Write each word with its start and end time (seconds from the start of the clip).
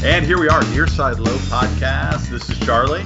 And 0.07 0.23
here 0.23 0.39
we 0.39 0.49
are, 0.49 0.61
Nearside 0.61 1.17
Low 1.17 1.35
podcast. 1.49 2.29
This 2.29 2.47
is 2.47 2.59
Charlie. 2.59 3.05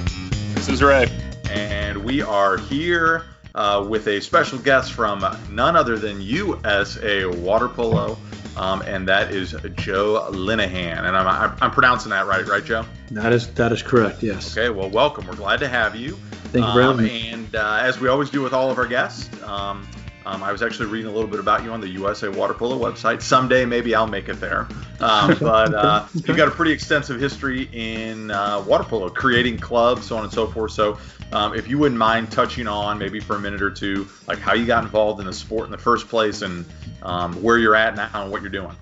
This 0.52 0.68
is 0.68 0.82
Ray. 0.82 1.08
And 1.48 2.04
we 2.04 2.20
are 2.20 2.58
here 2.58 3.24
uh, 3.56 3.84
with 3.88 4.06
a 4.06 4.20
special 4.20 4.58
guest 4.58 4.92
from 4.92 5.24
none 5.50 5.74
other 5.74 5.98
than 5.98 6.20
USA 6.20 7.24
Water 7.24 7.68
Polo, 7.68 8.18
um, 8.56 8.82
and 8.82 9.08
that 9.08 9.32
is 9.34 9.56
Joe 9.74 10.28
Linehan. 10.30 10.98
And 10.98 11.16
I'm, 11.16 11.26
I'm, 11.26 11.56
I'm, 11.60 11.70
pronouncing 11.70 12.10
that 12.10 12.26
right, 12.26 12.46
right, 12.46 12.64
Joe? 12.64 12.84
That 13.10 13.32
is 13.32 13.48
that 13.54 13.72
is 13.72 13.82
correct. 13.82 14.22
Yes. 14.22 14.56
Okay. 14.56 14.68
Well, 14.70 14.90
welcome. 14.90 15.26
We're 15.26 15.34
glad 15.34 15.60
to 15.60 15.68
have 15.68 15.96
you. 15.96 16.12
Thank 16.52 16.66
you 16.66 16.80
having 16.80 17.04
me. 17.04 17.28
And 17.28 17.56
uh, 17.56 17.80
as 17.82 17.98
we 17.98 18.08
always 18.08 18.30
do 18.30 18.42
with 18.42 18.52
all 18.52 18.70
of 18.70 18.78
our 18.78 18.86
guests. 18.86 19.30
Um, 19.42 19.86
um, 20.26 20.42
I 20.42 20.50
was 20.50 20.60
actually 20.60 20.88
reading 20.88 21.08
a 21.08 21.14
little 21.14 21.30
bit 21.30 21.38
about 21.38 21.62
you 21.62 21.70
on 21.70 21.80
the 21.80 21.88
USA 21.88 22.28
Water 22.28 22.52
Polo 22.52 22.76
website. 22.76 23.22
Someday, 23.22 23.64
maybe 23.64 23.94
I'll 23.94 24.08
make 24.08 24.28
it 24.28 24.40
there. 24.40 24.66
Um, 24.98 25.36
but 25.40 25.72
uh, 25.72 26.04
you've 26.14 26.36
got 26.36 26.48
a 26.48 26.50
pretty 26.50 26.72
extensive 26.72 27.20
history 27.20 27.68
in 27.72 28.32
uh, 28.32 28.60
water 28.66 28.82
polo, 28.82 29.08
creating 29.08 29.58
clubs, 29.58 30.06
so 30.06 30.16
on 30.16 30.24
and 30.24 30.32
so 30.32 30.48
forth. 30.48 30.72
So, 30.72 30.98
um, 31.32 31.54
if 31.54 31.68
you 31.68 31.78
wouldn't 31.78 31.98
mind 31.98 32.30
touching 32.30 32.66
on 32.66 32.98
maybe 32.98 33.20
for 33.20 33.36
a 33.36 33.40
minute 33.40 33.62
or 33.62 33.70
two, 33.70 34.08
like 34.26 34.38
how 34.38 34.54
you 34.54 34.66
got 34.66 34.84
involved 34.84 35.20
in 35.20 35.26
the 35.26 35.32
sport 35.32 35.64
in 35.66 35.70
the 35.70 35.78
first 35.78 36.08
place 36.08 36.42
and 36.42 36.64
um, 37.02 37.42
where 37.42 37.58
you're 37.58 37.74
at 37.74 37.96
now 37.96 38.22
and 38.22 38.30
what 38.30 38.42
you're 38.42 38.50
doing. 38.50 38.76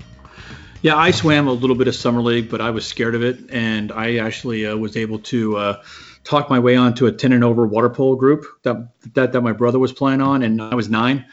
Yeah, 0.83 0.97
I 0.97 1.13
swam 1.13 1.49
a 1.49 1.53
little 1.53 1.77
bit 1.77 1.89
of 1.89 1.95
summer 1.95 2.21
league, 2.21 2.51
but 2.51 2.61
I 2.61 2.71
was 2.71 2.87
scared 2.87 3.15
of 3.15 3.23
it, 3.23 3.51
and 3.51 3.91
I 3.91 4.17
actually 4.17 4.67
uh, 4.67 4.77
was 4.77 4.99
able 4.99 5.21
to 5.21 5.57
uh, 5.57 5.83
talked 6.25 6.51
my 6.51 6.59
way 6.59 6.77
onto 6.77 7.07
a 7.07 7.13
10 7.13 7.33
and 7.33 7.45
over 7.45 7.67
water 7.67 7.91
polo 7.91 8.17
group 8.17 8.45
that, 8.63 8.89
that 9.15 9.33
that 9.33 9.43
my 9.43 9.53
brother 9.53 9.79
was 9.79 9.93
playing 9.93 10.21
on 10.21 10.43
and 10.43 10.61
I 10.61 10.75
was 10.75 10.89
9 10.89 11.25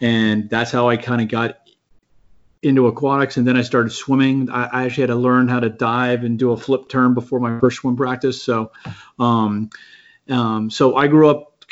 and 0.00 0.50
that's 0.50 0.70
how 0.70 0.88
I 0.88 0.96
kind 0.96 1.20
of 1.20 1.28
got 1.28 1.58
into 2.62 2.86
aquatics 2.86 3.36
and 3.36 3.46
then 3.46 3.56
I 3.56 3.62
started 3.62 3.90
swimming. 3.90 4.50
I, 4.50 4.64
I, 4.64 4.84
actually 4.84 5.02
had 5.02 5.08
to 5.08 5.16
learn 5.16 5.46
how 5.46 5.60
to 5.60 5.68
dive 5.68 6.24
and 6.24 6.38
do 6.38 6.50
a 6.50 6.56
flip 6.56 6.88
turn 6.88 7.14
before 7.14 7.38
my 7.38 7.60
first 7.60 7.76
swim 7.76 7.96
practice. 7.96 8.42
So 8.42 8.72
um, 9.18 9.70
um, 10.28 10.70
so 10.70 10.96
I 10.96 11.06
grew 11.06 11.28
up 11.28 11.64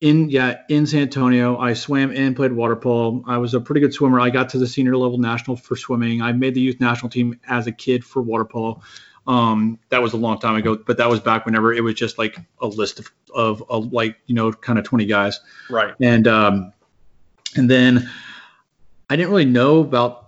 in 0.00 0.30
yeah 0.30 0.62
in 0.68 0.86
San 0.86 1.02
Antonio. 1.02 1.58
I 1.58 1.74
swam 1.74 2.10
and 2.10 2.34
played 2.34 2.52
water 2.52 2.76
polo. 2.76 3.22
I 3.26 3.38
was 3.38 3.54
a 3.54 3.60
pretty 3.60 3.80
good 3.80 3.92
swimmer. 3.92 4.20
I 4.20 4.30
got 4.30 4.50
to 4.50 4.58
the 4.58 4.66
senior 4.66 4.96
level 4.96 5.18
national 5.18 5.56
for 5.56 5.76
swimming. 5.76 6.22
I 6.22 6.32
made 6.32 6.54
the 6.54 6.60
youth 6.60 6.80
national 6.80 7.10
team 7.10 7.38
as 7.48 7.66
a 7.66 7.72
kid 7.72 8.04
for 8.04 8.22
water 8.22 8.44
polo. 8.44 8.82
Um, 9.26 9.78
that 9.90 10.02
was 10.02 10.12
a 10.12 10.16
long 10.16 10.38
time 10.38 10.56
ago, 10.56 10.76
but 10.76 10.96
that 10.96 11.08
was 11.08 11.20
back 11.20 11.44
whenever 11.44 11.72
it 11.72 11.84
was 11.84 11.94
just 11.94 12.18
like 12.18 12.36
a 12.60 12.66
list 12.66 12.98
of, 12.98 13.12
of, 13.34 13.62
of 13.68 13.92
like, 13.92 14.16
you 14.26 14.34
know, 14.34 14.50
kind 14.50 14.78
of 14.78 14.84
20 14.84 15.06
guys. 15.06 15.38
Right. 15.68 15.94
And, 16.00 16.26
um, 16.26 16.72
and 17.54 17.70
then 17.70 18.10
I 19.08 19.16
didn't 19.16 19.30
really 19.30 19.44
know 19.44 19.80
about 19.80 20.19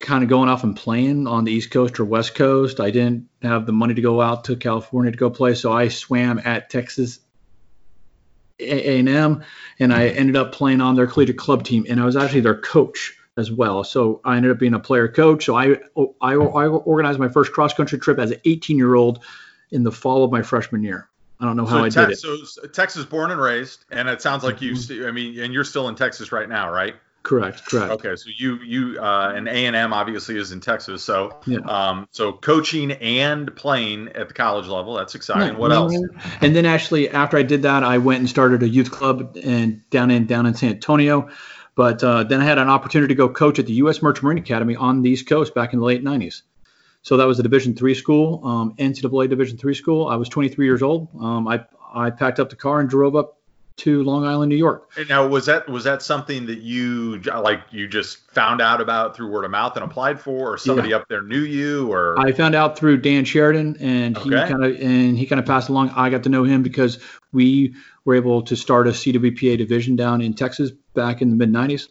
kind 0.00 0.22
of 0.22 0.30
going 0.30 0.48
off 0.48 0.64
and 0.64 0.76
playing 0.76 1.26
on 1.26 1.44
the 1.44 1.52
East 1.52 1.70
Coast 1.70 1.98
or 1.98 2.04
West 2.04 2.34
Coast. 2.34 2.80
I 2.80 2.90
didn't 2.90 3.28
have 3.42 3.66
the 3.66 3.72
money 3.72 3.94
to 3.94 4.02
go 4.02 4.20
out 4.20 4.44
to 4.44 4.56
California 4.56 5.10
to 5.10 5.18
go 5.18 5.30
play, 5.30 5.54
so 5.54 5.72
I 5.72 5.88
swam 5.88 6.40
at 6.44 6.70
Texas 6.70 7.20
A&M, 8.60 9.44
and 9.78 9.92
I 9.92 10.08
ended 10.08 10.36
up 10.36 10.52
playing 10.52 10.80
on 10.80 10.94
their 10.94 11.06
collegiate 11.06 11.38
club 11.38 11.64
team, 11.64 11.86
and 11.88 12.00
I 12.00 12.04
was 12.04 12.16
actually 12.16 12.40
their 12.40 12.60
coach 12.60 13.14
as 13.36 13.50
well. 13.50 13.84
So 13.84 14.20
I 14.24 14.36
ended 14.36 14.50
up 14.50 14.58
being 14.58 14.74
a 14.74 14.80
player 14.80 15.08
coach. 15.08 15.44
So 15.44 15.56
I 15.56 15.78
I, 16.20 16.34
I 16.34 16.66
organized 16.66 17.18
my 17.18 17.28
first 17.28 17.52
cross 17.52 17.72
country 17.72 17.98
trip 17.98 18.18
as 18.18 18.32
an 18.32 18.40
18 18.44 18.76
year 18.76 18.94
old 18.94 19.24
in 19.70 19.84
the 19.84 19.92
fall 19.92 20.24
of 20.24 20.32
my 20.32 20.42
freshman 20.42 20.82
year. 20.82 21.08
I 21.40 21.44
don't 21.44 21.56
know 21.56 21.66
how 21.66 21.78
so 21.78 21.84
I 21.84 21.88
te- 21.88 22.00
did 22.00 22.10
it. 22.10 22.18
So 22.18 22.66
Texas 22.68 23.04
born 23.04 23.30
and 23.30 23.40
raised, 23.40 23.84
and 23.90 24.08
it 24.08 24.20
sounds 24.20 24.42
like 24.42 24.60
you. 24.60 24.72
Mm-hmm. 24.72 25.06
I 25.06 25.12
mean, 25.12 25.38
and 25.38 25.54
you're 25.54 25.64
still 25.64 25.88
in 25.88 25.94
Texas 25.94 26.32
right 26.32 26.48
now, 26.48 26.72
right? 26.72 26.96
Correct. 27.28 27.66
Correct. 27.66 27.92
Okay, 27.92 28.16
so 28.16 28.30
you 28.34 28.56
you 28.60 28.98
uh, 28.98 29.34
and 29.36 29.48
A 29.48 29.66
and 29.66 29.76
M 29.76 29.92
obviously 29.92 30.38
is 30.38 30.50
in 30.50 30.60
Texas. 30.60 31.04
So 31.04 31.38
yeah. 31.46 31.58
um, 31.58 32.08
so 32.10 32.32
coaching 32.32 32.92
and 32.92 33.54
playing 33.54 34.08
at 34.14 34.28
the 34.28 34.34
college 34.34 34.66
level, 34.66 34.94
that's 34.94 35.14
exciting. 35.14 35.50
Right. 35.50 35.58
What 35.58 35.70
else? 35.70 35.94
And 36.40 36.56
then 36.56 36.64
actually 36.64 37.10
after 37.10 37.36
I 37.36 37.42
did 37.42 37.62
that, 37.62 37.84
I 37.84 37.98
went 37.98 38.20
and 38.20 38.30
started 38.30 38.62
a 38.62 38.68
youth 38.68 38.90
club 38.90 39.36
and 39.44 39.82
down 39.90 40.10
in 40.10 40.24
down 40.24 40.46
in 40.46 40.54
San 40.54 40.70
Antonio. 40.70 41.28
But 41.74 42.02
uh, 42.02 42.24
then 42.24 42.40
I 42.40 42.44
had 42.44 42.56
an 42.56 42.70
opportunity 42.70 43.12
to 43.12 43.18
go 43.18 43.28
coach 43.28 43.58
at 43.58 43.66
the 43.66 43.74
U.S. 43.74 44.00
Merchant 44.00 44.24
Marine 44.24 44.38
Academy 44.38 44.74
on 44.74 45.02
the 45.02 45.10
East 45.10 45.28
Coast 45.28 45.54
back 45.54 45.74
in 45.74 45.80
the 45.80 45.84
late 45.84 46.02
90s. 46.02 46.40
So 47.02 47.18
that 47.18 47.26
was 47.26 47.38
a 47.38 47.42
Division 47.42 47.74
three 47.74 47.94
school, 47.94 48.40
um, 48.42 48.74
NCAA 48.76 49.28
Division 49.28 49.58
three 49.58 49.74
school. 49.74 50.08
I 50.08 50.16
was 50.16 50.30
23 50.30 50.64
years 50.64 50.82
old. 50.82 51.08
Um, 51.20 51.46
I 51.46 51.66
I 51.94 52.08
packed 52.08 52.40
up 52.40 52.48
the 52.48 52.56
car 52.56 52.80
and 52.80 52.88
drove 52.88 53.16
up 53.16 53.37
to 53.78 54.02
Long 54.02 54.24
Island, 54.24 54.50
New 54.50 54.56
York. 54.56 54.90
And 54.96 55.08
now 55.08 55.26
was 55.26 55.46
that 55.46 55.68
was 55.68 55.84
that 55.84 56.02
something 56.02 56.46
that 56.46 56.58
you 56.58 57.20
like 57.20 57.60
you 57.70 57.88
just 57.88 58.18
found 58.32 58.60
out 58.60 58.80
about 58.80 59.16
through 59.16 59.30
word 59.30 59.44
of 59.44 59.50
mouth 59.50 59.76
and 59.76 59.84
applied 59.84 60.20
for, 60.20 60.52
or 60.52 60.58
somebody 60.58 60.90
yeah. 60.90 60.96
up 60.96 61.08
there 61.08 61.22
knew 61.22 61.40
you, 61.40 61.90
or 61.90 62.18
I 62.18 62.32
found 62.32 62.54
out 62.54 62.76
through 62.76 62.98
Dan 62.98 63.24
Sharadin, 63.24 63.80
and 63.80 64.16
he 64.18 64.30
kind 64.30 64.64
of 64.64 64.80
and 64.80 65.16
he 65.16 65.26
kind 65.26 65.38
of 65.40 65.46
passed 65.46 65.68
along. 65.68 65.90
I 65.90 66.10
got 66.10 66.24
to 66.24 66.28
know 66.28 66.44
him 66.44 66.62
because 66.62 66.98
we 67.32 67.74
were 68.04 68.14
able 68.14 68.42
to 68.42 68.56
start 68.56 68.88
a 68.88 68.90
CWPA 68.90 69.58
division 69.58 69.96
down 69.96 70.20
in 70.20 70.34
Texas 70.34 70.70
back 70.94 71.22
in 71.22 71.30
the 71.30 71.36
mid 71.36 71.52
90s. 71.52 71.88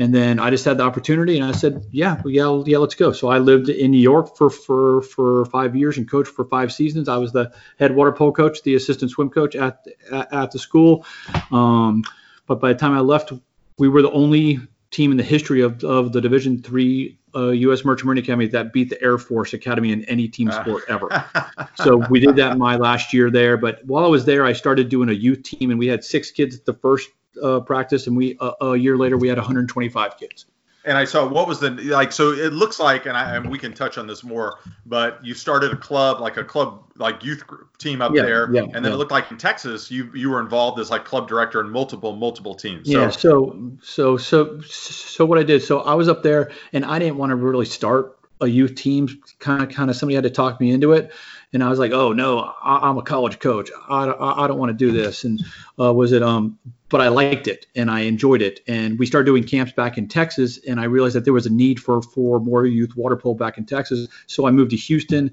And 0.00 0.14
then 0.14 0.40
I 0.40 0.48
just 0.48 0.64
had 0.64 0.78
the 0.78 0.82
opportunity, 0.82 1.38
and 1.38 1.44
I 1.44 1.52
said, 1.52 1.84
"Yeah, 1.90 2.22
yeah, 2.24 2.62
yeah, 2.64 2.78
let's 2.78 2.94
go." 2.94 3.12
So 3.12 3.28
I 3.28 3.36
lived 3.36 3.68
in 3.68 3.90
New 3.90 4.00
York 4.00 4.34
for 4.34 4.48
for 4.48 5.02
for 5.02 5.44
five 5.44 5.76
years 5.76 5.98
and 5.98 6.10
coached 6.10 6.32
for 6.32 6.46
five 6.46 6.72
seasons. 6.72 7.06
I 7.06 7.18
was 7.18 7.32
the 7.32 7.52
head 7.78 7.94
water 7.94 8.10
polo 8.10 8.32
coach, 8.32 8.62
the 8.62 8.74
assistant 8.76 9.10
swim 9.10 9.28
coach 9.28 9.54
at 9.54 9.86
at, 10.10 10.32
at 10.32 10.50
the 10.52 10.58
school. 10.58 11.04
Um, 11.52 12.02
but 12.46 12.60
by 12.60 12.72
the 12.72 12.78
time 12.78 12.94
I 12.94 13.00
left, 13.00 13.34
we 13.78 13.90
were 13.90 14.00
the 14.00 14.10
only 14.12 14.60
team 14.90 15.10
in 15.10 15.18
the 15.18 15.22
history 15.22 15.60
of, 15.60 15.84
of 15.84 16.12
the 16.12 16.20
Division 16.22 16.62
three 16.62 17.18
uh, 17.34 17.50
U.S. 17.50 17.84
Merchant 17.84 18.06
Marine 18.06 18.18
Academy 18.18 18.46
that 18.48 18.72
beat 18.72 18.88
the 18.88 19.00
Air 19.02 19.18
Force 19.18 19.52
Academy 19.52 19.92
in 19.92 20.02
any 20.06 20.28
team 20.28 20.50
sport 20.50 20.84
ever. 20.88 21.24
so 21.74 21.98
we 22.08 22.20
did 22.20 22.36
that 22.36 22.56
my 22.56 22.76
last 22.76 23.12
year 23.12 23.30
there. 23.30 23.58
But 23.58 23.84
while 23.84 24.06
I 24.06 24.08
was 24.08 24.24
there, 24.24 24.46
I 24.46 24.54
started 24.54 24.88
doing 24.88 25.10
a 25.10 25.12
youth 25.12 25.42
team, 25.42 25.70
and 25.70 25.78
we 25.78 25.88
had 25.88 26.02
six 26.02 26.30
kids 26.30 26.56
at 26.56 26.64
the 26.64 26.74
first 26.74 27.10
uh, 27.42 27.60
practice, 27.60 28.06
and 28.06 28.16
we 28.16 28.36
uh, 28.38 28.52
a 28.60 28.76
year 28.76 28.96
later 28.96 29.16
we 29.16 29.28
had 29.28 29.38
125 29.38 30.16
kids. 30.16 30.46
And 30.82 30.96
I 30.96 31.04
saw 31.04 31.28
what 31.28 31.46
was 31.46 31.60
the 31.60 31.70
like. 31.70 32.10
So 32.10 32.32
it 32.32 32.54
looks 32.54 32.80
like, 32.80 33.04
and, 33.04 33.14
I, 33.14 33.36
and 33.36 33.50
we 33.50 33.58
can 33.58 33.74
touch 33.74 33.98
on 33.98 34.06
this 34.06 34.24
more. 34.24 34.60
But 34.86 35.22
you 35.22 35.34
started 35.34 35.72
a 35.72 35.76
club, 35.76 36.20
like 36.20 36.38
a 36.38 36.44
club, 36.44 36.90
like 36.96 37.22
youth 37.22 37.46
group 37.46 37.76
team 37.76 38.00
up 38.00 38.14
yeah, 38.14 38.22
there, 38.22 38.50
yeah, 38.50 38.62
and 38.62 38.76
then 38.76 38.84
yeah. 38.84 38.92
it 38.92 38.96
looked 38.96 39.10
like 39.10 39.30
in 39.30 39.36
Texas, 39.36 39.90
you 39.90 40.10
you 40.14 40.30
were 40.30 40.40
involved 40.40 40.80
as 40.80 40.90
like 40.90 41.04
club 41.04 41.28
director 41.28 41.60
in 41.60 41.68
multiple 41.68 42.16
multiple 42.16 42.54
teams. 42.54 42.90
So. 42.90 42.98
Yeah. 42.98 43.10
So 43.10 43.76
so 43.82 44.16
so 44.16 44.60
so 44.62 45.26
what 45.26 45.38
I 45.38 45.42
did. 45.42 45.62
So 45.62 45.80
I 45.80 45.94
was 45.94 46.08
up 46.08 46.22
there, 46.22 46.50
and 46.72 46.84
I 46.86 46.98
didn't 46.98 47.18
want 47.18 47.30
to 47.30 47.36
really 47.36 47.66
start 47.66 48.18
a 48.40 48.46
youth 48.46 48.74
team. 48.74 49.08
Kind 49.38 49.62
of 49.62 49.68
kind 49.68 49.90
of 49.90 49.96
somebody 49.96 50.14
had 50.14 50.24
to 50.24 50.30
talk 50.30 50.60
me 50.60 50.70
into 50.70 50.92
it 50.92 51.12
and 51.52 51.64
I 51.64 51.68
was 51.68 51.78
like, 51.78 51.92
oh 51.92 52.12
no, 52.12 52.52
I, 52.62 52.88
am 52.88 52.98
a 52.98 53.02
college 53.02 53.38
coach. 53.38 53.70
I, 53.88 54.04
I, 54.04 54.44
I 54.44 54.46
don't 54.46 54.58
want 54.58 54.70
to 54.70 54.76
do 54.76 54.92
this. 54.92 55.24
And 55.24 55.42
uh, 55.78 55.92
was 55.92 56.12
it 56.12 56.22
um, 56.22 56.58
but 56.88 57.00
I 57.00 57.08
liked 57.08 57.48
it 57.48 57.66
and 57.74 57.90
I 57.90 58.00
enjoyed 58.00 58.42
it. 58.42 58.60
And 58.68 58.98
we 58.98 59.06
started 59.06 59.26
doing 59.26 59.44
camps 59.44 59.72
back 59.72 59.98
in 59.98 60.08
Texas, 60.08 60.58
and 60.66 60.80
I 60.80 60.84
realized 60.84 61.14
that 61.16 61.24
there 61.24 61.32
was 61.32 61.46
a 61.46 61.52
need 61.52 61.80
for 61.80 62.02
for 62.02 62.40
more 62.40 62.66
youth 62.66 62.96
water 62.96 63.16
polo 63.16 63.34
back 63.34 63.58
in 63.58 63.66
Texas. 63.66 64.08
So 64.26 64.46
I 64.46 64.50
moved 64.50 64.70
to 64.70 64.76
Houston, 64.76 65.32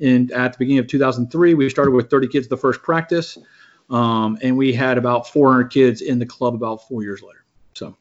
and 0.00 0.30
at 0.32 0.52
the 0.52 0.58
beginning 0.58 0.80
of 0.80 0.86
2003, 0.86 1.54
we 1.54 1.68
started 1.68 1.92
with 1.92 2.10
30 2.10 2.28
kids 2.28 2.48
the 2.48 2.56
first 2.56 2.82
practice, 2.82 3.38
um, 3.90 4.38
and 4.42 4.56
we 4.56 4.72
had 4.72 4.98
about 4.98 5.28
400 5.28 5.70
kids 5.70 6.00
in 6.00 6.18
the 6.18 6.26
club 6.26 6.54
about 6.54 6.86
four 6.88 7.02
years 7.02 7.22
later. 7.22 7.44
So. 7.74 7.96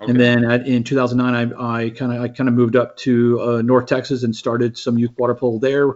Okay. 0.00 0.10
And 0.10 0.20
then 0.20 0.44
at, 0.44 0.66
in 0.66 0.84
2009, 0.84 1.54
I 1.58 1.90
kind 1.90 2.12
of 2.12 2.22
I 2.22 2.28
kind 2.28 2.48
of 2.48 2.54
moved 2.54 2.76
up 2.76 2.96
to 2.98 3.40
uh, 3.40 3.62
North 3.62 3.86
Texas 3.86 4.22
and 4.22 4.34
started 4.34 4.76
some 4.76 4.98
youth 4.98 5.12
water 5.16 5.34
polo 5.34 5.58
there. 5.58 5.92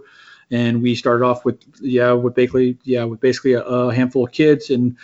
And 0.50 0.82
we 0.82 0.94
started 0.94 1.24
off 1.24 1.44
with 1.44 1.62
yeah 1.80 2.12
with 2.12 2.34
basically 2.34 2.78
yeah 2.84 3.04
with 3.04 3.20
basically 3.20 3.54
a, 3.54 3.62
a, 3.62 3.94
handful 3.94 4.26
of 4.26 4.32
kids. 4.32 4.70
And 4.70 4.96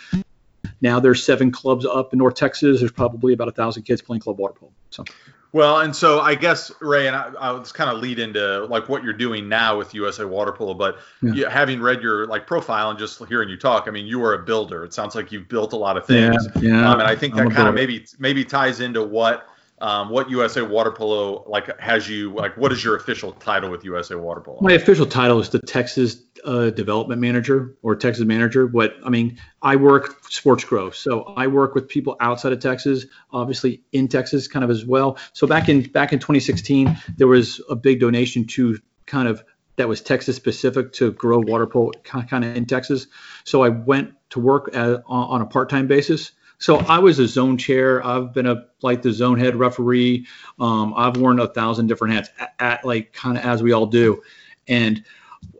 now 0.81 0.99
there's 0.99 1.23
seven 1.23 1.51
clubs 1.51 1.85
up 1.85 2.13
in 2.13 2.19
north 2.19 2.35
texas. 2.35 2.79
There's 2.79 2.91
probably 2.91 3.33
about 3.33 3.47
a 3.47 3.51
thousand 3.51 3.83
kids 3.83 4.01
playing 4.01 4.21
club 4.21 4.37
water 4.37 4.53
polo 4.53 4.71
so 4.91 5.05
well 5.53 5.79
and 5.79 5.95
so 5.95 6.19
i 6.21 6.35
guess 6.35 6.71
ray 6.81 7.07
and 7.07 7.15
i, 7.15 7.31
I 7.39 7.51
was 7.51 7.71
kind 7.71 7.89
of 7.89 7.99
lead 7.99 8.19
into 8.19 8.65
like 8.65 8.89
what 8.89 9.03
you're 9.03 9.13
doing 9.13 9.49
now 9.49 9.77
with 9.77 9.93
usa 9.93 10.25
water 10.25 10.51
polo 10.51 10.73
but 10.73 10.99
yeah. 11.21 11.33
you, 11.33 11.45
having 11.47 11.81
read 11.81 12.01
your 12.01 12.27
like 12.27 12.47
profile 12.47 12.89
and 12.89 12.99
just 12.99 13.23
hearing 13.25 13.49
you 13.49 13.57
talk 13.57 13.87
i 13.87 13.91
mean 13.91 14.05
you 14.05 14.23
are 14.23 14.33
a 14.33 14.39
builder. 14.39 14.83
It 14.83 14.93
sounds 14.93 15.15
like 15.15 15.31
you've 15.31 15.47
built 15.47 15.73
a 15.73 15.77
lot 15.77 15.97
of 15.97 16.05
things. 16.05 16.47
Yeah, 16.55 16.61
yeah. 16.61 16.91
Um, 16.91 16.99
and 16.99 17.07
i 17.07 17.15
think 17.15 17.35
that 17.35 17.51
kind 17.51 17.67
of 17.67 17.75
maybe 17.75 18.05
maybe 18.19 18.43
ties 18.45 18.79
into 18.79 19.03
what 19.03 19.47
um, 19.81 20.09
what 20.09 20.29
USA 20.29 20.61
Water 20.61 20.91
Polo 20.91 21.43
like 21.47 21.79
has 21.79 22.07
you 22.07 22.33
like? 22.33 22.55
What 22.55 22.71
is 22.71 22.83
your 22.83 22.95
official 22.95 23.31
title 23.33 23.71
with 23.71 23.83
USA 23.83 24.15
Water 24.15 24.39
Polo? 24.39 24.59
My 24.61 24.73
official 24.73 25.07
title 25.07 25.39
is 25.39 25.49
the 25.49 25.59
Texas 25.59 26.21
uh, 26.45 26.69
Development 26.69 27.19
Manager 27.19 27.75
or 27.81 27.95
Texas 27.95 28.23
Manager. 28.23 28.67
But 28.67 28.95
I 29.03 29.09
mean, 29.09 29.39
I 29.61 29.77
work 29.77 30.23
sports 30.29 30.63
growth, 30.63 30.95
so 30.95 31.23
I 31.23 31.47
work 31.47 31.73
with 31.73 31.87
people 31.87 32.15
outside 32.19 32.53
of 32.53 32.59
Texas, 32.59 33.05
obviously 33.31 33.81
in 33.91 34.07
Texas, 34.07 34.47
kind 34.47 34.63
of 34.63 34.69
as 34.69 34.85
well. 34.85 35.17
So 35.33 35.47
back 35.47 35.67
in 35.67 35.81
back 35.81 36.13
in 36.13 36.19
2016, 36.19 36.95
there 37.17 37.27
was 37.27 37.59
a 37.67 37.75
big 37.75 37.99
donation 37.99 38.45
to 38.47 38.77
kind 39.07 39.27
of 39.27 39.43
that 39.77 39.87
was 39.87 40.01
Texas 40.01 40.35
specific 40.35 40.93
to 40.93 41.11
grow 41.11 41.39
water 41.39 41.65
polo 41.65 41.91
kind 42.03 42.45
of 42.45 42.55
in 42.55 42.67
Texas. 42.67 43.07
So 43.45 43.63
I 43.63 43.69
went 43.69 44.13
to 44.29 44.39
work 44.39 44.69
at, 44.75 45.01
on 45.07 45.41
a 45.41 45.45
part-time 45.45 45.87
basis 45.87 46.33
so 46.61 46.77
I 46.77 46.99
was 46.99 47.17
a 47.17 47.27
zone 47.27 47.57
chair. 47.57 48.05
I've 48.05 48.33
been 48.33 48.45
a 48.45 48.67
like 48.83 49.01
the 49.01 49.11
zone 49.11 49.39
head 49.39 49.55
referee. 49.55 50.27
Um, 50.59 50.93
I've 50.95 51.17
worn 51.17 51.39
a 51.39 51.47
thousand 51.47 51.87
different 51.87 52.13
hats, 52.13 52.29
at, 52.39 52.53
at 52.59 52.85
like 52.85 53.13
kind 53.13 53.35
of 53.35 53.43
as 53.43 53.63
we 53.63 53.71
all 53.71 53.87
do. 53.87 54.21
And 54.67 55.03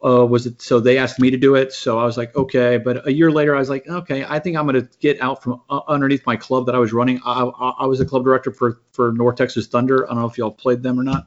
uh, 0.05 0.27
was 0.27 0.45
it 0.45 0.61
so 0.61 0.79
they 0.79 0.99
asked 0.99 1.19
me 1.19 1.31
to 1.31 1.37
do 1.37 1.55
it? 1.55 1.73
So 1.73 1.97
I 1.97 2.05
was 2.05 2.17
like, 2.17 2.35
okay. 2.35 2.77
But 2.77 3.07
a 3.07 3.11
year 3.11 3.31
later, 3.31 3.55
I 3.55 3.59
was 3.59 3.69
like, 3.69 3.87
okay, 3.87 4.23
I 4.29 4.37
think 4.37 4.55
I'm 4.55 4.67
going 4.67 4.79
to 4.79 4.87
get 4.99 5.19
out 5.21 5.41
from 5.41 5.59
uh, 5.71 5.81
underneath 5.87 6.23
my 6.27 6.35
club 6.35 6.67
that 6.67 6.75
I 6.75 6.77
was 6.77 6.93
running. 6.93 7.19
I, 7.25 7.45
I, 7.45 7.69
I, 7.79 7.85
was 7.87 7.99
a 7.99 8.05
club 8.05 8.23
director 8.23 8.51
for 8.51 8.79
for 8.91 9.11
North 9.11 9.37
Texas 9.37 9.65
Thunder. 9.65 10.05
I 10.05 10.13
don't 10.13 10.21
know 10.21 10.29
if 10.29 10.37
y'all 10.37 10.51
played 10.51 10.83
them 10.83 10.99
or 10.99 11.03
not. 11.03 11.25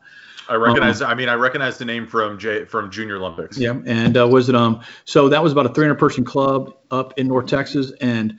I 0.48 0.54
recognize. 0.54 1.02
Um, 1.02 1.10
I 1.10 1.16
mean, 1.16 1.28
I 1.28 1.34
recognize 1.34 1.78
the 1.78 1.84
name 1.84 2.06
from 2.06 2.38
J, 2.38 2.64
from 2.64 2.92
Junior 2.92 3.16
Olympics. 3.16 3.58
Yeah, 3.58 3.74
and 3.86 4.16
uh, 4.16 4.28
was 4.28 4.48
it 4.48 4.54
um? 4.54 4.82
So 5.04 5.28
that 5.30 5.42
was 5.42 5.50
about 5.50 5.66
a 5.66 5.70
300 5.70 5.96
person 5.96 6.24
club 6.24 6.76
up 6.92 7.18
in 7.18 7.26
North 7.26 7.46
Texas, 7.46 7.90
and 8.00 8.38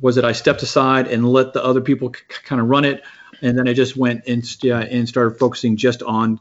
was 0.00 0.16
it 0.16 0.24
I 0.24 0.32
stepped 0.32 0.62
aside 0.62 1.06
and 1.08 1.28
let 1.28 1.52
the 1.52 1.64
other 1.64 1.80
people 1.80 2.12
c- 2.14 2.22
kind 2.44 2.60
of 2.60 2.68
run 2.68 2.84
it, 2.84 3.02
and 3.42 3.56
then 3.56 3.68
I 3.68 3.72
just 3.72 3.96
went 3.96 4.24
and 4.26 4.44
yeah, 4.62 4.80
and 4.80 5.08
started 5.08 5.38
focusing 5.38 5.76
just 5.76 6.02
on 6.02 6.40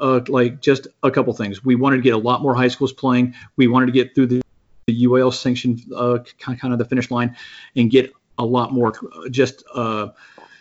uh, 0.00 0.20
like 0.28 0.60
just 0.60 0.88
a 1.02 1.10
couple 1.10 1.32
things. 1.34 1.64
We 1.64 1.74
wanted 1.74 1.96
to 1.96 2.02
get 2.02 2.14
a 2.14 2.18
lot 2.18 2.42
more 2.42 2.54
high 2.54 2.68
schools 2.68 2.92
playing. 2.92 3.34
We 3.56 3.68
wanted 3.68 3.86
to 3.86 3.92
get 3.92 4.14
through 4.14 4.26
the, 4.26 4.42
the 4.86 5.04
UIL 5.04 5.32
sanction 5.32 5.78
uh, 5.94 6.18
kind 6.38 6.72
of 6.72 6.78
the 6.78 6.84
finish 6.84 7.10
line 7.10 7.36
and 7.76 7.90
get 7.90 8.12
a 8.38 8.44
lot 8.44 8.72
more 8.72 8.92
just 9.30 9.62
uh, 9.74 10.08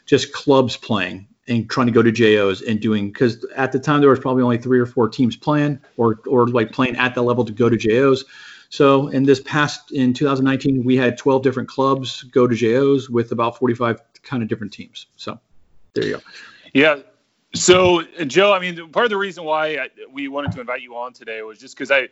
just 0.06 0.34
clubs 0.34 0.76
playing 0.76 1.28
and 1.48 1.70
trying 1.70 1.88
to 1.88 1.94
go 1.94 2.04
to 2.04 2.12
JOs 2.12 2.62
and 2.62 2.80
doing 2.80 3.08
because 3.08 3.46
at 3.56 3.72
the 3.72 3.80
time 3.80 4.02
there 4.02 4.10
was 4.10 4.20
probably 4.20 4.44
only 4.44 4.58
three 4.58 4.80
or 4.80 4.86
four 4.86 5.10
teams 5.10 5.36
playing 5.36 5.80
or 5.98 6.20
or 6.28 6.48
like 6.48 6.72
playing 6.72 6.96
at 6.98 7.16
that 7.16 7.22
level 7.24 7.46
to 7.46 7.54
go 7.54 7.70
to 7.70 7.78
JOs. 7.78 8.26
So 8.70 9.08
in 9.08 9.24
this 9.24 9.40
past 9.40 9.92
in 9.92 10.14
2019, 10.14 10.84
we 10.84 10.96
had 10.96 11.18
12 11.18 11.42
different 11.42 11.70
clubs 11.70 12.24
go 12.24 12.48
to 12.48 12.56
JOs 12.56 13.10
with 13.10 13.32
about 13.32 13.58
45 13.58 14.02
kind 14.22 14.44
of 14.44 14.50
different 14.50 14.74
teams. 14.74 15.08
So 15.16 15.40
there 15.94 16.06
you 16.06 16.14
go. 16.14 16.22
Yeah. 16.74 17.00
So 17.56 18.04
Joe, 18.26 18.54
I 18.54 18.60
mean, 18.60 18.92
part 18.92 19.06
of 19.06 19.10
the 19.10 19.18
reason 19.18 19.44
why 19.44 19.78
I, 19.78 19.90
we 20.12 20.28
wanted 20.28 20.52
to 20.54 20.62
invite 20.62 20.82
you 20.82 20.96
on 20.96 21.14
today 21.14 21.42
was 21.42 21.58
just 21.58 21.76
because 21.76 21.90
I, 21.90 22.10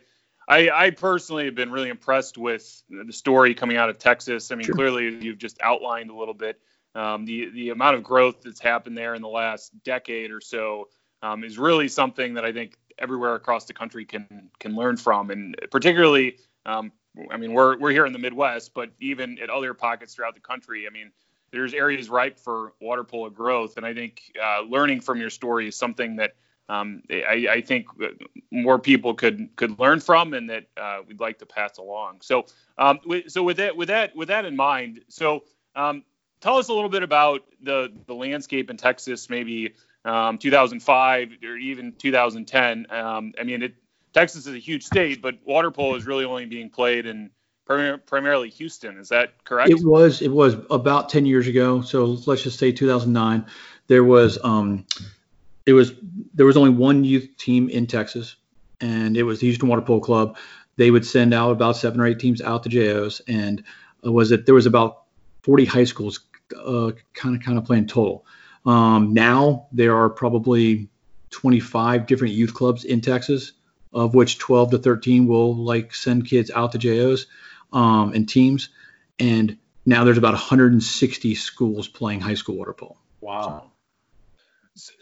I, 0.48 0.70
I, 0.70 0.90
personally 0.90 1.44
have 1.44 1.54
been 1.54 1.70
really 1.70 1.90
impressed 1.90 2.38
with 2.38 2.82
the 2.88 3.12
story 3.12 3.54
coming 3.54 3.76
out 3.76 3.88
of 3.88 3.98
Texas. 3.98 4.50
I 4.50 4.56
mean, 4.56 4.64
sure. 4.64 4.74
clearly 4.74 5.24
you've 5.24 5.38
just 5.38 5.58
outlined 5.60 6.10
a 6.10 6.14
little 6.14 6.34
bit 6.34 6.58
um, 6.94 7.24
the 7.24 7.50
the 7.50 7.70
amount 7.70 7.96
of 7.96 8.02
growth 8.02 8.42
that's 8.42 8.60
happened 8.60 8.96
there 8.96 9.14
in 9.14 9.22
the 9.22 9.28
last 9.28 9.72
decade 9.84 10.30
or 10.30 10.40
so 10.40 10.88
um, 11.22 11.44
is 11.44 11.58
really 11.58 11.88
something 11.88 12.34
that 12.34 12.44
I 12.44 12.52
think 12.52 12.76
everywhere 12.98 13.34
across 13.34 13.66
the 13.66 13.74
country 13.74 14.04
can 14.04 14.50
can 14.58 14.74
learn 14.74 14.96
from, 14.96 15.30
and 15.30 15.56
particularly 15.70 16.38
um, 16.66 16.92
I 17.30 17.36
mean, 17.36 17.52
we're 17.52 17.78
we're 17.78 17.90
here 17.90 18.06
in 18.06 18.12
the 18.12 18.18
Midwest, 18.18 18.72
but 18.74 18.90
even 19.00 19.38
at 19.38 19.50
other 19.50 19.74
pockets 19.74 20.14
throughout 20.14 20.34
the 20.34 20.40
country, 20.40 20.86
I 20.86 20.90
mean, 20.90 21.10
there's 21.50 21.74
areas 21.74 22.08
ripe 22.08 22.38
for 22.38 22.74
water 22.80 23.04
polo 23.04 23.30
growth, 23.30 23.76
and 23.76 23.86
I 23.86 23.94
think 23.94 24.22
uh, 24.42 24.62
learning 24.62 25.00
from 25.00 25.20
your 25.20 25.30
story 25.30 25.68
is 25.68 25.76
something 25.76 26.16
that 26.16 26.34
um, 26.68 27.02
I, 27.10 27.46
I, 27.50 27.60
think 27.62 27.86
more 28.50 28.78
people 28.78 29.14
could 29.14 29.56
could 29.56 29.78
learn 29.78 30.00
from, 30.00 30.34
and 30.34 30.50
that 30.50 30.64
uh, 30.76 30.98
we'd 31.06 31.18
like 31.18 31.38
to 31.38 31.46
pass 31.46 31.78
along. 31.78 32.18
So, 32.20 32.44
um, 32.76 33.00
so 33.26 33.42
with 33.42 33.56
that 33.56 33.74
with 33.74 33.88
that 33.88 34.14
with 34.14 34.28
that 34.28 34.44
in 34.44 34.54
mind, 34.54 35.00
so 35.08 35.44
um, 35.74 36.04
tell 36.40 36.58
us 36.58 36.68
a 36.68 36.74
little 36.74 36.90
bit 36.90 37.02
about 37.02 37.44
the 37.62 37.90
the 38.06 38.14
landscape 38.14 38.68
in 38.68 38.76
Texas, 38.76 39.30
maybe 39.30 39.74
um, 40.04 40.36
2005 40.36 41.30
or 41.42 41.56
even 41.56 41.92
2010. 41.92 42.86
Um, 42.90 43.32
I 43.40 43.44
mean, 43.44 43.62
it 43.62 43.74
Texas 44.12 44.46
is 44.46 44.54
a 44.54 44.58
huge 44.58 44.84
state, 44.84 45.22
but 45.22 45.36
water 45.44 45.70
polo 45.70 45.94
is 45.94 46.06
really 46.06 46.24
only 46.24 46.46
being 46.46 46.70
played 46.70 47.06
in 47.06 47.30
prim- 47.66 48.00
primarily 48.06 48.50
Houston. 48.50 48.98
Is 48.98 49.08
that 49.10 49.44
correct? 49.44 49.70
It 49.70 49.84
was. 49.84 50.22
It 50.22 50.32
was 50.32 50.56
about 50.70 51.08
10 51.08 51.26
years 51.26 51.46
ago. 51.46 51.82
So 51.82 52.04
let's 52.26 52.42
just 52.42 52.58
say 52.58 52.72
2009. 52.72 53.46
There 53.86 54.04
was 54.04 54.38
um, 54.42 54.86
it 55.66 55.72
was 55.72 55.92
there 56.34 56.46
was 56.46 56.56
only 56.56 56.70
one 56.70 57.04
youth 57.04 57.28
team 57.38 57.68
in 57.68 57.86
Texas, 57.86 58.36
and 58.80 59.16
it 59.16 59.22
was 59.22 59.40
the 59.40 59.46
Houston 59.46 59.68
Water 59.68 59.82
Polo 59.82 60.00
Club. 60.00 60.36
They 60.76 60.90
would 60.90 61.06
send 61.06 61.34
out 61.34 61.50
about 61.50 61.76
seven 61.76 62.00
or 62.00 62.06
eight 62.06 62.18
teams 62.18 62.40
out 62.40 62.62
to 62.64 62.68
JOs, 62.68 63.20
and 63.28 63.62
uh, 64.04 64.12
was 64.12 64.30
it 64.30 64.46
there 64.46 64.54
was 64.54 64.66
about 64.66 65.04
40 65.42 65.64
high 65.64 65.84
schools 65.84 66.20
kind 66.50 67.36
of 67.36 67.42
kind 67.42 67.58
of 67.58 67.64
playing 67.64 67.86
total. 67.86 68.24
Um, 68.66 69.14
now 69.14 69.66
there 69.72 69.96
are 69.96 70.10
probably 70.10 70.88
25 71.30 72.06
different 72.06 72.34
youth 72.34 72.54
clubs 72.54 72.84
in 72.84 73.00
Texas 73.00 73.52
of 73.92 74.14
which 74.14 74.38
12 74.38 74.72
to 74.72 74.78
13 74.78 75.26
will 75.26 75.54
like 75.54 75.94
send 75.94 76.26
kids 76.26 76.50
out 76.50 76.72
to 76.72 76.78
JOs 76.78 77.26
um, 77.72 78.12
and 78.12 78.28
teams. 78.28 78.68
And 79.18 79.58
now 79.86 80.04
there's 80.04 80.18
about 80.18 80.34
160 80.34 81.34
schools 81.34 81.88
playing 81.88 82.20
high 82.20 82.34
school 82.34 82.56
water 82.56 82.72
polo. 82.72 82.96
Wow. 83.20 83.70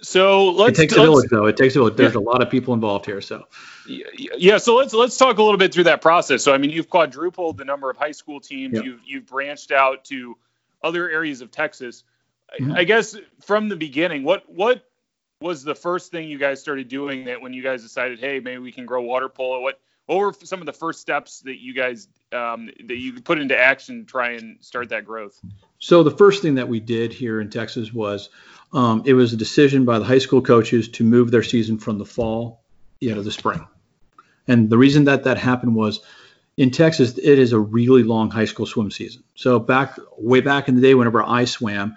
So 0.00 0.50
let's. 0.50 0.78
It 0.78 0.82
takes 0.82 0.92
let's, 0.92 1.02
a 1.02 1.10
village, 1.10 1.30
though. 1.30 1.46
It 1.46 1.56
takes 1.56 1.76
a 1.76 1.80
village. 1.80 1.96
There's 1.96 2.14
yeah. 2.14 2.20
a 2.20 2.22
lot 2.22 2.42
of 2.42 2.50
people 2.50 2.72
involved 2.72 3.04
here. 3.04 3.20
So. 3.20 3.46
Yeah. 3.86 4.58
So 4.58 4.76
let's 4.76 4.94
let's 4.94 5.16
talk 5.18 5.36
a 5.36 5.42
little 5.42 5.58
bit 5.58 5.74
through 5.74 5.84
that 5.84 6.00
process. 6.00 6.42
So 6.42 6.54
I 6.54 6.58
mean, 6.58 6.70
you've 6.70 6.88
quadrupled 6.88 7.58
the 7.58 7.64
number 7.64 7.90
of 7.90 7.96
high 7.96 8.12
school 8.12 8.40
teams. 8.40 8.74
Yep. 8.74 8.84
You've 8.84 9.00
you've 9.04 9.26
branched 9.26 9.72
out 9.72 10.04
to 10.06 10.38
other 10.82 11.10
areas 11.10 11.42
of 11.42 11.50
Texas. 11.50 12.04
Mm-hmm. 12.58 12.72
I 12.72 12.84
guess 12.84 13.16
from 13.42 13.68
the 13.68 13.76
beginning, 13.76 14.24
what 14.24 14.48
what 14.48 14.82
was 15.40 15.62
the 15.62 15.74
first 15.74 16.10
thing 16.10 16.28
you 16.28 16.38
guys 16.38 16.60
started 16.60 16.88
doing 16.88 17.26
that 17.26 17.40
when 17.40 17.52
you 17.52 17.62
guys 17.62 17.82
decided, 17.82 18.18
hey, 18.20 18.40
maybe 18.40 18.58
we 18.58 18.72
can 18.72 18.86
grow 18.86 19.02
water 19.02 19.28
polo? 19.28 19.60
What 19.60 19.80
what 20.06 20.18
were 20.18 20.32
some 20.44 20.60
of 20.60 20.66
the 20.66 20.72
first 20.72 21.00
steps 21.00 21.40
that 21.40 21.60
you 21.60 21.74
guys 21.74 22.08
um, 22.32 22.70
that 22.84 22.96
you 22.96 23.20
put 23.20 23.38
into 23.38 23.58
action 23.58 24.00
to 24.00 24.06
try 24.06 24.32
and 24.32 24.58
start 24.64 24.90
that 24.90 25.04
growth? 25.04 25.38
So 25.78 26.02
the 26.02 26.12
first 26.12 26.42
thing 26.42 26.54
that 26.54 26.68
we 26.68 26.80
did 26.80 27.12
here 27.12 27.40
in 27.40 27.50
Texas 27.50 27.92
was 27.92 28.30
um, 28.72 29.02
it 29.04 29.14
was 29.14 29.32
a 29.32 29.36
decision 29.36 29.84
by 29.84 29.98
the 29.98 30.04
high 30.04 30.18
school 30.18 30.42
coaches 30.42 30.88
to 30.90 31.04
move 31.04 31.30
their 31.30 31.42
season 31.42 31.78
from 31.78 31.98
the 31.98 32.06
fall, 32.06 32.62
you 33.00 33.14
know, 33.14 33.22
the 33.22 33.32
spring. 33.32 33.66
And 34.46 34.70
the 34.70 34.78
reason 34.78 35.04
that 35.04 35.24
that 35.24 35.38
happened 35.38 35.74
was 35.74 36.00
in 36.56 36.70
Texas, 36.70 37.18
it 37.18 37.38
is 37.38 37.52
a 37.52 37.58
really 37.58 38.04
long 38.04 38.30
high 38.30 38.44
school 38.44 38.64
swim 38.64 38.92
season. 38.92 39.24
So 39.34 39.58
back 39.58 39.98
way 40.16 40.40
back 40.40 40.68
in 40.68 40.76
the 40.76 40.80
day, 40.80 40.94
whenever 40.94 41.22
I 41.22 41.46
swam 41.46 41.96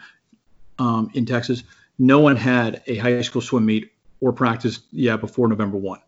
um, 0.79 1.11
in 1.13 1.27
Texas, 1.27 1.63
no 1.99 2.21
one 2.21 2.37
had 2.37 2.81
a 2.87 2.97
high 2.97 3.21
school 3.21 3.41
swim 3.41 3.65
meet 3.65 3.91
or 4.21 4.33
practice 4.33 4.79
yeah 4.91 5.17
before 5.17 5.47
November 5.47 5.77
1. 5.77 5.99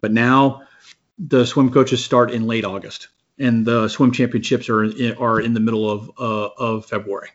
But 0.00 0.12
now 0.12 0.62
the 1.18 1.44
swim 1.44 1.72
coaches 1.72 2.04
start 2.04 2.30
in 2.30 2.46
late 2.46 2.64
August 2.64 3.08
and 3.38 3.66
the 3.66 3.88
swim 3.88 4.12
championships 4.12 4.68
are 4.68 4.84
in, 4.84 5.16
are 5.16 5.40
in 5.40 5.52
the 5.52 5.60
middle 5.60 5.90
of 5.90 6.10
uh, 6.18 6.48
of 6.56 6.86
February. 6.86 7.30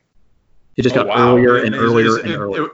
It 0.78 0.84
just 0.84 0.96
oh, 0.96 1.04
got 1.04 1.08
wow. 1.08 1.36
earlier 1.36 1.58
and, 1.58 1.76
and 1.76 1.76
earlier 1.76 2.18
and 2.18 2.34
earlier 2.34 2.70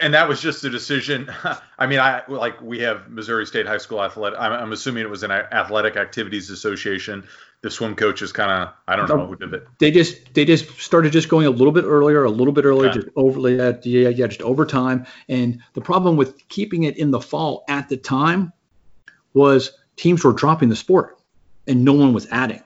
and 0.00 0.14
that 0.14 0.28
was 0.28 0.40
just 0.40 0.64
a 0.64 0.70
decision. 0.70 1.30
I 1.78 1.86
mean, 1.86 1.98
I 1.98 2.22
like 2.28 2.60
we 2.60 2.80
have 2.80 3.08
Missouri 3.08 3.46
State 3.46 3.66
High 3.66 3.78
School 3.78 4.02
Athletic. 4.02 4.38
I'm, 4.38 4.52
I'm 4.52 4.72
assuming 4.72 5.02
it 5.02 5.10
was 5.10 5.22
an 5.22 5.30
Athletic 5.30 5.96
Activities 5.96 6.50
Association. 6.50 7.26
The 7.62 7.70
swim 7.70 7.94
coaches 7.94 8.32
kind 8.32 8.50
of 8.50 8.74
I 8.88 8.96
don't 8.96 9.08
know 9.08 9.26
who 9.26 9.36
did 9.36 9.54
it. 9.54 9.66
They 9.78 9.92
just 9.92 10.34
they 10.34 10.44
just 10.44 10.80
started 10.80 11.12
just 11.12 11.28
going 11.28 11.46
a 11.46 11.50
little 11.50 11.72
bit 11.72 11.84
earlier, 11.84 12.24
a 12.24 12.30
little 12.30 12.52
bit 12.52 12.64
earlier, 12.64 12.90
just 12.92 13.08
overly 13.14 13.56
yeah, 13.56 14.08
yeah, 14.08 14.26
just 14.26 14.42
over 14.42 14.66
time. 14.66 15.06
And 15.28 15.60
the 15.74 15.80
problem 15.80 16.16
with 16.16 16.48
keeping 16.48 16.82
it 16.82 16.96
in 16.96 17.12
the 17.12 17.20
fall 17.20 17.64
at 17.68 17.88
the 17.88 17.96
time 17.96 18.52
was 19.32 19.72
teams 19.96 20.24
were 20.24 20.32
dropping 20.32 20.70
the 20.70 20.76
sport, 20.76 21.20
and 21.68 21.84
no 21.84 21.92
one 21.92 22.12
was 22.12 22.26
adding 22.32 22.62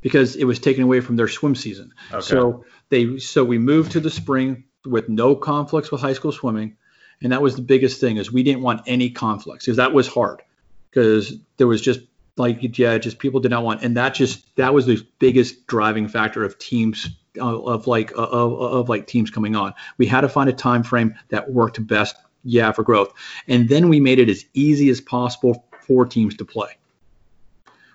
because 0.00 0.36
it 0.36 0.44
was 0.44 0.58
taken 0.58 0.84
away 0.84 1.00
from 1.00 1.16
their 1.16 1.28
swim 1.28 1.54
season. 1.54 1.92
Okay. 2.10 2.20
So 2.20 2.64
they 2.88 3.18
so 3.18 3.44
we 3.44 3.58
moved 3.58 3.92
to 3.92 4.00
the 4.00 4.10
spring 4.10 4.64
with 4.84 5.08
no 5.08 5.34
conflicts 5.34 5.90
with 5.90 6.00
high 6.00 6.12
school 6.12 6.32
swimming. 6.32 6.76
And 7.22 7.32
that 7.32 7.40
was 7.40 7.56
the 7.56 7.62
biggest 7.62 8.00
thing 8.00 8.16
is 8.16 8.32
we 8.32 8.42
didn't 8.42 8.62
want 8.62 8.82
any 8.86 9.10
conflicts 9.10 9.64
because 9.64 9.76
that 9.78 9.92
was 9.92 10.06
hard 10.06 10.42
because 10.90 11.34
there 11.56 11.66
was 11.66 11.80
just 11.80 12.00
like 12.36 12.78
yeah 12.78 12.98
just 12.98 13.18
people 13.18 13.38
did 13.38 13.50
not 13.50 13.62
want 13.62 13.82
and 13.82 13.96
that 13.96 14.14
just 14.14 14.54
that 14.56 14.74
was 14.74 14.86
the 14.86 15.06
biggest 15.18 15.66
driving 15.66 16.08
factor 16.08 16.44
of 16.44 16.58
teams 16.58 17.08
uh, 17.38 17.62
of 17.62 17.86
like 17.86 18.12
uh, 18.12 18.22
of, 18.22 18.52
of 18.60 18.88
like 18.88 19.06
teams 19.06 19.30
coming 19.30 19.56
on. 19.56 19.74
We 19.98 20.06
had 20.06 20.20
to 20.20 20.28
find 20.28 20.48
a 20.48 20.52
time 20.52 20.82
frame 20.82 21.14
that 21.30 21.50
worked 21.50 21.84
best 21.84 22.16
yeah 22.44 22.70
for 22.72 22.82
growth. 22.82 23.12
And 23.48 23.68
then 23.68 23.88
we 23.88 23.98
made 23.98 24.18
it 24.18 24.28
as 24.28 24.44
easy 24.54 24.88
as 24.88 25.00
possible 25.00 25.66
for 25.80 26.06
teams 26.06 26.36
to 26.36 26.44
play. 26.44 26.76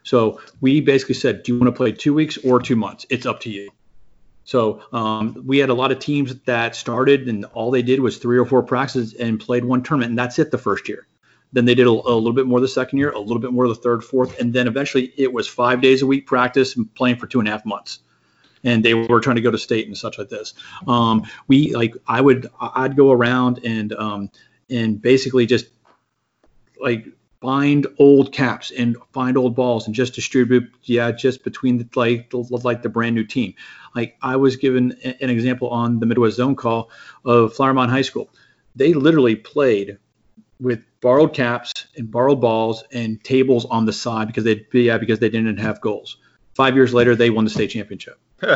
So 0.03 0.41
we 0.60 0.81
basically 0.81 1.15
said 1.15 1.43
do 1.43 1.53
you 1.53 1.60
want 1.60 1.74
to 1.74 1.77
play 1.77 1.91
two 1.91 2.13
weeks 2.13 2.38
or 2.38 2.60
two 2.60 2.75
months? 2.75 3.05
It's 3.10 3.25
up 3.25 3.39
to 3.41 3.50
you. 3.50 3.69
So 4.43 4.81
um, 4.91 5.41
we 5.46 5.60
had 5.60 5.69
a 5.69 5.74
lot 5.75 5.91
of 5.91 6.00
teams 6.00 6.36
that 6.41 6.75
started 6.75 7.29
and 7.29 7.46
all 7.46 7.72
they 7.72 7.84
did 7.84 8.00
was 8.00 8.17
three 8.17 8.38
or 8.38 8.46
four 8.46 8.63
practices 8.63 9.13
and 9.13 9.39
played 9.39 9.63
one 9.63 9.84
tournament, 9.84 10.10
and 10.10 10.19
that's 10.19 10.39
it 10.39 10.51
the 10.51 10.58
first 10.58 10.89
year. 10.89 11.08
Then 11.51 11.65
they 11.65 11.75
did 11.75 11.87
a, 11.87 11.89
a, 11.89 11.91
little 11.91 12.33
bit 12.33 12.45
more 12.45 12.59
the 12.59 12.67
second 12.67 12.99
year, 12.99 13.11
a 13.11 13.19
little 13.19 13.39
bit 13.39 13.51
more 13.51 13.67
the 13.67 13.75
third, 13.75 14.03
fourth, 14.03 14.39
and 14.39 14.53
then 14.53 14.67
eventually 14.67 15.13
it 15.17 15.33
was 15.33 15.47
five 15.47 15.81
days 15.81 16.01
a 16.01 16.05
week 16.05 16.27
practice 16.27 16.75
and 16.75 16.93
playing 16.93 17.17
for 17.17 17.27
two 17.27 17.39
and 17.39 17.47
a 17.47 17.51
half 17.51 17.65
months. 17.65 17.99
And 18.63 18.83
they 18.83 18.93
were 18.93 19.19
trying 19.19 19.37
to 19.37 19.41
go 19.41 19.51
to 19.51 19.57
state 19.57 19.87
and 19.87 19.97
such 19.97 20.19
like 20.19 20.29
this. 20.29 20.53
Um, 20.85 21.23
we 21.47 21.73
like 21.73 21.95
I 22.07 22.21
would 22.21 22.47
I'd 22.59 22.95
go 22.95 23.11
around 23.11 23.61
and 23.63 23.93
um, 23.93 24.29
and 24.69 25.01
basically 25.01 25.45
just 25.45 25.67
like 26.79 27.07
find 27.41 27.87
old 27.99 28.33
caps 28.33 28.71
and 28.71 28.97
find 29.13 29.37
old 29.37 29.55
balls 29.55 29.85
and 29.85 29.95
just 29.95 30.13
distribute 30.13 30.69
yeah 30.83 31.11
just 31.11 31.43
between 31.43 31.77
the 31.77 31.87
like 31.95 32.31
like 32.63 32.81
the 32.81 32.89
brand 32.89 33.15
new 33.15 33.23
team 33.23 33.53
like 33.95 34.17
i 34.21 34.35
was 34.35 34.57
given 34.57 34.91
an 35.03 35.29
example 35.29 35.69
on 35.69 35.99
the 35.99 36.05
midwest 36.05 36.35
zone 36.35 36.55
call 36.55 36.89
of 37.23 37.53
flower 37.53 37.73
mound 37.73 37.89
high 37.89 38.01
school 38.01 38.29
they 38.75 38.93
literally 38.93 39.35
played 39.35 39.97
with 40.59 40.83
borrowed 41.01 41.33
caps 41.33 41.87
and 41.95 42.11
borrowed 42.11 42.41
balls 42.41 42.83
and 42.91 43.23
tables 43.23 43.65
on 43.65 43.85
the 43.85 43.93
side 43.93 44.27
because 44.27 44.43
they 44.43 44.65
yeah 44.73 44.97
because 44.97 45.19
they 45.19 45.29
didn't 45.29 45.57
have 45.57 45.81
goals. 45.81 46.17
Five 46.53 46.75
years 46.75 46.93
later 46.93 47.15
they 47.15 47.29
won 47.29 47.45
the 47.45 47.51
state 47.51 47.71
championship. 47.71 48.19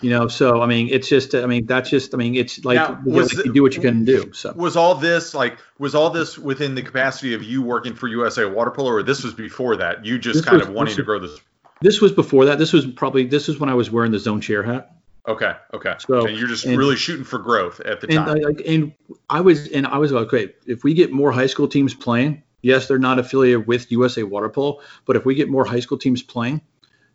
You 0.00 0.10
know 0.10 0.28
so 0.28 0.60
i 0.60 0.66
mean 0.66 0.88
it's 0.90 1.08
just 1.08 1.34
i 1.34 1.46
mean 1.46 1.64
that's 1.64 1.88
just 1.88 2.12
i 2.12 2.18
mean 2.18 2.34
it's 2.34 2.62
like, 2.62 2.76
now, 2.76 3.00
you, 3.06 3.12
know, 3.12 3.28
you 3.44 3.52
do 3.54 3.62
what 3.62 3.74
you 3.74 3.80
can 3.80 4.04
do 4.04 4.34
so. 4.34 4.52
Was 4.52 4.76
all 4.76 4.96
this 4.96 5.32
like 5.32 5.56
was 5.78 5.94
all 5.94 6.10
this 6.10 6.36
within 6.36 6.74
the 6.74 6.82
capacity 6.82 7.32
of 7.32 7.42
you 7.42 7.62
working 7.62 7.94
for 7.94 8.06
usa 8.08 8.44
water 8.44 8.70
polo 8.70 8.90
or 8.90 9.02
this 9.02 9.22
was 9.22 9.32
before 9.32 9.76
that? 9.76 10.04
You 10.04 10.18
just 10.18 10.40
this 10.40 10.44
kind 10.44 10.58
was, 10.58 10.68
of 10.68 10.74
wanting 10.74 10.96
to 10.96 11.04
grow 11.04 11.20
this 11.20 11.40
this 11.80 12.02
was 12.02 12.12
before 12.12 12.46
that. 12.46 12.58
This 12.58 12.72
was 12.72 12.86
probably 12.86 13.24
this 13.24 13.48
was 13.48 13.58
when 13.58 13.70
i 13.70 13.74
was 13.74 13.90
wearing 13.90 14.12
the 14.12 14.18
zone 14.18 14.42
chair 14.42 14.62
hat 14.62 14.90
okay 15.26 15.54
okay. 15.72 15.94
So 15.98 16.26
and 16.26 16.36
you're 16.36 16.48
just 16.48 16.64
and, 16.64 16.76
really 16.76 16.96
shooting 16.96 17.24
for 17.24 17.38
growth 17.38 17.80
at 17.80 18.00
the 18.00 18.08
and 18.08 18.26
time. 18.26 18.38
I, 18.46 18.70
and 18.70 18.92
i 19.30 19.40
was 19.40 19.68
and 19.68 19.86
i 19.86 19.98
was 19.98 20.12
like 20.12 20.26
okay 20.26 20.54
if 20.66 20.84
we 20.84 20.94
get 20.94 21.12
more 21.12 21.32
high 21.32 21.46
school 21.46 21.68
teams 21.68 21.94
playing 21.94 22.42
yes 22.62 22.88
they're 22.88 22.98
not 22.98 23.18
affiliated 23.18 23.66
with 23.66 23.90
usa 23.90 24.22
water 24.22 24.48
polo 24.48 24.80
but 25.06 25.16
if 25.16 25.24
we 25.24 25.34
get 25.34 25.48
more 25.48 25.64
high 25.64 25.80
school 25.80 25.98
teams 25.98 26.22
playing 26.22 26.60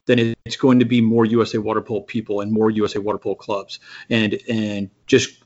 then 0.10 0.34
it's 0.44 0.56
going 0.56 0.80
to 0.80 0.86
be 0.86 1.02
more 1.02 1.24
USA 1.24 1.60
water 1.60 1.82
polo 1.82 2.02
people 2.02 2.42
and 2.42 2.52
more 2.52 2.72
USA 2.72 2.98
water 2.98 3.20
polo 3.20 3.36
clubs, 3.36 3.80
and 4.10 4.40
and 4.50 4.90
just 5.06 5.44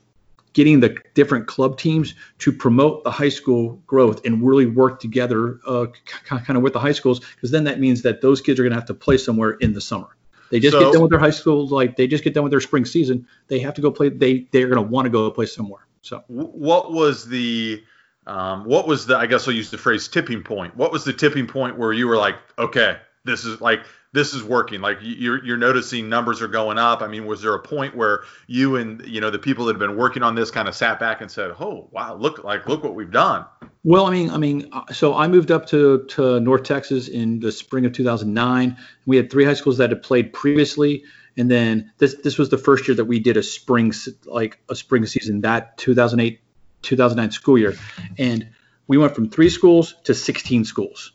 getting 0.54 0.80
the 0.80 0.96
different 1.12 1.46
club 1.46 1.76
teams 1.76 2.14
to 2.38 2.50
promote 2.50 3.04
the 3.04 3.10
high 3.10 3.28
school 3.28 3.82
growth 3.86 4.24
and 4.24 4.42
really 4.42 4.64
work 4.64 5.00
together, 5.00 5.60
uh, 5.66 5.86
kind 6.24 6.56
of 6.56 6.62
with 6.62 6.72
the 6.72 6.78
high 6.78 6.92
schools, 6.92 7.20
because 7.20 7.50
then 7.50 7.64
that 7.64 7.78
means 7.78 8.02
that 8.02 8.22
those 8.22 8.40
kids 8.40 8.58
are 8.58 8.62
going 8.62 8.70
to 8.70 8.78
have 8.78 8.86
to 8.86 8.94
play 8.94 9.18
somewhere 9.18 9.50
in 9.50 9.74
the 9.74 9.80
summer. 9.80 10.16
They 10.54 10.60
just 10.60 10.74
so, 10.74 10.78
get 10.78 10.92
done 10.92 11.02
with 11.02 11.10
their 11.10 11.18
high 11.18 11.30
school, 11.30 11.66
like 11.66 11.96
they 11.96 12.06
just 12.06 12.22
get 12.22 12.32
done 12.32 12.44
with 12.44 12.52
their 12.52 12.60
spring 12.60 12.84
season. 12.84 13.26
They 13.48 13.58
have 13.58 13.74
to 13.74 13.80
go 13.80 13.90
play. 13.90 14.08
They 14.08 14.46
they're 14.52 14.68
going 14.68 14.80
to 14.80 14.88
want 14.88 15.04
to 15.06 15.10
go 15.10 15.28
play 15.28 15.46
somewhere. 15.46 15.88
So 16.02 16.22
what 16.28 16.92
was 16.92 17.26
the 17.26 17.82
um, 18.28 18.64
what 18.64 18.86
was 18.86 19.04
the 19.04 19.16
I 19.16 19.26
guess 19.26 19.48
I'll 19.48 19.54
use 19.54 19.72
the 19.72 19.78
phrase 19.78 20.06
tipping 20.06 20.44
point. 20.44 20.76
What 20.76 20.92
was 20.92 21.02
the 21.02 21.12
tipping 21.12 21.48
point 21.48 21.76
where 21.76 21.92
you 21.92 22.06
were 22.06 22.16
like, 22.16 22.36
okay, 22.56 22.98
this 23.24 23.44
is 23.44 23.60
like 23.60 23.84
this 24.12 24.32
is 24.32 24.44
working 24.44 24.80
like 24.80 24.98
you're 25.00 25.44
you're 25.44 25.56
noticing 25.56 26.08
numbers 26.08 26.40
are 26.40 26.46
going 26.46 26.78
up 26.78 27.02
i 27.02 27.08
mean 27.08 27.26
was 27.26 27.42
there 27.42 27.54
a 27.54 27.58
point 27.58 27.96
where 27.96 28.22
you 28.46 28.76
and 28.76 29.04
you 29.08 29.20
know 29.20 29.28
the 29.28 29.38
people 29.40 29.64
that 29.64 29.72
have 29.72 29.80
been 29.80 29.96
working 29.96 30.22
on 30.22 30.36
this 30.36 30.52
kind 30.52 30.68
of 30.68 30.74
sat 30.76 31.00
back 31.00 31.20
and 31.20 31.28
said 31.28 31.50
oh 31.58 31.88
wow 31.90 32.14
look 32.14 32.44
like 32.44 32.68
look 32.68 32.84
what 32.84 32.94
we've 32.94 33.10
done 33.10 33.44
well 33.84 34.06
i 34.06 34.10
mean 34.10 34.30
i 34.30 34.38
mean 34.38 34.68
uh, 34.72 34.92
so 34.92 35.14
i 35.14 35.28
moved 35.28 35.50
up 35.50 35.66
to 35.66 36.04
to 36.06 36.40
north 36.40 36.64
texas 36.64 37.06
in 37.06 37.38
the 37.38 37.52
spring 37.52 37.86
of 37.86 37.92
2009 37.92 38.76
we 39.06 39.16
had 39.16 39.30
three 39.30 39.44
high 39.44 39.54
schools 39.54 39.78
that 39.78 39.90
had 39.90 40.02
played 40.02 40.32
previously. 40.32 41.04
And 41.36 41.50
then 41.50 41.92
this 41.98 42.14
this 42.22 42.38
was 42.38 42.48
the 42.48 42.58
first 42.58 42.86
year 42.86 42.94
that 42.96 43.06
we 43.06 43.18
did 43.18 43.36
a 43.36 43.42
spring 43.42 43.92
like 44.24 44.60
a 44.68 44.76
spring 44.76 45.04
season 45.06 45.40
that 45.42 45.76
2008 45.78 46.40
2009 46.82 47.30
school 47.32 47.58
year. 47.58 47.74
And 48.18 48.50
we 48.86 48.98
went 48.98 49.14
from 49.14 49.30
three 49.30 49.48
schools 49.48 49.94
to 50.04 50.14
16 50.14 50.64
schools 50.64 51.12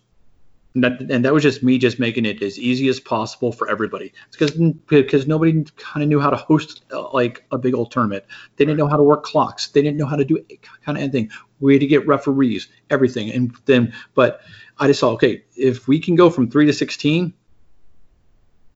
and 0.75 0.83
that, 0.83 1.01
and 1.01 1.25
that 1.25 1.33
was 1.33 1.43
just 1.43 1.63
me 1.63 1.77
just 1.77 1.99
making 1.99 2.25
it 2.25 2.41
as 2.43 2.59
easy 2.59 2.87
as 2.89 2.99
possible 2.99 3.51
for 3.51 3.69
everybody. 3.69 4.13
Because 4.31 4.51
because 4.87 5.27
nobody 5.27 5.63
kind 5.77 6.03
of 6.03 6.09
knew 6.09 6.19
how 6.19 6.29
to 6.29 6.37
host 6.37 6.83
uh, 6.91 7.11
like 7.11 7.43
a 7.51 7.57
big 7.57 7.73
old 7.73 7.91
tournament. 7.91 8.23
They 8.57 8.65
didn't 8.65 8.77
know 8.77 8.87
how 8.87 8.97
to 8.97 9.03
work 9.03 9.23
clocks. 9.23 9.67
They 9.67 9.81
didn't 9.81 9.97
know 9.97 10.05
how 10.05 10.15
to 10.15 10.25
do 10.25 10.43
kind 10.85 10.97
of 10.97 11.03
anything. 11.03 11.31
We 11.59 11.73
had 11.73 11.81
to 11.81 11.87
get 11.87 12.07
referees 12.07 12.67
everything 12.89 13.31
and 13.31 13.55
then 13.65 13.93
but 14.15 14.41
i 14.77 14.87
just 14.87 14.99
saw 14.99 15.11
okay 15.11 15.43
if 15.55 15.87
we 15.87 15.99
can 15.99 16.15
go 16.15 16.29
from 16.29 16.49
3 16.49 16.65
to 16.65 16.73
16 16.73 17.33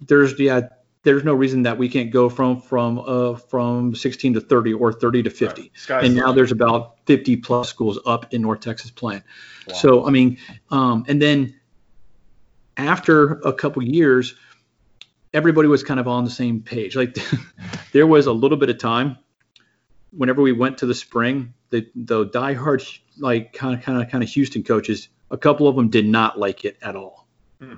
there's 0.02 0.40
yeah 0.40 0.62
there's 1.04 1.24
no 1.26 1.34
reason 1.34 1.64
that 1.64 1.78
we 1.78 1.90
can't 1.90 2.12
go 2.12 2.30
from 2.30 2.62
from 2.62 3.00
uh, 3.00 3.36
from 3.36 3.94
16 3.96 4.36
to 4.36 4.42
30 4.42 4.74
or 4.74 4.94
30 4.94 5.24
to 5.24 5.30
50 5.30 5.72
right. 5.90 6.06
and 6.06 6.16
now 6.16 6.32
there's 6.32 6.52
about 6.52 6.98
50 7.06 7.38
plus 7.38 7.70
schools 7.70 8.00
up 8.06 8.34
in 8.34 8.42
north 8.42 8.62
texas 8.62 8.92
playing. 8.92 9.24
Wow. 9.68 9.76
so 9.76 10.08
i 10.08 10.10
mean 10.10 10.38
um, 10.72 11.06
and 11.08 11.22
then 11.22 11.56
after 12.78 13.34
a 13.42 13.54
couple 13.54 13.84
years, 13.84 14.36
everybody 15.34 15.68
was 15.68 15.84
kind 15.84 16.00
of 16.00 16.08
on 16.08 16.24
the 16.24 16.32
same 16.32 16.62
page. 16.62 16.96
Like 16.96 17.18
there 17.92 18.08
was 18.08 18.28
a 18.28 18.34
little 18.34 18.58
bit 18.58 18.70
of 18.70 18.78
time 18.78 19.18
whenever 20.16 20.42
we 20.42 20.52
went 20.52 20.78
to 20.80 20.86
the 20.86 20.96
spring, 20.96 21.54
the 21.70 21.88
the 21.96 22.28
diehard 22.28 23.00
like 23.18 23.54
kind 23.54 23.78
of 23.78 23.84
kind 23.84 24.02
of 24.02 24.10
kind 24.10 24.24
of 24.24 24.30
Houston 24.30 24.64
coaches, 24.64 25.10
a 25.32 25.38
couple 25.38 25.68
of 25.68 25.76
them 25.76 25.90
did 25.90 26.06
not 26.06 26.40
like 26.40 26.66
it 26.66 26.78
at 26.82 26.96
all. 26.96 27.28
Hmm. 27.60 27.76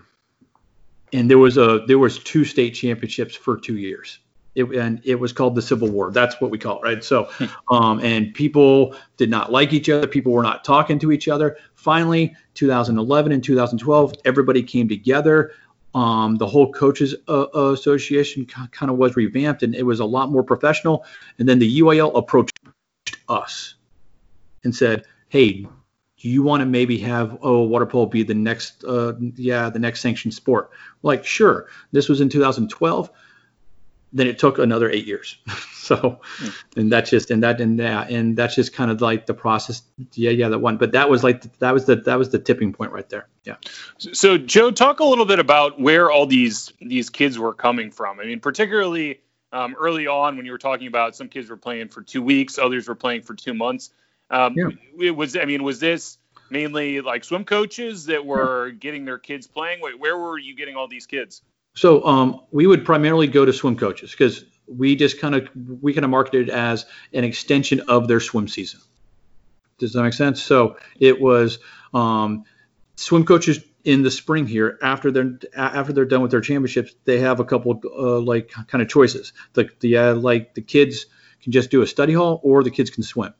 And 1.14 1.30
there 1.30 1.38
was 1.38 1.58
a 1.58 1.84
there 1.88 2.00
was 2.00 2.20
two 2.20 2.46
state 2.46 2.72
championships 2.72 3.36
for 3.36 3.58
two 3.58 3.78
years. 3.78 4.20
It, 4.56 4.64
and 4.74 5.02
it 5.04 5.16
was 5.16 5.34
called 5.34 5.54
the 5.56 5.62
Civil 5.62 5.90
War. 5.90 6.12
That's 6.12 6.40
what 6.40 6.50
we 6.50 6.58
call 6.58 6.78
it, 6.78 6.84
right? 6.84 7.04
So, 7.04 7.26
hmm. 7.34 7.74
um, 7.74 8.00
and 8.00 8.34
people 8.34 8.96
did 9.18 9.30
not 9.30 9.52
like 9.52 9.74
each 9.74 9.90
other. 9.90 10.08
People 10.08 10.32
were 10.32 10.44
not 10.44 10.64
talking 10.64 10.98
to 11.00 11.12
each 11.12 11.28
other. 11.28 11.58
Finally, 11.74 12.34
2011 12.54 13.32
and 13.32 13.44
2012, 13.44 14.14
everybody 14.24 14.64
came 14.64 14.88
together. 14.88 15.52
Um, 15.94 16.36
the 16.36 16.48
whole 16.48 16.74
coaches 16.74 17.16
uh, 17.30 17.48
association 17.54 18.46
kind 18.46 18.92
of 18.92 18.98
was 18.98 19.16
revamped, 19.16 19.64
and 19.64 19.74
it 19.74 19.84
was 19.84 20.02
a 20.02 20.06
lot 20.06 20.30
more 20.30 20.44
professional. 20.44 21.06
And 21.40 21.48
then 21.48 21.60
the 21.60 21.80
UIL 21.80 22.18
approached 22.18 22.60
us 23.30 23.76
and 24.66 24.76
said, 24.76 25.06
"Hey, 25.30 25.62
do 25.62 26.30
you 26.30 26.44
want 26.44 26.62
to 26.62 26.66
maybe 26.66 26.98
have 26.98 27.38
oh 27.42 27.62
water 27.64 27.86
polo 27.86 28.08
be 28.08 28.24
the 28.24 28.34
next 28.34 28.84
uh, 28.84 29.14
yeah 29.36 29.70
the 29.70 29.80
next 29.80 30.02
sanctioned 30.02 30.34
sport?" 30.34 30.70
Like, 31.02 31.24
sure. 31.24 31.68
This 31.94 32.10
was 32.10 32.20
in 32.20 32.28
2012 32.28 33.10
then 34.16 34.28
it 34.28 34.40
took 34.40 34.58
another 34.58 34.90
eight 34.90 35.06
years. 35.06 35.38
so, 35.74 36.20
mm. 36.38 36.56
and 36.78 36.92
that's 36.92 37.10
just 37.10 37.30
and 37.30 37.44
that 37.44 37.60
and 37.60 37.80
that 37.80 38.10
and 38.10 38.36
that's 38.36 38.56
just 38.56 38.74
kind 38.74 38.90
of 38.90 39.02
like 39.02 39.26
the 39.26 39.34
process. 39.34 39.84
Yeah, 40.14 40.32
yeah, 40.32 40.50
that 40.50 40.60
one. 40.60 40.78
But 40.78 40.94
that 40.94 41.10
was 41.10 41.24
like 41.24 41.60
that 41.60 41.74
was 41.74 41.86
the 41.86 41.98
that 41.98 42.18
was 42.18 42.30
the 42.30 42.40
tipping 42.40 42.74
point 42.74 42.94
right 42.94 43.08
there. 43.10 43.28
Yeah. 43.44 43.58
So, 43.98 44.38
Joe, 44.38 44.72
talk 44.72 45.02
a 45.02 45.04
little 45.04 45.26
bit 45.26 45.40
about 45.40 45.80
where 45.80 46.10
all 46.10 46.26
these 46.26 46.72
these 46.80 47.10
kids 47.10 47.38
were 47.38 47.54
coming 47.54 47.92
from. 47.92 48.22
I 48.22 48.26
mean, 48.26 48.40
particularly 48.40 49.20
um, 49.52 49.76
early 49.78 50.08
on 50.08 50.38
when 50.38 50.46
you 50.46 50.54
were 50.54 50.58
talking 50.58 50.88
about 50.88 51.16
some 51.16 51.28
kids 51.28 51.50
were 51.50 51.58
playing 51.58 51.90
for 51.90 52.02
two 52.02 52.24
weeks, 52.24 52.58
others 52.58 52.88
were 52.88 52.96
playing 52.96 53.24
for 53.24 53.36
two 53.36 53.54
months. 53.54 53.92
Um, 54.30 54.56
yeah. 54.56 54.70
It 54.98 55.12
was 55.12 55.36
I 55.36 55.44
mean, 55.44 55.62
was 55.62 55.82
this 55.82 56.18
mainly 56.50 57.02
like 57.02 57.26
swim 57.26 57.44
coaches 57.44 58.06
that 58.06 58.26
were 58.26 58.70
yeah. 58.70 58.74
getting 58.76 59.04
their 59.04 59.20
kids 59.20 59.46
playing? 59.46 59.82
Where 59.82 60.18
were 60.18 60.38
you 60.38 60.56
getting 60.56 60.78
all 60.78 60.88
these 60.88 61.06
kids? 61.06 61.42
So 61.76 62.04
um, 62.06 62.42
we 62.52 62.66
would 62.66 62.86
primarily 62.86 63.28
go 63.28 63.46
to 63.46 63.54
swim 63.54 63.76
coaches 63.76 64.12
because 64.12 64.46
we 64.68 64.96
just 64.96 65.20
kind 65.20 65.36
of 65.36 65.50
we 65.82 65.94
kind 65.94 66.06
of 66.06 66.10
marketed 66.10 66.50
it 66.50 66.52
as 66.52 66.86
an 67.14 67.24
extension 67.24 67.82
of 67.82 68.08
their 68.08 68.20
swim 68.20 68.48
season. 68.48 68.80
Does 69.78 69.94
that 69.94 70.04
make 70.04 70.14
sense? 70.14 70.42
So 70.42 70.78
it 71.00 71.20
was 71.20 71.60
um, 71.94 72.46
swim 72.96 73.26
coaches 73.26 73.60
in 73.84 74.02
the 74.02 74.10
spring 74.10 74.48
here 74.48 74.80
after 74.82 75.12
they're 75.12 75.38
after 75.56 75.94
they're 75.94 76.06
done 76.06 76.22
with 76.22 76.32
their 76.32 76.42
championships. 76.42 76.96
They 77.04 77.20
have 77.20 77.42
a 77.42 77.46
couple 77.46 77.80
uh, 77.86 78.20
like 78.20 78.52
kind 78.68 78.82
of 78.82 78.88
choices. 78.88 79.34
The 79.54 79.70
the 79.82 79.98
uh, 79.98 80.16
like 80.16 80.56
the 80.56 80.62
kids 80.62 81.06
can 81.44 81.52
just 81.52 81.70
do 81.70 81.82
a 81.82 81.88
study 81.88 82.14
hall 82.14 82.40
or 82.44 82.64
the 82.64 82.72
kids 82.72 82.90
can 82.90 83.04
swim. 83.04 83.34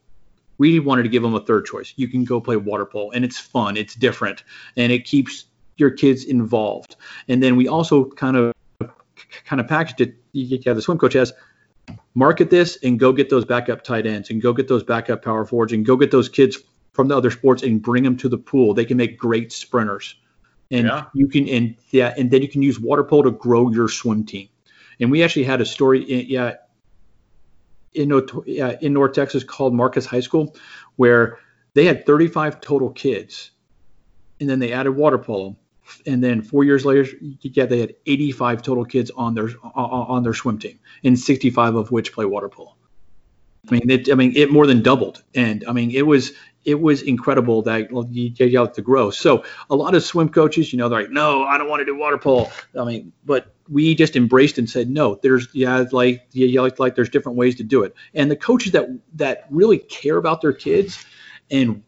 We 0.58 0.78
wanted 0.78 1.02
to 1.02 1.08
give 1.08 1.22
them 1.22 1.34
a 1.34 1.40
third 1.40 1.66
choice. 1.66 1.92
You 1.96 2.08
can 2.08 2.24
go 2.24 2.40
play 2.40 2.56
water 2.56 2.86
polo 2.86 3.10
and 3.10 3.24
it's 3.24 3.38
fun, 3.38 3.76
it's 3.76 3.94
different, 3.94 4.44
and 4.76 4.92
it 4.92 5.04
keeps 5.04 5.44
your 5.76 5.90
kids 5.90 6.24
involved. 6.24 6.96
And 7.28 7.42
then 7.42 7.56
we 7.56 7.68
also 7.68 8.04
kind 8.04 8.36
of 8.36 8.52
kind 9.44 9.60
of 9.60 9.68
packaged 9.68 10.00
it. 10.00 10.14
You 10.32 10.58
have 10.66 10.76
the 10.76 10.82
swim 10.82 10.98
coach 10.98 11.14
has 11.14 11.32
market 12.14 12.50
this 12.50 12.78
and 12.82 12.98
go 12.98 13.12
get 13.12 13.30
those 13.30 13.44
backup 13.44 13.82
tight 13.84 14.06
ends 14.06 14.30
and 14.30 14.42
go 14.42 14.52
get 14.52 14.68
those 14.68 14.82
backup 14.82 15.22
power 15.22 15.44
forwards 15.44 15.72
and 15.72 15.84
go 15.84 15.96
get 15.96 16.10
those 16.10 16.28
kids 16.28 16.58
from 16.92 17.08
the 17.08 17.16
other 17.16 17.30
sports 17.30 17.62
and 17.62 17.82
bring 17.82 18.02
them 18.02 18.16
to 18.16 18.28
the 18.28 18.38
pool. 18.38 18.74
They 18.74 18.84
can 18.84 18.96
make 18.96 19.18
great 19.18 19.52
sprinters. 19.52 20.16
And 20.70 20.86
yeah. 20.86 21.04
you 21.14 21.28
can 21.28 21.48
and 21.48 21.76
yeah, 21.90 22.14
and 22.18 22.30
then 22.30 22.42
you 22.42 22.48
can 22.48 22.62
use 22.62 22.80
water 22.80 23.04
polo 23.04 23.22
to 23.22 23.30
grow 23.30 23.70
your 23.70 23.88
swim 23.88 24.24
team. 24.24 24.48
And 24.98 25.10
we 25.10 25.22
actually 25.22 25.44
had 25.44 25.60
a 25.60 25.66
story 25.66 26.02
in, 26.02 26.26
yeah 26.26 26.54
in, 27.96 28.12
in 28.80 28.92
North 28.92 29.12
Texas 29.12 29.42
called 29.42 29.74
Marcus 29.74 30.06
High 30.06 30.20
School 30.20 30.54
where 30.96 31.38
they 31.74 31.84
had 31.84 32.06
35 32.06 32.60
total 32.60 32.90
kids 32.90 33.50
and 34.40 34.48
then 34.48 34.58
they 34.58 34.72
added 34.72 34.92
water 34.92 35.18
polo 35.18 35.56
and 36.06 36.22
then 36.22 36.42
four 36.42 36.64
years 36.64 36.84
later, 36.84 37.06
yeah, 37.40 37.66
they 37.66 37.80
had 37.80 37.94
85 38.06 38.62
total 38.62 38.84
kids 38.84 39.10
on 39.16 39.34
their 39.34 39.50
on 39.74 40.22
their 40.22 40.34
swim 40.34 40.58
team, 40.58 40.78
and 41.04 41.18
65 41.18 41.74
of 41.74 41.90
which 41.90 42.12
play 42.12 42.24
water 42.24 42.48
polo. 42.48 42.74
I 43.68 43.74
mean, 43.74 43.90
it, 43.90 44.10
I 44.10 44.14
mean, 44.14 44.32
it 44.36 44.52
more 44.52 44.66
than 44.66 44.82
doubled, 44.82 45.22
and 45.34 45.64
I 45.66 45.72
mean, 45.72 45.90
it 45.90 46.06
was 46.06 46.32
it 46.64 46.80
was 46.80 47.02
incredible 47.02 47.62
that 47.62 47.88
you 48.10 48.30
get 48.30 48.54
out 48.56 48.74
to 48.74 48.82
grow. 48.82 49.10
So 49.10 49.44
a 49.70 49.76
lot 49.76 49.94
of 49.94 50.02
swim 50.02 50.28
coaches, 50.28 50.72
you 50.72 50.78
know, 50.78 50.88
they're 50.88 51.02
like, 51.02 51.10
no, 51.10 51.44
I 51.44 51.58
don't 51.58 51.68
want 51.68 51.80
to 51.80 51.84
do 51.84 51.96
water 51.96 52.18
polo. 52.18 52.50
I 52.78 52.84
mean, 52.84 53.12
but 53.24 53.54
we 53.68 53.94
just 53.94 54.16
embraced 54.16 54.58
and 54.58 54.68
said, 54.68 54.90
no, 54.90 55.18
there's 55.22 55.48
yeah, 55.52 55.84
like 55.92 56.26
yeah, 56.32 56.60
like 56.60 56.78
like 56.78 56.96
there's 56.96 57.08
different 57.08 57.38
ways 57.38 57.54
to 57.56 57.64
do 57.64 57.84
it. 57.84 57.94
And 58.14 58.30
the 58.30 58.36
coaches 58.36 58.72
that 58.72 58.88
that 59.14 59.46
really 59.50 59.78
care 59.78 60.16
about 60.16 60.40
their 60.40 60.52
kids 60.52 61.04
and 61.50 61.82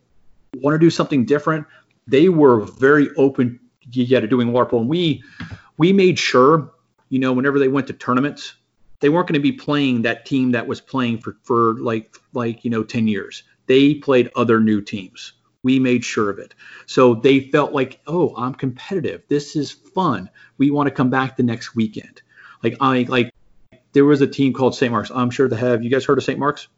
want 0.57 0.75
to 0.75 0.79
do 0.79 0.91
something 0.91 1.25
different, 1.25 1.67
they 2.07 2.29
were 2.29 2.61
very 2.61 3.11
open 3.17 3.61
yeah, 3.91 4.21
to 4.21 4.27
doing 4.27 4.53
polo. 4.53 4.81
And 4.81 4.89
we 4.89 5.23
we 5.77 5.93
made 5.93 6.19
sure, 6.19 6.73
you 7.09 7.19
know, 7.19 7.33
whenever 7.33 7.59
they 7.59 7.69
went 7.69 7.87
to 7.89 7.93
tournaments, 7.93 8.55
they 9.01 9.09
weren't 9.09 9.29
going 9.29 9.35
to 9.35 9.41
be 9.41 9.53
playing 9.53 10.03
that 10.03 10.27
team 10.27 10.53
that 10.53 10.67
was 10.67 10.81
playing 10.81 11.19
for 11.19 11.37
for 11.43 11.75
like 11.75 12.17
like 12.33 12.65
you 12.65 12.71
know 12.71 12.83
10 12.83 13.09
years. 13.09 13.45
They 13.67 13.95
played 13.95 14.31
other 14.35 14.61
new 14.61 14.81
teams. 14.81 15.35
We 15.63 15.79
made 15.79 16.05
sure 16.05 16.31
of 16.31 16.39
it. 16.39 16.55
So 16.87 17.15
they 17.15 17.41
felt 17.41 17.73
like, 17.73 18.01
oh, 18.07 18.35
I'm 18.37 18.55
competitive. 18.55 19.23
This 19.29 19.57
is 19.57 19.71
fun. 19.71 20.31
We 20.57 20.71
want 20.71 20.87
to 20.87 20.95
come 20.95 21.11
back 21.11 21.37
the 21.37 21.43
next 21.43 21.75
weekend. 21.75 22.23
Like 22.63 22.77
I 22.81 23.03
like 23.09 23.35
there 23.93 24.05
was 24.05 24.21
a 24.21 24.27
team 24.27 24.53
called 24.53 24.75
St. 24.75 24.93
Mark's. 24.93 25.11
I'm 25.11 25.31
sure 25.31 25.49
they 25.49 25.57
have. 25.57 25.83
You 25.83 25.91
guys 25.91 26.05
heard 26.05 26.19
of 26.19 26.25
St. 26.25 26.39
Mark's? 26.39 26.69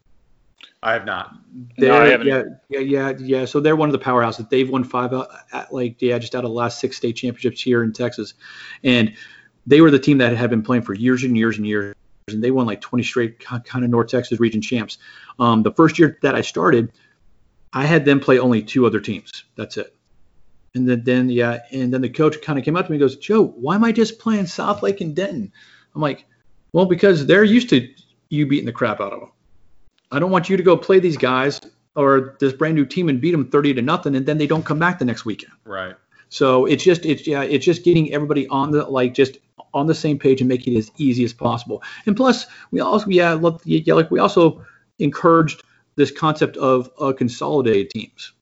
I 0.82 0.94
have 0.94 1.04
not. 1.04 1.36
No, 1.76 1.94
I 1.94 2.08
haven't. 2.08 2.26
Yeah, 2.26 2.42
yeah, 2.70 2.78
yeah, 2.80 3.12
yeah. 3.18 3.44
So 3.44 3.60
they're 3.60 3.76
one 3.76 3.90
of 3.90 3.92
the 3.92 3.98
powerhouses. 3.98 4.48
They've 4.48 4.68
won 4.68 4.82
five, 4.82 5.12
uh, 5.12 5.26
at, 5.52 5.72
like 5.72 6.00
yeah, 6.00 6.18
just 6.18 6.34
out 6.34 6.44
of 6.44 6.50
the 6.50 6.54
last 6.54 6.80
six 6.80 6.96
state 6.96 7.16
championships 7.16 7.60
here 7.60 7.82
in 7.82 7.92
Texas, 7.92 8.34
and 8.82 9.14
they 9.66 9.82
were 9.82 9.90
the 9.90 9.98
team 9.98 10.18
that 10.18 10.34
had 10.34 10.48
been 10.48 10.62
playing 10.62 10.82
for 10.82 10.94
years 10.94 11.22
and 11.22 11.36
years 11.36 11.58
and 11.58 11.66
years, 11.66 11.94
and 12.28 12.42
they 12.42 12.50
won 12.50 12.66
like 12.66 12.80
20 12.80 13.02
straight 13.02 13.38
kind 13.40 13.84
of 13.84 13.90
North 13.90 14.08
Texas 14.08 14.40
region 14.40 14.62
champs. 14.62 14.96
Um, 15.38 15.62
the 15.62 15.72
first 15.72 15.98
year 15.98 16.18
that 16.22 16.34
I 16.34 16.40
started, 16.40 16.92
I 17.72 17.84
had 17.84 18.06
them 18.06 18.20
play 18.20 18.38
only 18.38 18.62
two 18.62 18.86
other 18.86 19.00
teams. 19.00 19.44
That's 19.56 19.76
it. 19.76 19.94
And 20.74 20.88
then, 20.88 21.02
then 21.04 21.28
yeah, 21.28 21.58
and 21.72 21.92
then 21.92 22.00
the 22.00 22.08
coach 22.08 22.40
kind 22.42 22.58
of 22.58 22.64
came 22.64 22.76
up 22.76 22.86
to 22.86 22.92
me 22.92 22.96
and 22.96 23.00
goes, 23.00 23.16
Joe, 23.16 23.44
why 23.44 23.74
am 23.74 23.84
I 23.84 23.92
just 23.92 24.18
playing 24.18 24.46
South 24.46 24.82
Lake 24.82 25.00
and 25.00 25.14
Denton? 25.14 25.52
I'm 25.94 26.00
like, 26.00 26.24
well, 26.72 26.86
because 26.86 27.26
they're 27.26 27.44
used 27.44 27.68
to 27.70 27.88
you 28.28 28.46
beating 28.46 28.66
the 28.66 28.72
crap 28.72 29.00
out 29.00 29.12
of 29.12 29.20
them. 29.20 29.32
I 30.10 30.18
don't 30.18 30.30
want 30.30 30.48
you 30.48 30.56
to 30.56 30.62
go 30.62 30.76
play 30.76 30.98
these 31.00 31.16
guys 31.16 31.60
or 31.94 32.36
this 32.40 32.52
brand 32.52 32.74
new 32.74 32.86
team 32.86 33.08
and 33.08 33.20
beat 33.20 33.32
them 33.32 33.50
30 33.50 33.74
to 33.74 33.82
nothing, 33.82 34.14
and 34.14 34.26
then 34.26 34.38
they 34.38 34.46
don't 34.46 34.64
come 34.64 34.78
back 34.78 34.98
the 34.98 35.04
next 35.04 35.24
weekend. 35.24 35.52
Right. 35.64 35.94
So 36.28 36.66
it's 36.66 36.84
just 36.84 37.04
it's 37.04 37.26
yeah 37.26 37.42
it's 37.42 37.64
just 37.64 37.84
getting 37.84 38.12
everybody 38.12 38.46
on 38.48 38.70
the 38.70 38.84
like 38.84 39.14
just 39.14 39.38
on 39.74 39.86
the 39.86 39.94
same 39.94 40.18
page 40.18 40.40
and 40.40 40.48
making 40.48 40.74
it 40.74 40.78
as 40.78 40.90
easy 40.96 41.24
as 41.24 41.32
possible. 41.32 41.82
And 42.06 42.16
plus, 42.16 42.46
we 42.70 42.80
also 42.80 43.06
yeah, 43.08 43.34
look, 43.34 43.62
yeah 43.64 43.94
like 43.94 44.10
we 44.10 44.20
also 44.20 44.64
encouraged 44.98 45.62
this 45.96 46.10
concept 46.10 46.56
of 46.56 46.90
uh, 47.00 47.12
consolidated 47.12 47.90
teams 47.90 48.32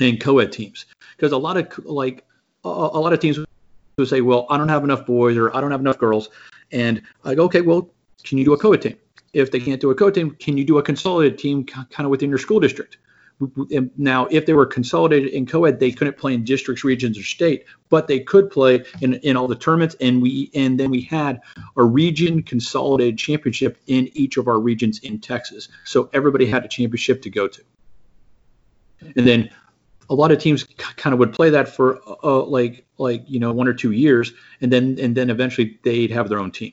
and 0.00 0.20
co-ed 0.20 0.50
teams 0.50 0.86
because 1.16 1.32
a 1.32 1.38
lot 1.38 1.56
of 1.56 1.84
like 1.84 2.24
a, 2.64 2.68
a 2.68 3.00
lot 3.00 3.12
of 3.12 3.20
teams 3.20 3.38
would 3.38 4.08
say, 4.08 4.22
well, 4.22 4.46
I 4.50 4.56
don't 4.56 4.68
have 4.68 4.82
enough 4.82 5.06
boys 5.06 5.36
or 5.36 5.54
I 5.54 5.60
don't 5.60 5.70
have 5.70 5.80
enough 5.80 5.98
girls, 5.98 6.30
and 6.72 7.02
I 7.24 7.34
go, 7.34 7.44
okay, 7.44 7.60
well, 7.60 7.90
can 8.24 8.38
you 8.38 8.44
do 8.44 8.54
a 8.54 8.58
co-ed 8.58 8.82
team? 8.82 8.96
If 9.34 9.50
they 9.50 9.60
can't 9.60 9.80
do 9.80 9.90
a 9.90 9.94
co-ed 9.94 10.14
team, 10.14 10.30
can 10.32 10.56
you 10.56 10.64
do 10.64 10.78
a 10.78 10.82
consolidated 10.82 11.38
team 11.38 11.64
kind 11.64 11.86
of 12.00 12.08
within 12.08 12.28
your 12.28 12.38
school 12.38 12.60
district? 12.60 12.98
Now, 13.96 14.26
if 14.26 14.46
they 14.46 14.52
were 14.52 14.64
consolidated 14.64 15.30
in 15.32 15.44
co-ed, 15.44 15.80
they 15.80 15.90
couldn't 15.90 16.16
play 16.16 16.34
in 16.34 16.44
districts, 16.44 16.84
regions, 16.84 17.18
or 17.18 17.24
state, 17.24 17.64
but 17.90 18.06
they 18.06 18.20
could 18.20 18.48
play 18.48 18.84
in, 19.00 19.14
in 19.14 19.36
all 19.36 19.48
the 19.48 19.56
tournaments. 19.56 19.96
And 20.00 20.22
we 20.22 20.50
and 20.54 20.78
then 20.78 20.90
we 20.90 21.00
had 21.00 21.40
a 21.76 21.82
region 21.82 22.44
consolidated 22.44 23.18
championship 23.18 23.78
in 23.88 24.08
each 24.14 24.36
of 24.36 24.46
our 24.46 24.60
regions 24.60 25.00
in 25.00 25.18
Texas, 25.18 25.68
so 25.84 26.08
everybody 26.12 26.46
had 26.46 26.64
a 26.64 26.68
championship 26.68 27.22
to 27.22 27.30
go 27.30 27.48
to. 27.48 27.62
And 29.16 29.26
then 29.26 29.50
a 30.08 30.14
lot 30.14 30.30
of 30.30 30.38
teams 30.38 30.64
kind 30.64 31.12
of 31.12 31.18
would 31.18 31.32
play 31.32 31.50
that 31.50 31.68
for 31.68 32.00
uh, 32.22 32.42
like 32.42 32.84
like 32.98 33.24
you 33.26 33.40
know 33.40 33.52
one 33.52 33.68
or 33.68 33.74
two 33.74 33.90
years, 33.90 34.32
and 34.60 34.72
then 34.72 34.96
and 35.00 35.16
then 35.16 35.28
eventually 35.28 35.78
they'd 35.82 36.10
have 36.10 36.28
their 36.28 36.38
own 36.38 36.52
team. 36.52 36.72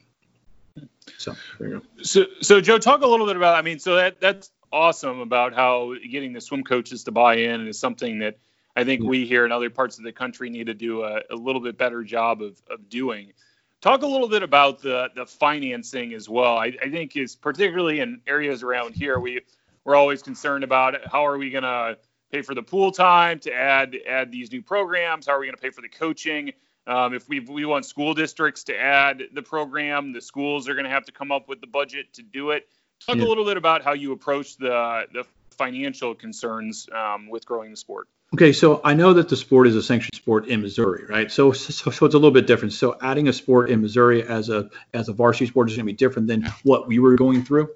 So 1.17 1.35
there 1.59 1.69
you 1.69 1.79
go. 1.79 2.03
So 2.03 2.25
so 2.41 2.61
Joe, 2.61 2.77
talk 2.77 3.01
a 3.01 3.07
little 3.07 3.25
bit 3.25 3.35
about. 3.35 3.55
I 3.55 3.61
mean, 3.61 3.79
so 3.79 3.95
that 3.95 4.19
that's 4.19 4.51
awesome 4.71 5.19
about 5.19 5.53
how 5.53 5.93
getting 6.09 6.33
the 6.33 6.41
swim 6.41 6.63
coaches 6.63 7.03
to 7.03 7.11
buy 7.11 7.35
in 7.35 7.67
is 7.67 7.77
something 7.77 8.19
that 8.19 8.37
I 8.75 8.83
think 8.83 9.03
we 9.03 9.25
here 9.25 9.45
in 9.45 9.51
other 9.51 9.69
parts 9.69 9.97
of 9.97 10.03
the 10.03 10.11
country 10.11 10.49
need 10.49 10.67
to 10.67 10.73
do 10.73 11.03
a, 11.03 11.21
a 11.29 11.35
little 11.35 11.61
bit 11.61 11.77
better 11.77 12.03
job 12.03 12.41
of, 12.41 12.61
of 12.69 12.89
doing. 12.89 13.33
Talk 13.81 14.03
a 14.03 14.07
little 14.07 14.29
bit 14.29 14.43
about 14.43 14.81
the 14.81 15.09
the 15.15 15.25
financing 15.25 16.13
as 16.13 16.29
well. 16.29 16.57
I, 16.57 16.73
I 16.81 16.89
think 16.89 17.15
is 17.17 17.35
particularly 17.35 17.99
in 17.99 18.21
areas 18.27 18.63
around 18.63 18.95
here 18.95 19.19
we 19.19 19.41
we're 19.83 19.95
always 19.95 20.21
concerned 20.21 20.63
about 20.63 20.95
how 21.11 21.25
are 21.25 21.37
we 21.37 21.49
going 21.49 21.63
to 21.63 21.97
pay 22.31 22.41
for 22.41 22.55
the 22.55 22.61
pool 22.63 22.91
time 22.91 23.39
to 23.39 23.53
add 23.53 23.97
add 24.07 24.31
these 24.31 24.51
new 24.51 24.61
programs? 24.61 25.27
How 25.27 25.33
are 25.33 25.39
we 25.39 25.47
going 25.47 25.55
to 25.55 25.61
pay 25.61 25.71
for 25.71 25.81
the 25.81 25.89
coaching? 25.89 26.53
Um, 26.91 27.13
if 27.13 27.29
we 27.29 27.39
we 27.39 27.63
want 27.63 27.85
school 27.85 28.13
districts 28.13 28.65
to 28.65 28.77
add 28.77 29.23
the 29.33 29.41
program, 29.41 30.11
the 30.11 30.19
schools 30.19 30.67
are 30.67 30.73
going 30.73 30.83
to 30.83 30.91
have 30.91 31.05
to 31.05 31.13
come 31.13 31.31
up 31.31 31.47
with 31.47 31.61
the 31.61 31.67
budget 31.67 32.13
to 32.13 32.21
do 32.21 32.51
it. 32.51 32.67
Talk 33.05 33.15
yeah. 33.15 33.23
a 33.23 33.27
little 33.27 33.45
bit 33.45 33.55
about 33.55 33.81
how 33.81 33.93
you 33.93 34.11
approach 34.11 34.57
the 34.57 35.05
the 35.13 35.23
financial 35.51 36.15
concerns 36.15 36.89
um, 36.93 37.29
with 37.29 37.45
growing 37.45 37.71
the 37.71 37.77
sport. 37.77 38.09
Okay, 38.33 38.51
so 38.51 38.81
I 38.83 38.93
know 38.93 39.13
that 39.13 39.29
the 39.29 39.37
sport 39.37 39.67
is 39.67 39.75
a 39.75 39.83
sanctioned 39.83 40.15
sport 40.15 40.47
in 40.47 40.61
Missouri, 40.61 41.05
right? 41.05 41.29
So, 41.29 41.51
so, 41.51 41.91
so 41.91 42.05
it's 42.05 42.15
a 42.15 42.17
little 42.17 42.31
bit 42.31 42.47
different. 42.47 42.73
So 42.73 42.97
adding 43.01 43.27
a 43.27 43.33
sport 43.33 43.69
in 43.69 43.81
Missouri 43.81 44.23
as 44.23 44.49
a 44.49 44.69
as 44.93 45.07
a 45.07 45.13
varsity 45.13 45.47
sport 45.47 45.69
is 45.69 45.77
going 45.77 45.85
to 45.85 45.93
be 45.93 45.95
different 45.95 46.27
than 46.27 46.43
what 46.63 46.87
we 46.87 46.99
were 46.99 47.15
going 47.15 47.43
through 47.43 47.69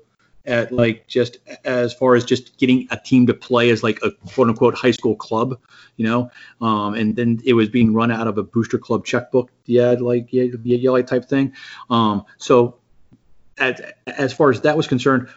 at 0.45 0.71
like 0.71 1.07
just 1.07 1.37
as 1.63 1.93
far 1.93 2.15
as 2.15 2.23
just 2.23 2.57
getting 2.57 2.87
a 2.91 2.97
team 2.97 3.27
to 3.27 3.33
play 3.33 3.69
as 3.69 3.83
like 3.83 3.99
a 4.03 4.11
quote 4.33 4.49
unquote 4.49 4.75
high 4.75 4.91
school 4.91 5.15
club, 5.15 5.59
you 5.97 6.05
know, 6.05 6.29
um, 6.61 6.93
and 6.93 7.15
then 7.15 7.41
it 7.45 7.53
was 7.53 7.69
being 7.69 7.93
run 7.93 8.11
out 8.11 8.27
of 8.27 8.37
a 8.37 8.43
booster 8.43 8.77
club 8.77 9.05
checkbook, 9.05 9.51
yeah, 9.65 9.91
like 9.91 10.31
yeah, 10.31 10.43
yeah, 10.63 11.01
type 11.01 11.25
thing. 11.25 11.53
Um, 11.89 12.25
so 12.37 12.77
as 13.57 13.81
as 14.07 14.33
far 14.33 14.49
as 14.49 14.61
that 14.61 14.77
was 14.77 14.87
concerned, 14.87 15.27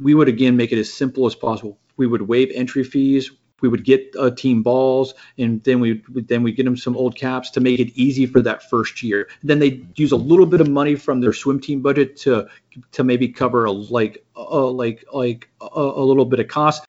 we 0.00 0.14
would 0.14 0.28
again 0.28 0.56
make 0.56 0.72
it 0.72 0.78
as 0.78 0.92
simple 0.92 1.26
as 1.26 1.34
possible. 1.34 1.78
We 1.96 2.06
would 2.06 2.22
waive 2.22 2.50
entry 2.54 2.84
fees. 2.84 3.30
We 3.64 3.70
would 3.70 3.84
get 3.84 4.14
uh, 4.18 4.30
team 4.30 4.62
balls, 4.62 5.14
and 5.38 5.64
then 5.64 5.80
we 5.80 6.02
then 6.14 6.42
we 6.42 6.52
get 6.52 6.64
them 6.64 6.76
some 6.76 6.96
old 6.98 7.16
caps 7.16 7.50
to 7.52 7.60
make 7.60 7.80
it 7.80 7.90
easy 7.94 8.26
for 8.26 8.42
that 8.42 8.68
first 8.68 9.02
year. 9.02 9.28
Then 9.42 9.58
they 9.58 9.86
use 9.96 10.12
a 10.12 10.16
little 10.16 10.44
bit 10.44 10.60
of 10.60 10.68
money 10.68 10.96
from 10.96 11.22
their 11.22 11.32
swim 11.32 11.60
team 11.60 11.80
budget 11.80 12.18
to 12.18 12.46
to 12.92 13.04
maybe 13.04 13.28
cover 13.28 13.64
a 13.64 13.72
like 13.72 14.22
uh, 14.36 14.70
like 14.70 15.04
like 15.14 15.48
a, 15.62 15.80
a 15.80 16.04
little 16.04 16.26
bit 16.26 16.40
of 16.40 16.48
cost. 16.48 16.84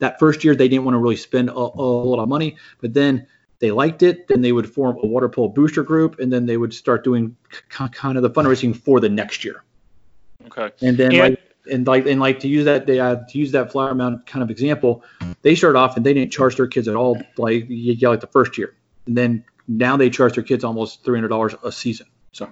That 0.00 0.18
first 0.18 0.44
year 0.44 0.54
they 0.54 0.68
didn't 0.68 0.84
want 0.84 0.94
to 0.94 0.98
really 0.98 1.16
spend 1.16 1.48
a, 1.48 1.54
a 1.54 1.88
lot 2.12 2.22
of 2.22 2.28
money, 2.28 2.56
but 2.82 2.92
then 2.92 3.26
they 3.60 3.70
liked 3.70 4.02
it, 4.02 4.28
then 4.28 4.42
they 4.42 4.52
would 4.52 4.70
form 4.70 4.98
a 5.02 5.06
water 5.06 5.28
polo 5.28 5.48
booster 5.48 5.82
group, 5.82 6.18
and 6.18 6.30
then 6.30 6.44
they 6.44 6.58
would 6.58 6.74
start 6.74 7.02
doing 7.02 7.36
kind 7.70 8.16
of 8.16 8.22
the 8.22 8.30
fundraising 8.30 8.76
for 8.76 9.00
the 9.00 9.08
next 9.08 9.44
year. 9.44 9.64
Okay. 10.46 10.70
And 10.86 10.96
then 10.96 11.12
and, 11.12 11.18
like 11.18 11.49
and 11.70 11.86
like 11.86 12.06
and 12.06 12.20
like 12.20 12.40
to 12.40 12.48
use 12.48 12.64
that 12.64 12.86
they 12.86 13.00
uh, 13.00 13.16
to 13.16 13.38
use 13.38 13.52
that 13.52 13.72
flower 13.72 13.94
mound 13.94 14.26
kind 14.26 14.42
of 14.42 14.50
example, 14.50 15.04
they 15.42 15.54
started 15.54 15.78
off 15.78 15.96
and 15.96 16.04
they 16.04 16.14
didn't 16.14 16.32
charge 16.32 16.56
their 16.56 16.66
kids 16.66 16.88
at 16.88 16.96
all 16.96 17.20
like 17.36 17.66
yeah 17.68 18.08
like 18.08 18.20
the 18.20 18.26
first 18.26 18.58
year, 18.58 18.74
and 19.06 19.16
then 19.16 19.44
now 19.68 19.96
they 19.96 20.10
charge 20.10 20.34
their 20.34 20.44
kids 20.44 20.64
almost 20.64 21.04
three 21.04 21.16
hundred 21.16 21.28
dollars 21.28 21.54
a 21.62 21.72
season. 21.72 22.06
So. 22.32 22.48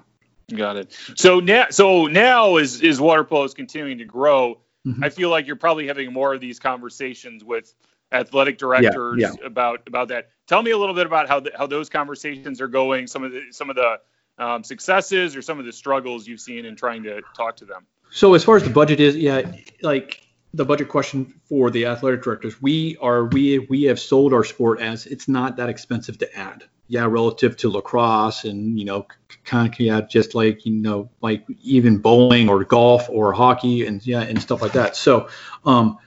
Got 0.55 0.77
it. 0.77 0.97
So 1.15 1.41
now, 1.41 1.67
so 1.69 2.07
now 2.07 2.57
as 2.57 2.81
is 2.81 2.99
water 2.99 3.23
polo 3.23 3.45
is 3.45 3.53
continuing 3.53 3.99
to 3.99 4.07
grow, 4.07 4.59
mm-hmm. 4.87 5.05
I 5.05 5.11
feel 5.11 5.29
like 5.29 5.47
you're 5.47 5.57
probably 5.57 5.87
having 5.89 6.11
more 6.11 6.33
of 6.33 6.41
these 6.41 6.59
conversations 6.59 7.45
with 7.45 7.75
athletic 8.11 8.57
directors 8.57 9.21
yeah, 9.21 9.33
yeah. 9.39 9.47
about 9.47 9.87
about 9.87 10.09
that. 10.09 10.31
Tell 10.47 10.63
me 10.63 10.71
a 10.71 10.79
little 10.79 10.95
bit 10.95 11.05
about 11.05 11.29
how 11.29 11.41
the, 11.41 11.53
how 11.55 11.67
those 11.67 11.91
conversations 11.91 12.63
are 12.63 12.69
going. 12.69 13.07
Some 13.09 13.25
of 13.25 13.33
the 13.33 13.43
some 13.51 13.69
of 13.69 13.77
the 13.77 14.01
um, 14.39 14.65
successes 14.65 15.37
or 15.37 15.43
some 15.43 15.59
of 15.59 15.67
the 15.67 15.73
struggles 15.73 16.27
you've 16.27 16.41
seen 16.41 16.65
in 16.65 16.77
trying 16.77 17.03
to 17.03 17.21
talk 17.37 17.57
to 17.57 17.65
them? 17.65 17.87
So 18.11 18.35
as 18.35 18.45
far 18.45 18.57
as 18.57 18.63
the 18.63 18.71
budget 18.71 19.01
is, 19.01 19.17
yeah, 19.17 19.51
like 19.83 20.23
the 20.55 20.65
budget 20.65 20.89
question 20.89 21.35
for 21.49 21.71
the 21.71 21.87
athletic 21.87 22.23
directors, 22.23 22.61
we 22.61 22.97
are 23.01 23.27
we 23.27 23.59
we 23.59 23.85
have 23.85 24.01
sold 24.01 24.33
our 24.33 24.45
sport 24.45 24.81
as 24.81 25.07
it's 25.07 25.29
not 25.29 25.57
that 25.57 25.69
expensive 25.69 26.19
to 26.19 26.39
add. 26.39 26.65
Yeah, 26.91 27.05
relative 27.05 27.55
to 27.59 27.69
lacrosse 27.69 28.45
and 28.45 28.79
you 28.79 28.87
know, 28.87 29.07
kind 29.45 29.71
of 29.71 29.79
yeah, 29.79 30.01
just 30.01 30.35
like 30.35 30.65
you 30.65 30.73
know, 30.73 31.11
like 31.21 31.45
even 31.63 31.99
bowling 31.99 32.49
or 32.49 32.65
golf 32.65 33.09
or 33.11 33.33
hockey 33.33 33.87
and 33.87 34.05
yeah, 34.07 34.23
and 34.23 34.41
stuff 34.41 34.63
like 34.63 34.73
that. 34.73 34.97
So, 34.97 35.29
um, 35.67 35.99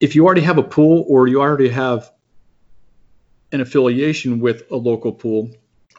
if 0.00 0.16
you 0.16 0.26
already 0.26 0.40
have 0.40 0.58
a 0.58 0.64
pool 0.64 1.04
or 1.08 1.28
you 1.28 1.40
already 1.40 1.68
have 1.68 2.10
an 3.52 3.60
affiliation 3.60 4.40
with 4.40 4.64
a 4.72 4.76
local 4.76 5.12
pool, 5.12 5.50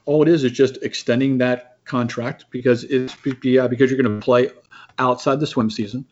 all 0.05 0.23
it 0.23 0.27
is 0.27 0.43
is 0.43 0.51
just 0.51 0.83
extending 0.83 1.37
that 1.37 1.76
contract 1.87 2.45
because 2.51 2.83
it's 2.83 3.15
yeah 3.43 3.67
because 3.67 3.89
you're 3.89 4.01
going 4.01 4.19
to 4.19 4.23
play 4.23 4.49
outside 4.99 5.39
the 5.39 5.47
swim 5.47 5.69
season, 5.69 6.05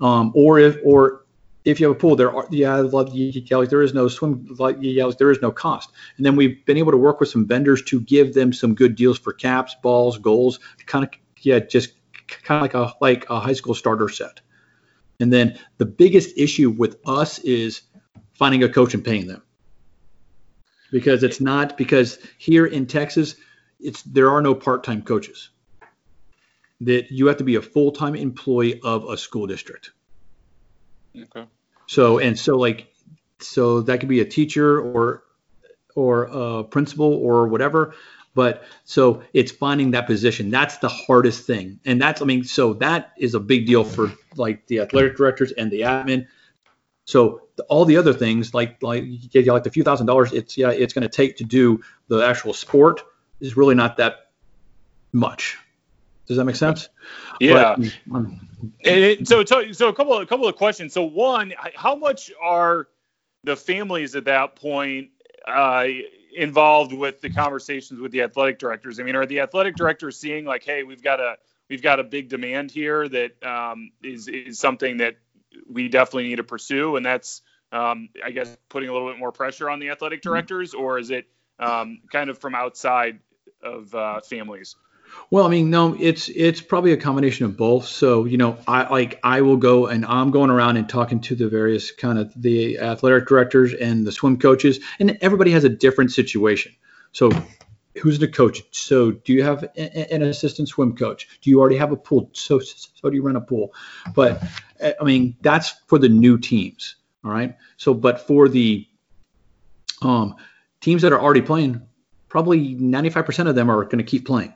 um, 0.00 0.32
or 0.34 0.58
if 0.58 0.76
or 0.84 1.24
if 1.64 1.80
you 1.80 1.88
have 1.88 1.96
a 1.96 1.98
pool, 1.98 2.14
there 2.14 2.34
are 2.34 2.46
yeah, 2.50 2.76
like 2.76 3.68
there 3.70 3.82
is 3.82 3.94
no 3.94 4.08
swim 4.08 4.46
like 4.58 4.80
there 4.80 5.30
is 5.30 5.40
no 5.40 5.50
cost. 5.50 5.90
And 6.16 6.26
then 6.26 6.36
we've 6.36 6.64
been 6.66 6.76
able 6.76 6.92
to 6.92 6.98
work 6.98 7.20
with 7.20 7.30
some 7.30 7.46
vendors 7.46 7.82
to 7.84 8.00
give 8.00 8.34
them 8.34 8.52
some 8.52 8.74
good 8.74 8.96
deals 8.96 9.18
for 9.18 9.32
caps, 9.32 9.74
balls, 9.82 10.18
goals, 10.18 10.60
kind 10.86 11.04
of 11.04 11.10
yeah, 11.40 11.60
just 11.60 11.92
kind 12.28 12.58
of 12.58 12.62
like 12.62 12.74
a 12.74 12.94
like 13.00 13.30
a 13.30 13.40
high 13.40 13.54
school 13.54 13.74
starter 13.74 14.08
set. 14.08 14.40
And 15.20 15.32
then 15.32 15.58
the 15.78 15.86
biggest 15.86 16.36
issue 16.36 16.70
with 16.70 16.98
us 17.06 17.38
is 17.38 17.82
finding 18.34 18.62
a 18.62 18.68
coach 18.68 18.94
and 18.94 19.04
paying 19.04 19.26
them. 19.26 19.42
Because 20.90 21.22
it's 21.22 21.40
not 21.40 21.78
because 21.78 22.18
here 22.38 22.66
in 22.66 22.86
Texas, 22.86 23.36
it's 23.84 24.02
there 24.02 24.30
are 24.30 24.40
no 24.40 24.54
part-time 24.54 25.02
coaches. 25.02 25.50
That 26.80 27.10
you 27.10 27.26
have 27.28 27.36
to 27.36 27.44
be 27.44 27.54
a 27.54 27.62
full-time 27.62 28.14
employee 28.16 28.80
of 28.82 29.08
a 29.08 29.16
school 29.16 29.46
district. 29.46 29.92
Okay. 31.16 31.46
So 31.86 32.18
and 32.18 32.38
so 32.38 32.56
like 32.56 32.92
so 33.38 33.82
that 33.82 34.00
could 34.00 34.08
be 34.08 34.20
a 34.20 34.24
teacher 34.24 34.80
or 34.80 35.22
or 35.94 36.24
a 36.24 36.64
principal 36.64 37.14
or 37.14 37.46
whatever. 37.46 37.94
But 38.34 38.64
so 38.84 39.22
it's 39.32 39.52
finding 39.52 39.92
that 39.92 40.06
position. 40.06 40.50
That's 40.50 40.78
the 40.78 40.88
hardest 40.88 41.46
thing. 41.46 41.78
And 41.84 42.02
that's 42.02 42.20
I 42.20 42.24
mean, 42.24 42.42
so 42.42 42.74
that 42.74 43.12
is 43.16 43.34
a 43.34 43.40
big 43.40 43.66
deal 43.66 43.84
for 43.84 44.12
like 44.36 44.66
the 44.66 44.80
athletic 44.80 45.16
directors 45.16 45.52
and 45.52 45.70
the 45.70 45.82
admin. 45.82 46.26
So 47.04 47.42
all 47.68 47.84
the 47.84 47.96
other 47.96 48.12
things 48.12 48.52
like 48.54 48.82
like 48.82 49.04
yeah, 49.32 49.52
like 49.52 49.62
the 49.62 49.70
few 49.70 49.84
thousand 49.84 50.06
dollars 50.06 50.32
it's 50.32 50.56
yeah 50.56 50.70
it's 50.70 50.92
going 50.92 51.02
to 51.02 51.08
take 51.08 51.36
to 51.36 51.44
do 51.44 51.80
the 52.08 52.26
actual 52.26 52.52
sport 52.52 53.02
is 53.44 53.56
really 53.56 53.74
not 53.74 53.98
that 53.98 54.30
much. 55.12 55.58
Does 56.26 56.38
that 56.38 56.44
make 56.44 56.56
sense? 56.56 56.88
Yeah. 57.38 57.76
But, 57.76 58.16
um, 58.16 58.48
it, 58.80 59.28
so, 59.28 59.44
so, 59.44 59.70
so 59.72 59.88
a 59.88 59.92
couple, 59.92 60.16
a 60.18 60.26
couple 60.26 60.48
of 60.48 60.56
questions. 60.56 60.94
So, 60.94 61.02
one, 61.02 61.52
how 61.74 61.94
much 61.94 62.32
are 62.42 62.88
the 63.44 63.54
families 63.54 64.16
at 64.16 64.24
that 64.24 64.56
point 64.56 65.10
uh, 65.46 65.86
involved 66.34 66.94
with 66.94 67.20
the 67.20 67.28
conversations 67.28 68.00
with 68.00 68.10
the 68.10 68.22
athletic 68.22 68.58
directors? 68.58 68.98
I 68.98 69.02
mean, 69.02 69.16
are 69.16 69.26
the 69.26 69.40
athletic 69.40 69.76
directors 69.76 70.18
seeing 70.18 70.46
like, 70.46 70.64
hey, 70.64 70.82
we've 70.82 71.02
got 71.02 71.20
a, 71.20 71.36
we've 71.68 71.82
got 71.82 72.00
a 72.00 72.04
big 72.04 72.30
demand 72.30 72.70
here 72.70 73.06
that 73.06 73.44
um, 73.44 73.90
is 74.02 74.28
is 74.28 74.58
something 74.58 74.96
that 74.96 75.16
we 75.70 75.88
definitely 75.88 76.28
need 76.28 76.36
to 76.36 76.44
pursue, 76.44 76.96
and 76.96 77.04
that's, 77.04 77.42
um, 77.70 78.08
I 78.24 78.30
guess, 78.30 78.56
putting 78.70 78.88
a 78.88 78.92
little 78.92 79.10
bit 79.10 79.18
more 79.18 79.30
pressure 79.30 79.68
on 79.68 79.78
the 79.78 79.90
athletic 79.90 80.22
directors, 80.22 80.72
or 80.72 80.98
is 80.98 81.10
it 81.10 81.26
um, 81.58 82.00
kind 82.10 82.30
of 82.30 82.38
from 82.38 82.54
outside 82.54 83.20
of 83.64 83.94
uh, 83.94 84.20
families? 84.20 84.76
Well, 85.30 85.46
I 85.46 85.48
mean, 85.48 85.70
no, 85.70 85.96
it's 85.98 86.28
it's 86.28 86.60
probably 86.60 86.92
a 86.92 86.96
combination 86.96 87.44
of 87.44 87.56
both. 87.56 87.86
So, 87.86 88.24
you 88.24 88.36
know, 88.36 88.58
I 88.66 88.90
like 88.90 89.20
I 89.22 89.40
will 89.42 89.56
go 89.56 89.86
and 89.86 90.04
I'm 90.06 90.30
going 90.30 90.50
around 90.50 90.76
and 90.76 90.88
talking 90.88 91.20
to 91.22 91.34
the 91.34 91.48
various 91.48 91.90
kind 91.90 92.18
of 92.18 92.32
the 92.40 92.78
athletic 92.78 93.26
directors 93.26 93.74
and 93.74 94.06
the 94.06 94.12
swim 94.12 94.38
coaches, 94.38 94.80
and 94.98 95.18
everybody 95.20 95.50
has 95.52 95.64
a 95.64 95.68
different 95.68 96.12
situation. 96.12 96.72
So, 97.12 97.30
who's 98.00 98.18
the 98.18 98.28
coach? 98.28 98.62
So, 98.72 99.12
do 99.12 99.32
you 99.32 99.44
have 99.44 99.64
an 99.76 100.22
assistant 100.22 100.68
swim 100.68 100.96
coach? 100.96 101.28
Do 101.42 101.50
you 101.50 101.60
already 101.60 101.76
have 101.76 101.92
a 101.92 101.96
pool? 101.96 102.30
So, 102.32 102.58
so 102.60 103.10
do 103.10 103.14
you 103.14 103.22
run 103.22 103.36
a 103.36 103.40
pool? 103.40 103.72
But 104.14 104.42
I 104.80 105.04
mean, 105.04 105.36
that's 105.40 105.70
for 105.86 105.98
the 105.98 106.08
new 106.08 106.38
teams. 106.38 106.96
All 107.24 107.30
right. 107.30 107.56
So, 107.76 107.94
but 107.94 108.26
for 108.26 108.48
the 108.48 108.86
um, 110.02 110.36
teams 110.80 111.02
that 111.02 111.12
are 111.12 111.20
already 111.20 111.40
playing, 111.40 111.82
probably 112.34 112.74
95% 112.74 113.48
of 113.48 113.54
them 113.54 113.70
are 113.70 113.84
going 113.84 113.98
to 113.98 114.02
keep 114.02 114.26
playing. 114.26 114.52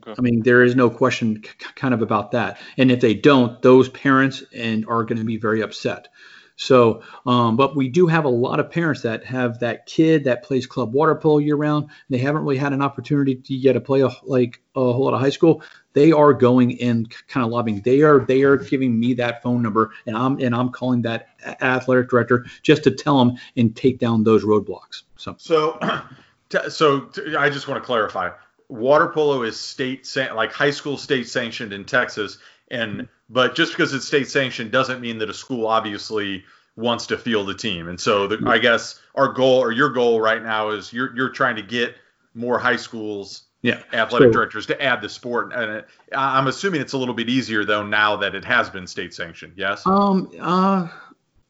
Okay. 0.00 0.14
I 0.16 0.22
mean, 0.22 0.40
there 0.42 0.62
is 0.62 0.74
no 0.74 0.88
question 0.88 1.44
c- 1.44 1.66
kind 1.74 1.92
of 1.92 2.00
about 2.00 2.30
that. 2.30 2.58
And 2.78 2.90
if 2.90 3.00
they 3.00 3.12
don't, 3.12 3.60
those 3.60 3.90
parents 3.90 4.42
and 4.56 4.86
are 4.86 5.04
going 5.04 5.18
to 5.18 5.24
be 5.24 5.36
very 5.36 5.60
upset. 5.60 6.08
So, 6.56 7.02
um, 7.26 7.58
but 7.58 7.76
we 7.76 7.90
do 7.90 8.06
have 8.06 8.24
a 8.24 8.30
lot 8.30 8.58
of 8.58 8.70
parents 8.70 9.02
that 9.02 9.22
have 9.26 9.58
that 9.58 9.84
kid 9.84 10.24
that 10.24 10.44
plays 10.44 10.66
club 10.66 10.94
water 10.94 11.14
polo 11.14 11.36
year 11.36 11.56
round. 11.56 11.90
They 12.08 12.16
haven't 12.16 12.40
really 12.40 12.56
had 12.56 12.72
an 12.72 12.80
opportunity 12.80 13.34
to 13.34 13.58
get 13.58 13.74
to 13.74 13.82
play 13.82 14.00
a, 14.00 14.08
like 14.24 14.62
a 14.74 14.80
whole 14.80 15.04
lot 15.04 15.12
of 15.12 15.20
high 15.20 15.28
school. 15.28 15.62
They 15.92 16.10
are 16.10 16.32
going 16.32 16.70
in 16.70 17.04
kind 17.28 17.44
of 17.44 17.52
lobbying. 17.52 17.82
They 17.82 18.00
are 18.00 18.20
they 18.20 18.44
are 18.44 18.56
giving 18.56 18.98
me 18.98 19.12
that 19.14 19.42
phone 19.42 19.60
number, 19.60 19.90
and 20.06 20.16
I'm 20.16 20.40
and 20.40 20.54
I'm 20.54 20.70
calling 20.70 21.02
that 21.02 21.28
athletic 21.60 22.08
director 22.08 22.46
just 22.62 22.82
to 22.84 22.92
tell 22.92 23.18
them 23.18 23.36
and 23.58 23.76
take 23.76 23.98
down 23.98 24.24
those 24.24 24.42
roadblocks. 24.42 25.02
So, 25.16 25.36
so, 25.38 25.78
so 26.68 27.10
I 27.38 27.50
just 27.50 27.68
want 27.68 27.82
to 27.82 27.86
clarify. 27.86 28.30
Water 28.68 29.08
polo 29.08 29.42
is 29.42 29.58
state 29.58 30.06
like 30.34 30.52
high 30.52 30.70
school 30.70 30.96
state 30.96 31.28
sanctioned 31.28 31.72
in 31.72 31.84
Texas, 31.84 32.38
and 32.70 33.08
but 33.30 33.54
just 33.54 33.72
because 33.72 33.94
it's 33.94 34.06
state 34.06 34.28
sanctioned 34.28 34.70
doesn't 34.70 35.00
mean 35.00 35.18
that 35.18 35.30
a 35.30 35.34
school 35.34 35.66
obviously 35.66 36.44
wants 36.76 37.06
to 37.06 37.18
field 37.18 37.50
a 37.50 37.54
team. 37.54 37.88
And 37.88 37.98
so 37.98 38.26
the, 38.26 38.42
I 38.46 38.58
guess 38.58 39.00
our 39.14 39.32
goal 39.32 39.58
or 39.58 39.72
your 39.72 39.88
goal 39.90 40.20
right 40.20 40.42
now 40.42 40.70
is 40.70 40.92
you're 40.92 41.14
you're 41.16 41.30
trying 41.30 41.56
to 41.56 41.62
get 41.62 41.94
more 42.34 42.58
high 42.58 42.76
schools 42.76 43.44
yeah. 43.62 43.82
athletic 43.92 44.28
so, 44.28 44.32
directors 44.32 44.66
to 44.66 44.80
add 44.80 45.02
the 45.02 45.08
sport 45.08 45.52
and 45.52 45.84
i'm 46.12 46.46
assuming 46.46 46.80
it's 46.80 46.92
a 46.92 46.98
little 46.98 47.14
bit 47.14 47.28
easier 47.28 47.64
though 47.64 47.84
now 47.84 48.16
that 48.16 48.34
it 48.34 48.44
has 48.44 48.70
been 48.70 48.86
state 48.86 49.12
sanctioned 49.12 49.52
yes? 49.56 49.84
Um 49.84 50.30
uh, 50.40 50.88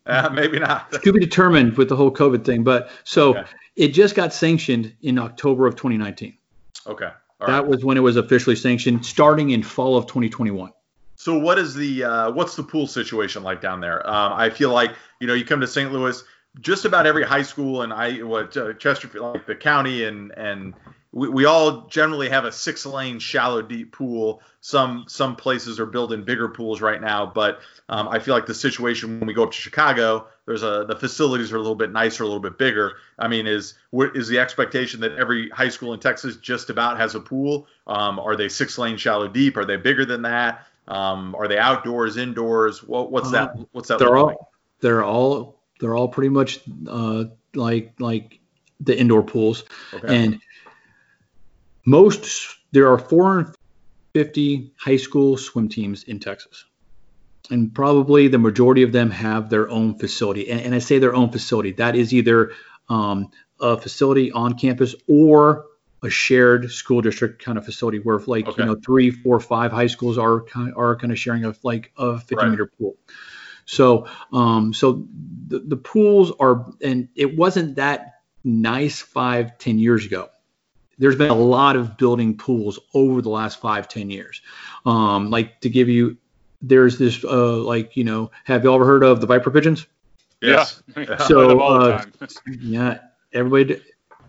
uh 0.07 0.31
maybe 0.33 0.59
not. 0.59 0.91
to 0.91 1.13
be 1.13 1.21
determined 1.21 1.77
with 1.77 1.91
the 1.91 1.97
whole 1.97 2.11
covid 2.11 2.45
thing 2.45 2.65
but 2.65 2.91
so 3.05 3.37
okay. 3.37 3.45
It 3.79 3.89
just 3.89 4.15
got 4.15 4.35
sanctioned 4.35 4.95
in 5.01 5.19
october 5.19 5.67
of 5.67 5.75
2019 5.77 6.39
Okay. 6.89 7.11
All 7.41 7.47
that 7.47 7.63
right. 7.63 7.67
was 7.67 7.85
when 7.85 7.97
it 7.97 8.01
was 8.01 8.17
officially 8.17 8.57
sanctioned, 8.57 9.05
starting 9.05 9.51
in 9.51 9.63
fall 9.63 9.97
of 9.97 10.07
2021. 10.07 10.73
So 11.17 11.39
what 11.39 11.59
is 11.59 11.75
the 11.75 12.05
uh, 12.05 12.31
what's 12.33 12.57
the 12.57 12.63
pool 12.63 12.87
situation 12.87 13.43
like 13.43 13.61
down 13.61 13.81
there? 13.81 14.09
Um, 14.09 14.33
I 14.35 14.51
feel 14.51 14.71
like 14.71 14.93
you 15.21 15.27
know 15.27 15.35
you 15.35 15.45
come 15.45 15.61
to 15.61 15.67
St. 15.67 15.93
Louis, 15.93 16.23
just 16.61 16.85
about 16.85 17.07
every 17.07 17.25
high 17.25 17.43
school 17.43 17.83
and 17.83 17.93
I 17.93 18.23
what 18.23 18.57
uh, 18.57 18.73
Chesterfield, 18.75 19.35
like 19.35 19.47
the 19.47 19.55
county 19.55 20.05
and 20.05 20.33
and 20.37 20.75
we, 21.19 21.29
we 21.29 21.45
all 21.45 21.87
generally 21.87 22.29
have 22.29 22.45
a 22.45 22.53
six 22.53 22.87
lane 22.87 23.19
shallow 23.19 23.63
deep 23.63 23.93
pool. 23.93 24.43
Some 24.61 25.05
some 25.09 25.37
places 25.37 25.79
are 25.81 25.87
building 25.87 26.25
bigger 26.25 26.49
pools 26.49 26.81
right 26.81 27.01
now 27.01 27.25
but 27.25 27.61
um, 27.89 28.09
i 28.09 28.19
feel 28.19 28.35
like 28.35 28.45
the 28.45 28.55
situation 28.55 29.21
when 29.21 29.27
we 29.27 29.33
go 29.33 29.45
up 29.45 29.53
to 29.53 29.57
chicago 29.57 30.27
there's 30.49 30.63
a 30.63 30.87
the 30.89 30.97
facilities 30.97 31.53
are 31.53 31.57
a 31.57 31.61
little 31.61 31.75
bit 31.75 31.93
nicer 31.93 32.23
a 32.23 32.27
little 32.27 32.41
bit 32.41 32.57
bigger. 32.57 32.95
I 33.19 33.29
mean 33.29 33.47
is 33.47 33.75
is 33.93 34.29
the 34.29 34.39
expectation 34.39 35.01
that 35.03 35.13
every 35.13 35.51
high 35.51 35.69
school 35.69 35.93
in 35.93 36.01
texas 36.01 36.37
just 36.37 36.71
about 36.71 36.97
has 36.97 37.15
a 37.15 37.21
pool? 37.21 37.67
Um, 37.87 38.19
are 38.19 38.35
they 38.35 38.49
six 38.49 38.79
lane 38.79 38.97
shallow 38.97 39.29
deep? 39.29 39.59
Are 39.59 39.67
they 39.67 39.77
bigger 39.77 40.07
than 40.07 40.23
that? 40.23 40.67
Um, 40.89 41.35
are 41.35 41.49
they 41.49 41.59
outdoors 41.59 42.17
indoors? 42.17 42.83
What, 42.83 43.13
what's 43.13 43.31
that 43.33 43.51
uh, 43.51 43.65
what's 43.73 43.89
that 43.89 43.99
they're 43.99 44.17
all 44.17 44.27
like? 44.29 44.37
they're 44.81 45.05
all 45.05 45.61
they're 45.81 45.95
all 45.95 46.09
pretty 46.09 46.31
much 46.31 46.61
uh, 46.89 47.25
like 47.55 47.93
like 47.99 48.41
the 48.81 48.99
indoor 48.99 49.23
pools. 49.23 49.65
Okay. 49.93 50.25
and 50.25 50.41
most 51.89 52.57
there 52.73 52.93
are 52.93 52.99
450 52.99 54.73
high 54.77 54.97
school 54.97 55.37
swim 55.37 55.69
teams 55.69 56.05
in 56.05 56.21
Texas. 56.21 56.67
And 57.51 57.75
probably 57.75 58.29
the 58.29 58.39
majority 58.39 58.83
of 58.83 58.93
them 58.93 59.11
have 59.11 59.49
their 59.49 59.71
own 59.71 59.99
facility. 59.99 60.51
And, 60.51 60.61
and 60.61 60.75
I 60.75 60.81
say 60.81 60.99
their 60.99 61.15
own 61.15 61.33
facility. 61.33 61.73
That 61.73 61.97
is 61.97 62.13
either 62.13 62.53
um, 62.91 63.31
a 63.59 63.79
facility 63.79 64.31
on 64.33 64.59
campus 64.59 64.95
or 65.09 65.65
a 66.03 66.11
shared 66.11 66.71
school 66.71 67.01
district 67.01 67.43
kind 67.43 67.57
of 67.57 67.65
facility 67.65 67.99
where 67.99 68.19
like 68.19 68.47
okay. 68.47 68.63
you 68.63 68.67
know 68.67 68.77
three 68.77 69.11
four 69.11 69.41
five 69.41 69.73
high 69.73 69.89
schools 69.89 70.17
are 70.17 70.43
kind 70.43 70.71
of, 70.71 70.79
are 70.79 70.95
kind 70.95 71.11
of 71.11 71.19
sharing 71.19 71.45
a 71.45 71.53
like 71.65 71.91
a 71.97 72.19
50 72.19 72.37
right. 72.37 72.51
meter 72.51 72.67
pool 72.67 72.97
so 73.65 74.07
um 74.33 74.73
so 74.73 75.09
the, 75.49 75.59
the 75.59 75.77
pools 75.77 76.31
are 76.39 76.73
and 76.81 77.09
it 77.17 77.37
wasn't 77.37 77.75
that 77.77 78.21
nice 78.45 79.01
five 79.01 79.59
ten 79.59 79.81
years 79.81 80.07
ago 80.07 80.29
there's 80.99 81.17
been 81.17 81.31
a 81.31 81.35
lot 81.35 81.77
of 81.77 81.97
building 81.97 82.37
pools 82.37 82.79
over 82.95 83.23
the 83.23 83.31
last 83.31 83.61
five, 83.61 83.89
ten 83.89 84.11
years. 84.11 84.43
Um, 84.85 85.31
like 85.31 85.61
to 85.61 85.71
give 85.71 85.89
you, 85.89 86.17
there's 86.61 86.99
this, 86.99 87.25
uh, 87.25 87.57
like, 87.59 87.97
you 87.97 88.05
know, 88.05 88.31
have 88.45 88.65
you 88.65 88.75
ever 88.75 88.85
heard 88.85 89.05
of 89.05 89.21
the 89.21 89.27
Viper 89.27 89.51
Pigeons? 89.51 89.87
Yes. 90.41 90.83
Yeah. 90.97 91.17
So, 91.19 91.61
uh, 91.61 92.05
yeah, 92.61 92.99
everybody, 93.33 93.81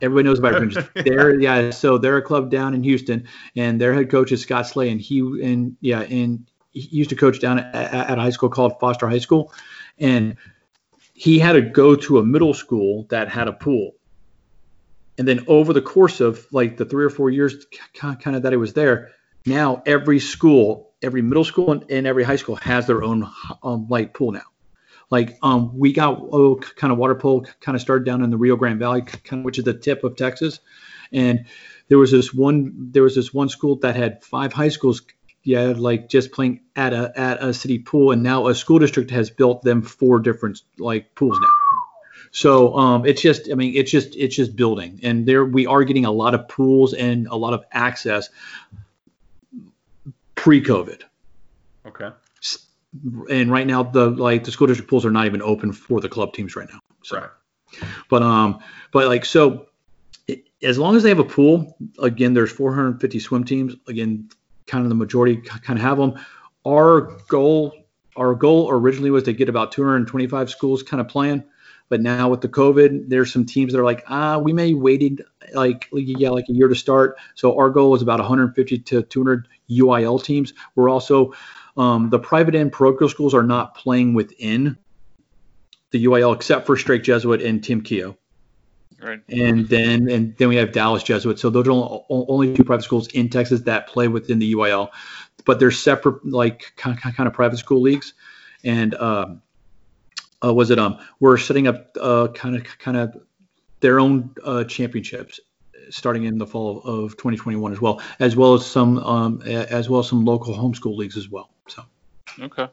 everybody 0.02 0.26
knows 0.26 0.40
Viper 0.40 0.68
Pigeons. 0.68 0.88
They're, 0.96 1.40
yeah, 1.40 1.72
so 1.72 1.98
they're 1.98 2.18
a 2.18 2.22
club 2.22 2.52
down 2.52 2.74
in 2.74 2.84
Houston, 2.84 3.28
and 3.56 3.82
their 3.82 3.94
head 3.94 4.12
coach 4.12 4.32
is 4.32 4.42
Scott 4.42 4.68
Slay, 4.68 4.92
and 4.92 5.02
he, 5.02 5.20
and 5.20 5.76
yeah, 5.82 6.02
and 6.02 6.46
he 6.72 6.82
used 6.82 7.10
to 7.10 7.16
coach 7.16 7.40
down 7.40 7.60
at, 7.60 7.76
at 7.76 8.18
a 8.18 8.22
high 8.22 8.30
school 8.30 8.50
called 8.50 8.80
Foster 8.80 9.10
High 9.10 9.20
School, 9.20 9.52
and 9.98 10.38
he 11.14 11.40
had 11.40 11.54
to 11.54 11.62
go 11.62 11.96
to 11.96 12.20
a 12.20 12.24
middle 12.24 12.54
school 12.54 13.06
that 13.10 13.28
had 13.30 13.48
a 13.48 13.54
pool 13.54 13.96
and 15.20 15.28
then 15.28 15.44
over 15.48 15.74
the 15.74 15.82
course 15.82 16.22
of 16.22 16.48
like 16.52 16.78
the 16.78 16.86
three 16.86 17.04
or 17.04 17.10
four 17.10 17.30
years 17.30 17.68
kind 17.94 18.36
of 18.36 18.44
that 18.44 18.54
it 18.54 18.58
was 18.58 18.74
there, 18.74 19.12
now 19.46 19.84
every 19.86 20.20
school, 20.20 20.94
every 21.02 21.22
middle 21.22 21.44
school 21.44 21.74
and, 21.74 21.86
and 21.92 22.08
every 22.08 22.24
high 22.24 22.38
school 22.38 22.56
has 22.56 22.88
their 22.88 23.04
own 23.04 23.30
um, 23.62 23.88
like 23.90 24.14
pool 24.14 24.32
now. 24.32 24.46
Like 25.12 25.38
um, 25.44 25.78
we 25.78 25.92
got 25.92 26.20
oh, 26.20 26.56
kind 26.56 26.94
of 26.94 26.98
water 26.98 27.16
pool 27.16 27.46
kind 27.60 27.76
of 27.76 27.82
started 27.82 28.06
down 28.06 28.24
in 28.24 28.30
the 28.30 28.38
Rio 28.38 28.56
Grande 28.56 28.80
Valley, 28.80 29.02
kind 29.02 29.42
of 29.42 29.46
which 29.46 29.58
is 29.58 29.66
the 29.66 29.74
tip 29.74 30.06
of 30.06 30.16
Texas, 30.16 30.62
and 31.12 31.46
there 31.90 31.98
was 31.98 32.12
this 32.12 32.34
one 32.34 32.92
there 32.92 33.04
was 33.04 33.16
this 33.16 33.34
one 33.34 33.50
school 33.50 33.76
that 33.80 33.96
had 33.96 34.24
five 34.24 34.54
high 34.54 34.70
schools 34.70 35.02
yeah, 35.44 35.74
like 35.76 36.10
just 36.10 36.32
playing 36.32 36.62
at 36.76 36.94
a 36.94 37.12
at 37.20 37.44
a 37.44 37.54
city 37.54 37.80
pool, 37.80 38.12
and 38.12 38.24
now 38.24 38.48
a 38.48 38.56
school 38.56 38.80
district 38.80 39.12
has 39.12 39.30
built 39.32 39.64
them 39.64 39.82
four 39.82 40.20
different 40.20 40.62
like 40.78 41.16
pools 41.16 41.38
now. 41.42 41.59
So 42.32 42.76
um, 42.78 43.06
it's 43.06 43.22
just, 43.22 43.50
I 43.52 43.56
mean, 43.56 43.76
it's 43.76 43.90
just 43.90 44.16
it's 44.16 44.36
just 44.36 44.56
building, 44.56 45.00
and 45.04 45.26
there 45.26 45.46
we 45.46 45.66
are 45.66 45.84
getting 45.84 46.06
a 46.06 46.12
lot 46.12 46.36
of 46.36 46.48
pools 46.48 46.94
and 46.94 47.28
a 47.28 47.36
lot 47.36 47.54
of 47.54 47.64
access 47.72 48.30
pre-COVID. 50.36 51.02
Okay. 51.88 52.12
And 53.30 53.52
right 53.52 53.68
now, 53.68 53.84
the 53.84 54.10
like 54.10 54.44
the 54.44 54.52
school 54.52 54.68
district 54.68 54.90
pools 54.90 55.06
are 55.06 55.12
not 55.12 55.26
even 55.26 55.42
open 55.42 55.74
for 55.74 56.02
the 56.02 56.10
club 56.10 56.34
teams 56.34 56.56
right 56.56 56.68
now. 56.72 56.80
So, 57.04 57.18
Right. 57.18 57.30
but 58.10 58.24
um, 58.24 58.60
but 58.92 59.08
like 59.08 59.26
so, 59.26 59.68
it, 60.28 60.48
as 60.64 60.80
long 60.80 60.96
as 60.96 61.04
they 61.04 61.10
have 61.10 61.20
a 61.20 61.24
pool, 61.24 61.78
again, 62.00 62.34
there's 62.34 62.52
450 62.52 63.20
swim 63.20 63.44
teams. 63.44 63.76
Again, 63.88 64.30
kind 64.66 64.84
of 64.84 64.90
the 64.90 64.96
majority 64.96 65.38
kind 65.38 65.78
of 65.78 65.84
have 65.84 65.98
them. 65.98 66.20
Our 66.66 67.18
goal, 67.28 67.74
our 68.16 68.34
goal 68.34 68.70
originally 68.72 69.12
was 69.12 69.24
to 69.24 69.34
get 69.34 69.50
about 69.50 69.72
225 69.72 70.50
schools 70.50 70.84
kind 70.84 71.02
of 71.02 71.08
playing. 71.08 71.44
But 71.90 72.02
now 72.02 72.30
with 72.30 72.42
the 72.42 72.48
COVID, 72.48 73.10
there's 73.10 73.34
some 73.34 73.46
teams 73.46 73.74
that 73.74 73.80
are 73.80 73.84
like, 73.84 74.04
ah, 74.08 74.38
we 74.38 74.54
may 74.54 74.74
waited 74.74 75.24
like 75.54 75.90
yeah, 75.92 76.30
like 76.30 76.46
a 76.50 76.54
year 76.54 76.68
to 76.68 76.76
start. 76.76 77.18
So 77.36 77.58
our 77.58 77.70
goal 77.70 77.96
is 77.96 78.02
about 78.02 78.20
150 78.20 78.80
to 78.80 79.02
200 79.02 79.48
UIL 79.70 80.24
teams. 80.24 80.54
We're 80.76 80.90
also 80.90 81.34
um, 81.76 82.10
the 82.10 82.20
private 82.20 82.56
and 82.56 82.72
parochial 82.72 83.10
schools 83.10 83.34
are 83.34 83.44
not 83.44 83.76
playing 83.76 84.14
within 84.14 84.78
the 85.92 86.06
UIL 86.06 86.36
except 86.36 86.68
for 86.68 86.78
Strake 86.78 87.04
Jesuit 87.04 87.42
and 87.42 87.64
Tim 87.64 87.82
Keogh. 87.82 88.16
Right. 89.02 89.22
And 89.30 89.68
then 89.68 90.10
and 90.10 90.36
then 90.38 90.50
we 90.50 90.58
have 90.58 90.74
Dallas 90.74 91.04
Jesuit. 91.04 91.40
So 91.40 91.50
those 91.50 91.68
are 91.68 91.72
only, 91.72 92.04
only 92.10 92.54
two 92.54 92.66
private 92.66 92.84
schools 92.84 93.08
in 93.08 93.30
Texas 93.30 93.62
that 93.62 93.88
play 93.88 94.10
within 94.10 94.40
the 94.40 94.54
UIL, 94.54 94.90
but 95.46 95.60
they're 95.60 95.72
separate 95.72 96.26
like 96.26 96.74
kind 96.76 96.98
of, 96.98 97.16
kind 97.16 97.28
of 97.28 97.34
private 97.34 97.58
school 97.58 97.82
leagues. 97.82 98.14
And 98.64 98.94
um, 98.96 99.42
uh, 100.44 100.54
was 100.54 100.72
it 100.72 100.80
um 100.80 101.00
we're 101.20 101.38
setting 101.38 101.68
up 101.68 101.96
uh 102.00 102.28
kind 102.30 102.56
of 102.56 102.64
kind 102.80 102.98
of 102.98 103.18
their 103.82 104.00
own 104.00 104.36
uh, 104.44 104.64
championships 104.66 105.40
starting 105.90 106.26
in 106.26 106.38
the 106.38 106.46
fall 106.46 106.82
of 106.84 107.18
2021 107.18 107.72
as 107.72 107.82
well, 107.82 108.02
as 108.20 108.36
well 108.36 108.54
as 108.54 108.66
some 108.66 108.98
um 109.00 109.42
as 109.44 109.90
well 109.90 110.02
as 110.02 110.08
some 110.08 110.26
local 110.26 110.54
homeschool 110.56 110.96
leagues 110.96 111.18
as 111.18 111.30
well. 111.30 111.50
So. 111.68 111.84
Okay. 112.40 112.68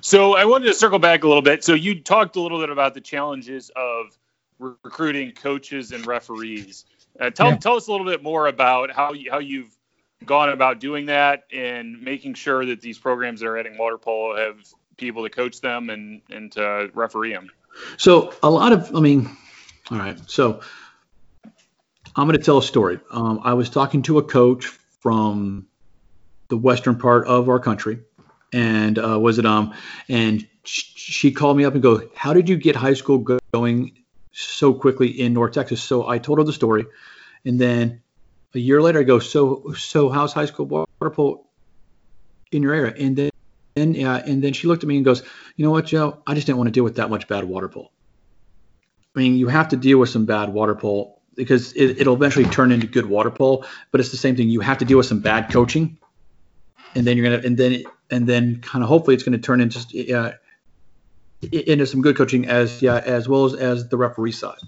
So 0.00 0.36
I 0.36 0.44
wanted 0.44 0.66
to 0.66 0.74
circle 0.74 0.98
back 0.98 1.24
a 1.24 1.28
little 1.28 1.42
bit. 1.42 1.64
So 1.64 1.74
you 1.74 2.02
talked 2.02 2.36
a 2.36 2.40
little 2.40 2.60
bit 2.60 2.70
about 2.70 2.94
the 2.94 3.00
challenges 3.00 3.70
of 3.74 4.16
re- 4.58 4.74
recruiting 4.84 5.32
coaches 5.32 5.92
and 5.92 6.06
referees. 6.06 6.84
Uh, 7.18 7.30
tell 7.30 7.48
Yeah. 7.48 7.56
tell 7.56 7.76
us 7.76 7.88
a 7.88 7.92
little 7.92 8.06
bit 8.06 8.22
more 8.22 8.46
about 8.46 8.90
how 8.90 9.12
you, 9.12 9.30
how 9.30 9.38
you've 9.38 9.74
gone 10.24 10.50
about 10.50 10.78
doing 10.80 11.06
that 11.06 11.44
and 11.52 12.00
making 12.02 12.34
sure 12.34 12.66
that 12.66 12.80
these 12.80 12.98
programs 12.98 13.40
that 13.40 13.46
are 13.46 13.56
adding 13.56 13.78
water 13.78 13.98
polo 13.98 14.36
have 14.36 14.56
people 14.98 15.22
to 15.22 15.30
coach 15.30 15.60
them 15.60 15.88
and 15.88 16.20
and 16.30 16.52
to 16.52 16.90
referee 16.92 17.32
them. 17.32 17.48
So 17.96 18.34
a 18.42 18.50
lot 18.50 18.72
of, 18.72 18.94
I 18.94 19.00
mean, 19.00 19.30
all 19.90 19.98
right. 19.98 20.18
So 20.28 20.60
I'm 22.16 22.26
going 22.26 22.38
to 22.38 22.44
tell 22.44 22.58
a 22.58 22.62
story. 22.62 23.00
Um, 23.10 23.40
I 23.44 23.54
was 23.54 23.70
talking 23.70 24.02
to 24.02 24.18
a 24.18 24.22
coach 24.22 24.66
from 24.66 25.66
the 26.48 26.56
western 26.56 26.96
part 26.98 27.26
of 27.26 27.48
our 27.48 27.60
country, 27.60 28.00
and 28.52 28.98
uh, 28.98 29.18
was 29.18 29.38
it 29.38 29.46
um, 29.46 29.74
and 30.08 30.46
sh- 30.64 30.92
she 30.96 31.32
called 31.32 31.56
me 31.56 31.64
up 31.64 31.74
and 31.74 31.82
go, 31.82 32.02
"How 32.14 32.32
did 32.32 32.48
you 32.48 32.56
get 32.56 32.76
high 32.76 32.94
school 32.94 33.18
go- 33.18 33.38
going 33.52 33.92
so 34.32 34.74
quickly 34.74 35.08
in 35.08 35.32
North 35.32 35.52
Texas?" 35.52 35.82
So 35.82 36.08
I 36.08 36.18
told 36.18 36.38
her 36.38 36.44
the 36.44 36.52
story, 36.52 36.86
and 37.44 37.60
then 37.60 38.02
a 38.54 38.58
year 38.58 38.82
later, 38.82 39.00
I 39.00 39.04
go, 39.04 39.18
"So 39.18 39.74
so 39.76 40.08
how's 40.08 40.32
high 40.32 40.46
school 40.46 40.66
water 40.66 40.86
polo 41.10 41.44
in 42.50 42.62
your 42.62 42.74
area?" 42.74 42.94
And 42.98 43.14
then 43.14 43.30
and 43.78 43.96
yeah, 43.96 44.16
and 44.16 44.42
then 44.42 44.52
she 44.52 44.66
looked 44.66 44.82
at 44.82 44.88
me 44.88 44.96
and 44.96 45.04
goes, 45.04 45.22
"You 45.56 45.64
know 45.64 45.70
what, 45.70 45.86
Joe? 45.86 46.22
I 46.26 46.34
just 46.34 46.46
didn't 46.46 46.58
want 46.58 46.68
to 46.68 46.72
deal 46.72 46.84
with 46.84 46.96
that 46.96 47.10
much 47.10 47.28
bad 47.28 47.44
water 47.44 47.68
polo. 47.68 47.90
I 49.14 49.18
mean, 49.18 49.36
you 49.36 49.48
have 49.48 49.68
to 49.68 49.76
deal 49.76 49.98
with 49.98 50.10
some 50.10 50.26
bad 50.26 50.52
water 50.52 50.74
polo 50.74 51.18
because 51.34 51.72
it, 51.72 52.00
it'll 52.00 52.14
eventually 52.14 52.44
turn 52.46 52.72
into 52.72 52.86
good 52.86 53.06
water 53.06 53.30
polo. 53.30 53.64
But 53.90 54.00
it's 54.00 54.10
the 54.10 54.16
same 54.16 54.36
thing. 54.36 54.48
You 54.48 54.60
have 54.60 54.78
to 54.78 54.84
deal 54.84 54.98
with 54.98 55.06
some 55.06 55.20
bad 55.20 55.50
coaching, 55.50 55.98
and 56.94 57.06
then 57.06 57.16
you're 57.16 57.30
gonna, 57.30 57.46
and 57.46 57.56
then 57.56 57.84
and 58.10 58.26
then 58.26 58.60
kind 58.60 58.82
of 58.82 58.88
hopefully 58.88 59.14
it's 59.14 59.24
going 59.24 59.38
to 59.38 59.44
turn 59.44 59.60
into 59.60 60.16
uh, 60.16 60.32
into 61.52 61.86
some 61.86 62.02
good 62.02 62.16
coaching 62.16 62.48
as 62.48 62.82
yeah 62.82 62.96
as 63.04 63.28
well 63.28 63.44
as 63.44 63.54
as 63.54 63.88
the 63.88 63.96
referee 63.96 64.32
side. 64.32 64.58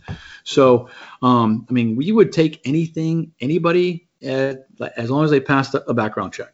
So, 0.44 0.88
um, 1.22 1.66
I 1.68 1.72
mean, 1.72 1.96
we 1.96 2.12
would 2.12 2.32
take 2.32 2.60
anything, 2.64 3.32
anybody, 3.40 4.08
uh, 4.26 4.54
as 4.96 5.10
long 5.10 5.24
as 5.24 5.30
they 5.30 5.40
passed 5.40 5.74
a, 5.74 5.88
a 5.88 5.94
background 5.94 6.32
check. 6.32 6.52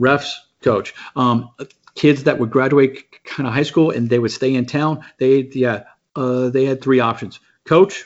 Refs, 0.00 0.34
coach, 0.62 0.94
um, 1.16 1.50
kids 1.94 2.24
that 2.24 2.38
would 2.38 2.50
graduate 2.50 3.24
kind 3.24 3.46
of 3.46 3.52
high 3.52 3.62
school 3.62 3.90
and 3.90 4.08
they 4.08 4.18
would 4.18 4.30
stay 4.30 4.54
in 4.54 4.66
town. 4.66 5.04
They 5.18 5.48
yeah, 5.52 5.84
uh, 6.16 6.50
they 6.50 6.64
had 6.64 6.82
three 6.82 7.00
options: 7.00 7.40
coach, 7.64 8.04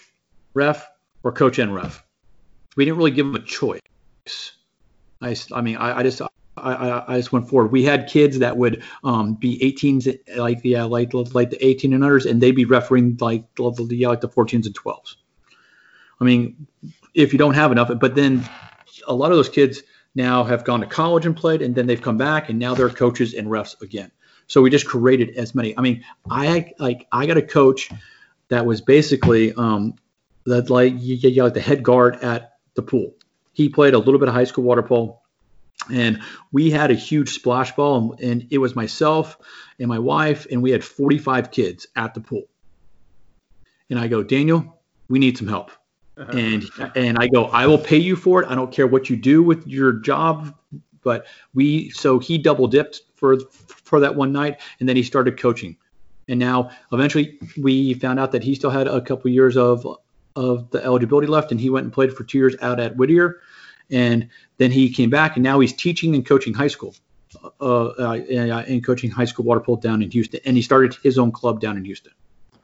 ref, 0.55 0.89
or 1.23 1.33
coach 1.33 1.59
and 1.59 1.75
ref. 1.75 2.05
We 2.77 2.85
didn't 2.85 2.99
really 2.99 3.11
give 3.11 3.27
them 3.27 3.37
a 3.37 3.41
choice. 3.45 3.81
I, 5.21 5.37
I 5.53 5.61
mean, 5.61 5.77
I, 5.77 5.99
I 5.99 6.03
just 6.03 6.23
I, 6.57 7.05
I, 7.09 7.17
just 7.17 7.33
went 7.33 7.49
forward. 7.49 7.73
We 7.73 7.83
had 7.83 8.09
kids 8.09 8.39
that 8.41 8.57
would 8.57 8.83
um, 9.05 9.35
be 9.35 9.59
18s, 9.59 10.19
like 10.37 10.61
yeah, 10.65 10.85
like 10.85 11.13
like 11.15 11.51
the 11.51 11.65
18 11.65 11.93
and 11.93 12.03
unders, 12.03 12.29
and 12.29 12.41
they'd 12.41 12.53
be 12.53 12.65
refereeing 12.65 13.17
like 13.21 13.45
yeah, 13.59 14.09
like 14.09 14.21
the 14.21 14.29
14s 14.29 14.67
and 14.67 14.75
12s. 14.75 15.17
I 16.21 16.25
mean, 16.25 16.67
if 17.15 17.33
you 17.33 17.39
don't 17.39 17.55
have 17.55 17.73
enough, 17.73 17.91
but 17.99 18.15
then 18.15 18.45
a 19.07 19.15
lot 19.15 19.31
of 19.31 19.37
those 19.37 19.49
kids 19.49 19.83
now 20.15 20.45
have 20.45 20.65
gone 20.65 20.81
to 20.81 20.87
college 20.87 21.27
and 21.27 21.37
played, 21.37 21.63
and 21.63 21.75
then 21.75 21.87
they've 21.87 22.01
come 22.01 22.19
back, 22.19 22.49
and 22.49 22.59
now 22.59 22.75
they're 22.75 22.91
coaches 22.91 23.35
and 23.35 23.49
refs 23.49 23.81
again. 23.81 24.11
So 24.47 24.61
we 24.61 24.71
just 24.71 24.87
created 24.87 25.37
as 25.37 25.55
many. 25.55 25.77
I 25.77 25.81
mean, 25.81 26.05
I 26.31 26.73
like 26.79 27.07
I 27.11 27.27
got 27.27 27.37
a 27.37 27.43
coach 27.43 27.91
that 28.49 28.67
was 28.67 28.81
basically 28.81 29.55
um, 29.55 29.95
that 30.45 30.69
like 30.71 30.95
yeah, 30.99 31.29
yeah, 31.29 31.43
like 31.45 31.55
the 31.55 31.61
head 31.61 31.83
guard 31.83 32.17
at 32.23 32.57
the 32.75 32.83
pool. 32.83 33.15
He 33.53 33.69
played 33.69 33.95
a 33.95 33.99
little 33.99 34.19
bit 34.19 34.29
of 34.29 34.35
high 34.35 34.45
school 34.45 34.65
water 34.65 34.83
polo 34.83 35.23
and 35.91 36.21
we 36.51 36.71
had 36.71 36.91
a 36.91 36.95
huge 36.95 37.31
splash 37.31 37.73
ball 37.73 38.13
and, 38.13 38.21
and 38.21 38.49
it 38.51 38.59
was 38.59 38.77
myself 38.77 39.39
and 39.79 39.89
my 39.89 39.99
wife 39.99 40.47
and 40.51 40.63
we 40.63 40.71
had 40.71 40.85
45 40.85 41.51
kids 41.51 41.87
at 41.97 42.15
the 42.15 42.21
pool 42.21 42.45
and 43.91 43.99
i 43.99 44.07
go 44.07 44.23
daniel 44.23 44.81
we 45.09 45.19
need 45.19 45.37
some 45.37 45.49
help 45.49 45.71
and 46.17 46.65
and 46.95 47.19
i 47.19 47.27
go 47.27 47.45
i 47.47 47.67
will 47.67 47.79
pay 47.79 47.97
you 47.97 48.17
for 48.17 48.43
it. 48.43 48.49
I 48.49 48.55
don't 48.55 48.71
care 48.71 48.87
what 48.87 49.09
you 49.09 49.17
do 49.17 49.43
with 49.43 49.67
your 49.67 49.93
job. 49.93 50.55
But 51.03 51.27
we 51.55 51.91
so 51.91 52.19
he 52.19 52.39
double 52.39 52.69
dipped 52.69 53.03
for 53.15 53.39
for 53.67 54.01
that 54.01 54.15
one 54.15 54.33
night 54.33 54.61
and 54.79 54.89
then 54.89 54.97
he 54.97 55.03
started 55.03 55.39
coaching. 55.39 55.77
And 56.29 56.39
now 56.39 56.71
eventually 56.93 57.39
we 57.57 57.95
found 57.95 58.21
out 58.21 58.33
that 58.33 58.45
he 58.45 58.55
still 58.55 58.71
had 58.71 58.87
a 58.87 59.01
couple 59.01 59.31
years 59.31 59.57
of 59.57 59.87
of 60.37 60.71
the 60.71 60.83
eligibility 60.85 61.27
left 61.27 61.51
and 61.51 61.61
he 61.61 61.71
went 61.71 61.85
and 61.85 61.93
played 61.93 62.13
for 62.17 62.25
two 62.25 62.39
years 62.39 62.55
out 62.63 62.79
at 62.79 62.97
whittier. 62.97 63.41
And 63.91 64.29
then 64.59 64.71
he 64.71 64.91
came 64.91 65.11
back 65.11 65.37
and 65.37 65.43
now 65.43 65.59
he's 65.61 65.73
teaching 65.73 66.15
and 66.15 66.25
coaching 66.25 66.55
high 66.55 66.69
school 66.69 66.95
uh, 67.61 67.87
uh, 67.87 68.13
and 68.15 68.85
coaching 68.85 69.11
high 69.11 69.25
school 69.25 69.45
water 69.45 69.61
polo 69.61 69.81
down 69.81 70.03
in 70.03 70.11
houston. 70.11 70.41
And 70.45 70.57
he 70.57 70.63
started 70.63 70.95
his 71.03 71.19
own 71.19 71.33
club 71.33 71.61
down 71.61 71.77
in 71.77 71.85
houston 71.85 72.13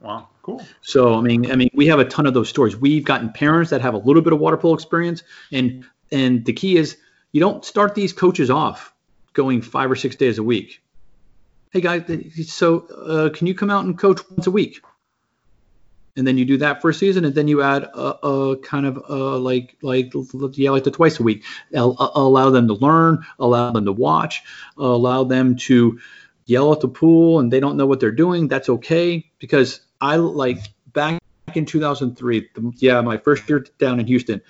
Wow, 0.01 0.29
cool. 0.43 0.63
so 0.81 1.15
I 1.15 1.21
mean, 1.21 1.51
I 1.51 1.55
mean, 1.55 1.69
we 1.73 1.87
have 1.87 1.99
a 1.99 2.05
ton 2.05 2.25
of 2.25 2.33
those 2.33 2.47
stories. 2.47 2.75
We've 2.75 3.03
gotten 3.03 3.31
parents 3.33 3.71
that 3.71 3.81
have 3.81 3.93
a 3.93 3.97
little 3.97 4.21
bit 4.21 4.31
of 4.31 4.39
water 4.39 4.55
polo 4.57 4.73
experience, 4.73 5.23
and 5.51 5.85
and 6.11 6.45
the 6.45 6.53
key 6.53 6.77
is 6.77 6.97
you 7.33 7.41
don't 7.41 7.65
start 7.65 7.95
these 7.95 8.13
coaches 8.13 8.49
off 8.49 8.93
going 9.33 9.61
five 9.61 9.91
or 9.91 9.95
six 9.95 10.15
days 10.15 10.37
a 10.37 10.43
week. 10.43 10.81
Hey 11.71 11.81
guys, 11.81 12.03
so 12.47 12.79
uh, 12.87 13.29
can 13.29 13.45
you 13.45 13.53
come 13.53 13.69
out 13.69 13.83
and 13.85 13.97
coach 13.97 14.21
once 14.31 14.47
a 14.47 14.51
week? 14.51 14.81
And 16.17 16.25
then 16.25 16.37
you 16.37 16.45
do 16.45 16.57
that 16.57 16.81
for 16.81 16.89
a 16.89 16.93
season, 16.93 17.23
and 17.25 17.35
then 17.35 17.47
you 17.47 17.61
add 17.61 17.83
a, 17.83 18.25
a 18.27 18.57
kind 18.57 18.85
of 18.85 18.97
uh, 19.09 19.37
like 19.37 19.77
like 19.81 20.11
yeah 20.53 20.71
like 20.71 20.83
the 20.85 20.91
twice 20.91 21.19
a 21.19 21.23
week. 21.23 21.43
Al- 21.75 21.95
Allow 22.15 22.49
them 22.49 22.67
to 22.67 22.73
learn, 22.73 23.25
allow 23.37 23.71
them 23.71 23.85
to 23.85 23.91
watch, 23.91 24.43
allow 24.77 25.25
them 25.25 25.57
to 25.57 25.99
yell 26.45 26.73
at 26.73 26.79
the 26.79 26.87
pool, 26.87 27.39
and 27.39 27.53
they 27.53 27.59
don't 27.59 27.77
know 27.77 27.85
what 27.85 27.99
they're 27.99 28.11
doing. 28.11 28.47
That's 28.47 28.69
okay 28.69 29.29
because 29.39 29.81
I 30.01 30.15
like 30.15 30.59
back 30.93 31.21
in 31.53 31.65
2003. 31.65 32.49
The, 32.53 32.73
yeah, 32.77 33.01
my 33.01 33.17
first 33.17 33.47
year 33.49 33.65
down 33.77 33.99
in 33.99 34.07
Houston, 34.07 34.41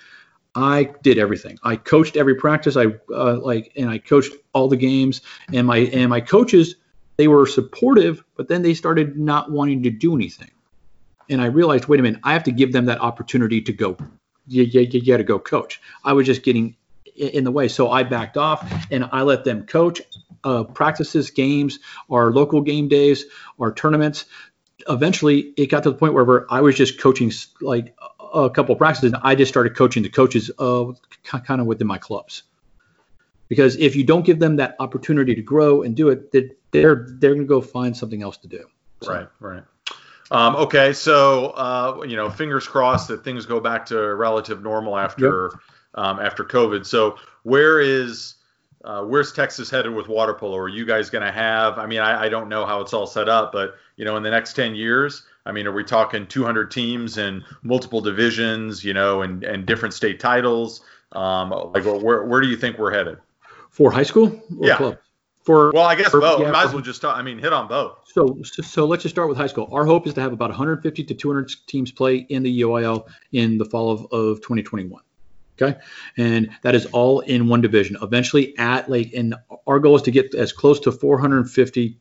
I 0.54 0.90
did 1.02 1.18
everything. 1.18 1.58
I 1.62 1.76
coached 1.76 2.16
every 2.16 2.34
practice. 2.34 2.76
I 2.76 2.86
uh, 3.12 3.38
like 3.40 3.72
and 3.76 3.88
I 3.88 3.98
coached 3.98 4.34
all 4.52 4.68
the 4.68 4.76
games. 4.76 5.22
And 5.52 5.66
my 5.66 5.78
and 5.78 6.10
my 6.10 6.20
coaches, 6.20 6.76
they 7.16 7.28
were 7.28 7.46
supportive, 7.46 8.24
but 8.36 8.48
then 8.48 8.62
they 8.62 8.74
started 8.74 9.18
not 9.18 9.50
wanting 9.50 9.82
to 9.84 9.90
do 9.90 10.14
anything. 10.14 10.50
And 11.28 11.40
I 11.40 11.46
realized, 11.46 11.86
wait 11.86 12.00
a 12.00 12.02
minute, 12.02 12.20
I 12.24 12.32
have 12.32 12.44
to 12.44 12.52
give 12.52 12.72
them 12.72 12.86
that 12.86 13.00
opportunity 13.00 13.60
to 13.62 13.72
go. 13.72 13.96
Yeah, 14.48 14.64
yeah, 14.64 14.80
yeah, 14.80 15.00
yeah, 15.04 15.16
to 15.16 15.24
go 15.24 15.38
coach. 15.38 15.80
I 16.04 16.12
was 16.12 16.26
just 16.26 16.42
getting 16.42 16.76
in 17.14 17.44
the 17.44 17.52
way, 17.52 17.68
so 17.68 17.90
I 17.90 18.02
backed 18.02 18.36
off 18.36 18.86
and 18.90 19.08
I 19.12 19.22
let 19.22 19.44
them 19.44 19.66
coach. 19.66 20.02
Uh, 20.42 20.64
practices, 20.64 21.30
games, 21.30 21.80
our 22.10 22.32
local 22.32 22.62
game 22.62 22.88
days, 22.88 23.26
our 23.60 23.74
tournaments, 23.74 24.24
eventually 24.88 25.52
it 25.56 25.66
got 25.66 25.82
to 25.84 25.90
the 25.90 25.96
point 25.96 26.14
where 26.14 26.52
I 26.52 26.60
was 26.60 26.76
just 26.76 27.00
coaching 27.00 27.32
like 27.60 27.94
a 28.32 28.50
couple 28.50 28.72
of 28.72 28.78
practices 28.78 29.12
and 29.12 29.22
I 29.22 29.34
just 29.34 29.50
started 29.50 29.76
coaching 29.76 30.02
the 30.02 30.08
coaches 30.08 30.50
uh, 30.58 30.86
kind 31.24 31.60
of 31.60 31.66
within 31.66 31.86
my 31.86 31.98
clubs. 31.98 32.42
because 33.48 33.76
if 33.76 33.96
you 33.96 34.04
don't 34.04 34.24
give 34.24 34.38
them 34.38 34.56
that 34.56 34.76
opportunity 34.78 35.34
to 35.34 35.42
grow 35.42 35.82
and 35.82 35.94
do 35.94 36.08
it, 36.08 36.32
they're 36.32 36.54
they're 36.72 37.34
going 37.34 37.38
to 37.40 37.44
go 37.44 37.60
find 37.60 37.94
something 37.96 38.22
else 38.22 38.38
to 38.38 38.48
do. 38.48 38.64
So. 39.02 39.12
Right, 39.12 39.28
right. 39.40 39.62
Um, 40.30 40.56
okay, 40.56 40.92
so 40.92 41.46
uh, 41.50 42.04
you 42.06 42.16
know, 42.16 42.30
fingers 42.30 42.66
crossed 42.66 43.08
that 43.08 43.24
things 43.24 43.46
go 43.46 43.60
back 43.60 43.86
to 43.86 43.98
relative 44.14 44.62
normal 44.62 44.96
after 44.96 45.50
yep. 45.52 45.60
um, 45.94 46.20
after 46.20 46.44
COVID. 46.44 46.86
So 46.86 47.16
where 47.42 47.80
is 47.80 48.34
uh, 48.84 49.02
where's 49.02 49.32
Texas 49.32 49.68
headed 49.70 49.94
with 49.94 50.08
water 50.08 50.34
polo? 50.34 50.56
Are 50.56 50.68
you 50.68 50.84
guys 50.84 51.10
going 51.10 51.24
to 51.24 51.32
have? 51.32 51.78
I 51.78 51.86
mean, 51.86 52.00
I, 52.00 52.24
I, 52.24 52.28
don't 52.28 52.48
know 52.48 52.64
how 52.64 52.80
it's 52.80 52.94
all 52.94 53.06
set 53.06 53.28
up, 53.28 53.52
but 53.52 53.74
you 53.96 54.04
know, 54.04 54.16
in 54.16 54.22
the 54.22 54.30
next 54.30 54.54
10 54.54 54.74
years, 54.74 55.24
I 55.44 55.52
mean, 55.52 55.66
are 55.66 55.72
we 55.72 55.84
talking 55.84 56.26
200 56.26 56.70
teams 56.70 57.18
and 57.18 57.42
multiple 57.62 58.00
divisions, 58.00 58.84
you 58.84 58.94
know, 58.94 59.22
and 59.22 59.44
and 59.44 59.66
different 59.66 59.94
state 59.94 60.20
titles? 60.20 60.82
Um, 61.12 61.50
like, 61.50 61.84
where 61.84 62.24
where 62.24 62.40
do 62.40 62.48
you 62.48 62.56
think 62.56 62.78
we're 62.78 62.92
headed? 62.92 63.18
For 63.70 63.90
high 63.90 64.02
school? 64.02 64.42
yeah. 64.60 64.76
Club? 64.76 64.98
For 65.42 65.72
well, 65.72 65.86
I 65.86 65.94
guess 65.94 66.10
for, 66.10 66.20
both. 66.20 66.40
Yeah, 66.40 66.50
Might 66.50 66.66
as 66.66 66.72
well 66.74 66.82
just 66.82 67.00
talk. 67.00 67.16
I 67.16 67.22
mean, 67.22 67.38
hit 67.38 67.52
on 67.52 67.66
both. 67.66 67.98
So, 68.04 68.38
so, 68.42 68.62
so 68.62 68.84
let's 68.84 69.02
just 69.02 69.14
start 69.14 69.28
with 69.28 69.38
high 69.38 69.46
school. 69.46 69.68
Our 69.72 69.86
hope 69.86 70.06
is 70.06 70.12
to 70.14 70.20
have 70.20 70.34
about 70.34 70.50
150 70.50 71.04
to 71.04 71.14
200 71.14 71.50
teams 71.66 71.90
play 71.90 72.18
in 72.28 72.42
the 72.42 72.60
UIL 72.60 73.06
in 73.32 73.56
the 73.56 73.64
fall 73.64 73.90
of, 73.90 74.00
of 74.12 74.36
2021. 74.42 75.00
Okay, 75.60 75.78
and 76.16 76.50
that 76.62 76.74
is 76.74 76.86
all 76.86 77.20
in 77.20 77.48
one 77.48 77.60
division. 77.60 77.96
Eventually, 78.02 78.56
at 78.58 78.90
like, 78.90 79.12
and 79.14 79.34
our 79.66 79.78
goal 79.78 79.96
is 79.96 80.02
to 80.02 80.10
get 80.10 80.34
as 80.34 80.52
close 80.52 80.80
to 80.80 80.92
450 80.92 81.98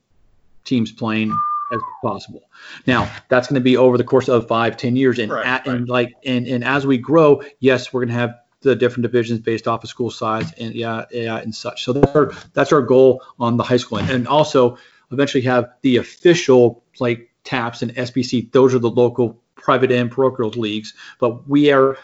teams 0.63 0.91
playing 0.91 1.37
as 1.71 1.83
possible. 2.01 2.41
Now, 2.87 3.11
that's 3.27 3.47
going 3.47 3.59
to 3.59 3.63
be 3.63 3.77
over 3.77 3.97
the 3.97 4.03
course 4.03 4.29
of 4.29 4.47
five, 4.47 4.77
ten 4.77 4.95
years, 4.95 5.19
and 5.19 5.31
right, 5.31 5.45
at, 5.45 5.67
right. 5.67 5.75
and 5.75 5.89
like, 5.89 6.15
and 6.25 6.47
and 6.47 6.63
as 6.63 6.85
we 6.85 6.97
grow, 6.97 7.41
yes, 7.59 7.93
we're 7.93 8.01
going 8.01 8.13
to 8.13 8.19
have 8.19 8.35
the 8.61 8.75
different 8.75 9.03
divisions 9.03 9.39
based 9.39 9.67
off 9.67 9.83
of 9.83 9.89
school 9.89 10.11
size 10.11 10.51
and 10.53 10.75
yeah, 10.75 11.05
yeah, 11.11 11.37
and 11.37 11.53
such. 11.55 11.83
So 11.83 11.93
that's 11.93 12.15
our 12.15 12.31
that's 12.53 12.73
our 12.73 12.81
goal 12.81 13.23
on 13.39 13.57
the 13.57 13.63
high 13.63 13.77
school 13.77 13.99
end, 13.99 14.09
and 14.09 14.27
also 14.27 14.77
eventually 15.11 15.43
have 15.43 15.69
the 15.81 15.97
official 15.97 16.83
like 16.99 17.29
TAPPS 17.43 17.81
and 17.81 17.95
SPC. 17.95 18.51
Those 18.51 18.75
are 18.75 18.79
the 18.79 18.89
local 18.89 19.41
private 19.61 19.91
and 19.91 20.11
parochial 20.11 20.49
leagues. 20.49 20.93
But 21.19 21.47
we 21.47 21.71
are 21.71 21.97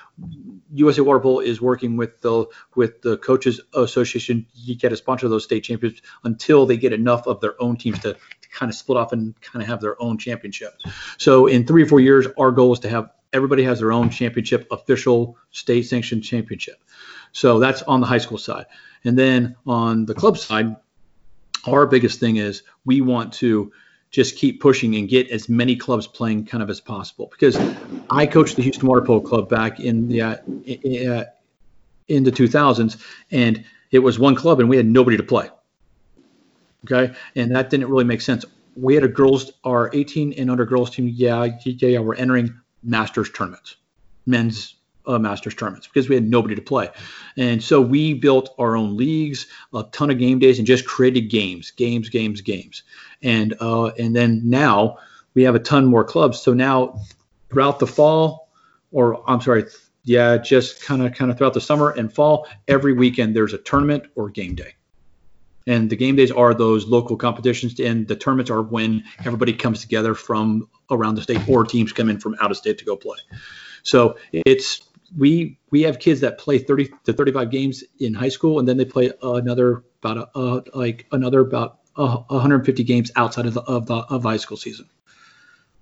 USA 0.74 1.02
Water 1.02 1.20
Polo 1.20 1.40
is 1.40 1.62
working 1.62 1.98
with 1.98 2.22
the 2.22 2.46
with 2.76 3.02
the 3.02 3.18
coaches 3.18 3.60
association 3.74 4.46
to 4.66 4.76
get 4.76 4.92
a 4.92 4.98
sponsor 4.98 5.26
of 5.26 5.32
those 5.32 5.44
state 5.44 5.64
championships 5.64 6.02
until 6.24 6.66
they 6.66 6.78
get 6.78 6.94
enough 6.94 7.28
of 7.28 7.42
their 7.42 7.62
own 7.62 7.78
teams 7.78 8.00
to, 8.00 8.14
to 8.14 8.50
kind 8.50 8.70
of 8.70 8.76
split 8.76 8.98
off 8.98 9.14
and 9.14 9.40
kind 9.42 9.62
of 9.64 9.68
have 9.68 9.82
their 9.82 10.02
own 10.02 10.18
championship. 10.18 10.74
So 11.18 11.48
in 11.48 11.66
three 11.66 11.84
or 11.84 11.88
four 11.88 12.00
years, 12.00 12.28
our 12.38 12.52
goal 12.52 12.74
is 12.74 12.80
to 12.80 12.90
have 12.90 13.10
everybody 13.34 13.64
has 13.64 13.80
their 13.80 13.92
own 13.92 14.10
championship, 14.10 14.68
official 14.72 15.38
state 15.52 15.84
sanctioned 15.84 16.24
championship. 16.24 16.82
So 17.32 17.60
that's 17.60 17.82
on 17.84 18.00
the 18.00 18.08
high 18.08 18.20
school 18.20 18.38
side. 18.38 18.66
And 19.04 19.18
then 19.18 19.56
on 19.68 20.06
the 20.06 20.14
club 20.14 20.38
side, 20.38 20.76
our 21.68 21.86
biggest 21.86 22.20
thing 22.20 22.38
is 22.38 22.64
we 22.86 23.02
want 23.02 23.34
to 23.34 23.72
just 24.16 24.38
keep 24.38 24.62
pushing 24.62 24.96
and 24.96 25.10
get 25.10 25.30
as 25.30 25.50
many 25.50 25.76
clubs 25.76 26.08
playing 26.08 26.46
kind 26.46 26.64
of 26.64 26.70
as 26.70 26.80
possible. 26.80 27.28
Because 27.30 27.58
I 28.10 28.26
coached 28.26 28.56
the 28.56 28.62
Houston 28.62 28.88
Water 28.88 29.02
Polo 29.02 29.20
Club 29.20 29.50
back 29.50 29.82
in 29.82 30.08
the 30.08 30.22
uh, 30.22 31.26
in 32.08 32.24
the 32.24 32.32
2000s, 32.32 33.02
and 33.32 33.66
it 33.92 34.00
was 34.00 34.18
one 34.18 34.36
club, 34.36 34.62
and 34.62 34.70
we 34.70 34.78
had 34.78 34.86
nobody 34.86 35.18
to 35.18 35.24
play. 35.24 35.50
Okay, 36.86 37.14
and 37.36 37.54
that 37.54 37.70
didn't 37.70 37.90
really 37.90 38.06
make 38.06 38.22
sense. 38.22 38.46
We 38.78 38.96
had 38.96 39.04
a 39.04 39.10
girls, 39.10 39.52
our 39.66 39.90
18 39.94 40.34
and 40.34 40.50
under 40.50 40.66
girls 40.66 40.92
team. 40.92 41.10
Yeah, 41.14 41.44
yeah, 41.66 41.90
yeah, 41.90 42.00
we're 42.00 42.16
entering 42.16 42.58
Masters 42.84 43.30
tournaments, 43.32 43.76
men's 44.26 44.76
uh, 45.08 45.20
Masters 45.20 45.56
tournaments, 45.56 45.88
because 45.88 46.10
we 46.10 46.16
had 46.16 46.30
nobody 46.30 46.56
to 46.56 46.62
play. 46.62 46.90
And 47.38 47.64
so 47.64 47.82
we 47.82 48.14
built 48.14 48.54
our 48.58 48.76
own 48.76 48.98
leagues, 48.98 49.48
a 49.74 49.84
ton 49.92 50.10
of 50.10 50.18
game 50.18 50.40
days, 50.40 50.58
and 50.58 50.68
just 50.68 50.86
created 50.86 51.30
games, 51.30 51.72
games, 51.72 52.10
games, 52.10 52.42
games. 52.42 52.84
And 53.22 53.56
uh, 53.60 53.88
and 53.98 54.16
then 54.16 54.42
now 54.44 54.98
we 55.34 55.44
have 55.44 55.56
a 55.56 55.60
ton 55.60 55.86
more 55.86 56.04
clubs. 56.04 56.42
So 56.42 56.54
now 56.54 57.00
throughout 57.50 57.80
the 57.80 57.88
fall, 57.88 58.50
or 58.92 59.30
I'm 59.30 59.42
sorry, 59.42 59.66
yeah, 60.04 60.38
just 60.38 60.84
kind 60.84 61.02
of 61.02 61.14
kind 61.14 61.32
of 61.32 61.38
throughout 61.38 61.54
the 61.54 61.62
summer 61.62 61.90
and 61.92 62.14
fall, 62.14 62.48
every 62.68 62.94
weekend 62.94 63.36
there's 63.36 63.54
a 63.54 63.58
tournament 63.58 64.04
or 64.16 64.30
game 64.30 64.56
day. 64.56 64.74
And 65.68 65.90
the 65.90 65.96
game 65.96 66.16
days 66.16 66.30
are 66.30 66.54
those 66.54 66.86
local 66.86 67.18
competitions, 67.18 67.80
and 67.80 68.08
the 68.08 68.16
tournaments 68.16 68.52
are 68.52 68.62
when 68.62 69.04
everybody 69.26 69.52
comes 69.52 69.82
together 69.82 70.14
from 70.14 70.70
around 70.92 71.16
the 71.16 71.24
state, 71.24 71.50
or 71.50 71.66
teams 71.66 71.92
come 71.92 72.08
in 72.08 72.20
from 72.20 72.36
out 72.40 72.52
of 72.52 72.58
state 72.58 72.78
to 72.78 72.86
go 72.86 72.96
play. 72.96 73.18
So 73.82 74.16
it's 74.32 74.85
we 75.18 75.58
we 75.72 75.82
have 75.84 76.00
kids 76.00 76.22
that 76.22 76.38
play 76.38 76.58
30 76.58 76.92
to 77.04 77.14
35 77.14 77.50
games 77.52 77.84
in 78.00 78.14
high 78.14 78.30
school, 78.30 78.60
and 78.60 78.68
then 78.68 78.78
they 78.78 78.86
play 78.86 79.12
another 79.22 79.84
about 80.02 80.18
a, 80.18 80.38
uh, 80.38 80.62
like 80.74 81.06
another 81.12 81.42
about 81.42 81.80
uh, 81.98 82.18
150 82.28 82.84
games 82.84 83.12
outside 83.16 83.46
of 83.46 83.54
the 83.54 83.62
of 83.62 83.86
the 83.86 83.96
of 83.96 84.24
high 84.24 84.38
school 84.38 84.58
season. 84.58 84.90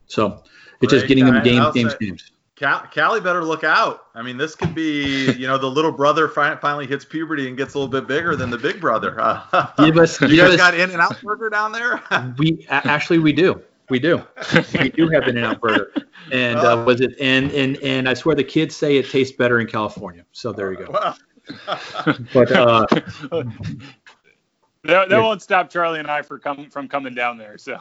So 0.07 0.43
it's 0.81 0.91
just 0.91 1.07
getting 1.07 1.25
them 1.25 1.43
games, 1.43 1.73
games, 1.73 1.95
games. 1.95 2.31
Cali 2.55 3.19
better 3.19 3.43
look 3.43 3.63
out. 3.63 4.05
I 4.15 4.21
mean, 4.21 4.37
this 4.37 4.55
could 4.55 4.75
be, 4.75 5.31
you 5.33 5.47
know, 5.47 5.57
the 5.57 5.69
little 5.69 5.91
brother 5.91 6.27
fi- 6.27 6.55
finally 6.57 6.87
hits 6.87 7.03
puberty 7.03 7.47
and 7.47 7.57
gets 7.57 7.73
a 7.73 7.79
little 7.79 7.91
bit 7.91 8.07
bigger 8.07 8.35
than 8.35 8.49
the 8.49 8.57
big 8.57 8.79
brother. 8.79 9.11
give 9.77 9.97
us, 9.97 10.21
you 10.21 10.37
guys 10.37 10.51
us, 10.51 10.57
got 10.57 10.73
In-N-Out 10.73 11.21
Burger 11.21 11.49
down 11.49 11.71
there? 11.71 12.01
we 12.37 12.65
actually 12.69 13.19
we 13.19 13.33
do, 13.33 13.61
we 13.93 13.99
do, 13.99 14.23
we 14.81 14.89
do 14.89 15.07
have 15.09 15.27
In-N-Out 15.27 15.61
Burger. 15.61 15.93
And 16.31 16.57
uh, 16.57 16.83
was 16.83 16.99
it? 16.99 17.13
And 17.21 17.51
and 17.51 17.77
and 17.77 18.09
I 18.09 18.15
swear 18.15 18.35
the 18.35 18.43
kids 18.43 18.75
say 18.75 18.97
it 18.97 19.07
tastes 19.07 19.37
better 19.37 19.59
in 19.59 19.67
California. 19.67 20.25
So 20.31 20.51
there 20.51 20.71
you 20.71 20.79
go. 20.79 20.91
but 22.33 22.51
uh, 22.51 22.87
that, 24.83 25.09
that 25.09 25.21
won't 25.21 25.43
stop 25.43 25.69
Charlie 25.69 25.99
and 25.99 26.09
I 26.09 26.23
for 26.23 26.39
come, 26.39 26.71
from 26.71 26.87
coming 26.87 27.13
down 27.13 27.37
there. 27.37 27.59
So 27.59 27.77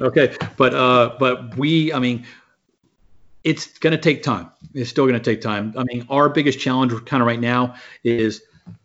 okay, 0.00 0.34
but 0.56 0.72
uh, 0.72 1.16
but 1.18 1.54
we, 1.58 1.92
I 1.92 1.98
mean, 1.98 2.24
it's 3.44 3.78
going 3.78 3.92
to 3.92 3.98
take 3.98 4.22
time. 4.22 4.50
It's 4.72 4.88
still 4.88 5.04
going 5.04 5.20
to 5.20 5.30
take 5.30 5.42
time. 5.42 5.74
I 5.76 5.84
mean, 5.84 6.06
our 6.08 6.30
biggest 6.30 6.58
challenge 6.58 6.92
kind 7.04 7.20
of 7.22 7.26
right 7.26 7.40
now 7.40 7.74
is 8.02 8.40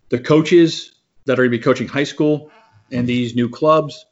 the 0.10 0.20
coaches 0.20 0.96
that 1.24 1.40
are 1.40 1.44
going 1.44 1.52
to 1.52 1.58
be 1.58 1.64
coaching 1.64 1.88
high 1.88 2.04
school 2.04 2.52
and 2.92 3.08
these 3.08 3.34
new 3.34 3.48
clubs. 3.48 4.06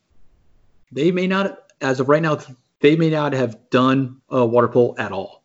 They 0.93 1.11
may 1.11 1.27
not, 1.27 1.62
as 1.83 1.99
of 1.99 2.09
right 2.09 2.21
now, 2.21 2.39
they 2.79 2.95
may 2.95 3.09
not 3.09 3.33
have 3.33 3.69
done 3.69 4.21
a 4.29 4.45
water 4.45 4.67
polo 4.67 4.95
at 4.97 5.11
all. 5.11 5.43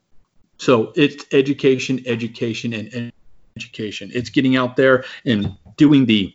So 0.56 0.92
it's 0.96 1.24
education, 1.32 2.02
education, 2.06 2.72
and, 2.72 3.12
education. 3.56 4.10
It's 4.14 4.30
getting 4.30 4.56
out 4.56 4.76
there 4.76 5.04
and 5.24 5.56
doing 5.76 6.06
the. 6.06 6.34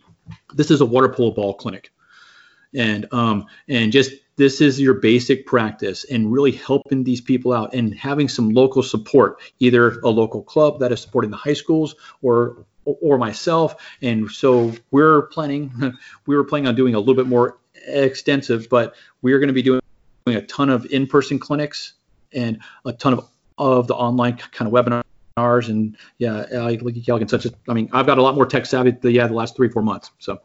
This 0.53 0.71
is 0.71 0.81
a 0.81 0.85
water 0.85 1.09
polo 1.09 1.31
ball 1.31 1.53
clinic, 1.53 1.91
and 2.73 3.05
um 3.13 3.45
and 3.67 3.91
just 3.91 4.13
this 4.35 4.61
is 4.61 4.79
your 4.79 4.95
basic 4.95 5.45
practice 5.45 6.05
and 6.05 6.31
really 6.31 6.51
helping 6.51 7.03
these 7.03 7.21
people 7.21 7.53
out 7.53 7.73
and 7.73 7.93
having 7.93 8.27
some 8.27 8.49
local 8.49 8.81
support, 8.81 9.39
either 9.59 9.99
a 9.99 10.09
local 10.09 10.41
club 10.41 10.79
that 10.79 10.91
is 10.91 11.01
supporting 11.01 11.31
the 11.31 11.37
high 11.37 11.53
schools 11.53 11.95
or 12.21 12.65
or 12.85 13.17
myself. 13.17 13.75
And 14.01 14.29
so 14.29 14.73
we're 14.91 15.23
planning 15.23 15.71
we 16.25 16.35
were 16.35 16.43
planning 16.43 16.67
on 16.67 16.75
doing 16.75 16.95
a 16.95 16.99
little 16.99 17.15
bit 17.15 17.27
more 17.27 17.57
extensive, 17.85 18.69
but 18.69 18.95
we're 19.21 19.39
going 19.39 19.47
to 19.47 19.53
be 19.53 19.61
doing 19.61 19.82
a 20.27 20.41
ton 20.41 20.69
of 20.69 20.85
in-person 20.85 21.39
clinics 21.39 21.93
and 22.31 22.59
a 22.85 22.93
ton 22.93 23.13
of 23.13 23.27
of 23.57 23.87
the 23.87 23.93
online 23.93 24.37
kind 24.37 24.67
of 24.67 24.73
webinars 24.73 25.69
and 25.69 25.97
yeah, 26.17 26.45
like 26.51 26.79
Kelgan 26.79 27.29
such 27.29 27.47
I 27.67 27.73
mean 27.73 27.89
I've 27.93 28.05
got 28.05 28.17
a 28.17 28.21
lot 28.21 28.35
more 28.35 28.45
tech 28.45 28.65
savvy 28.65 28.91
the 28.91 29.11
yeah 29.11 29.27
the 29.27 29.33
last 29.33 29.55
three 29.55 29.69
four 29.69 29.81
months 29.81 30.11
so. 30.19 30.41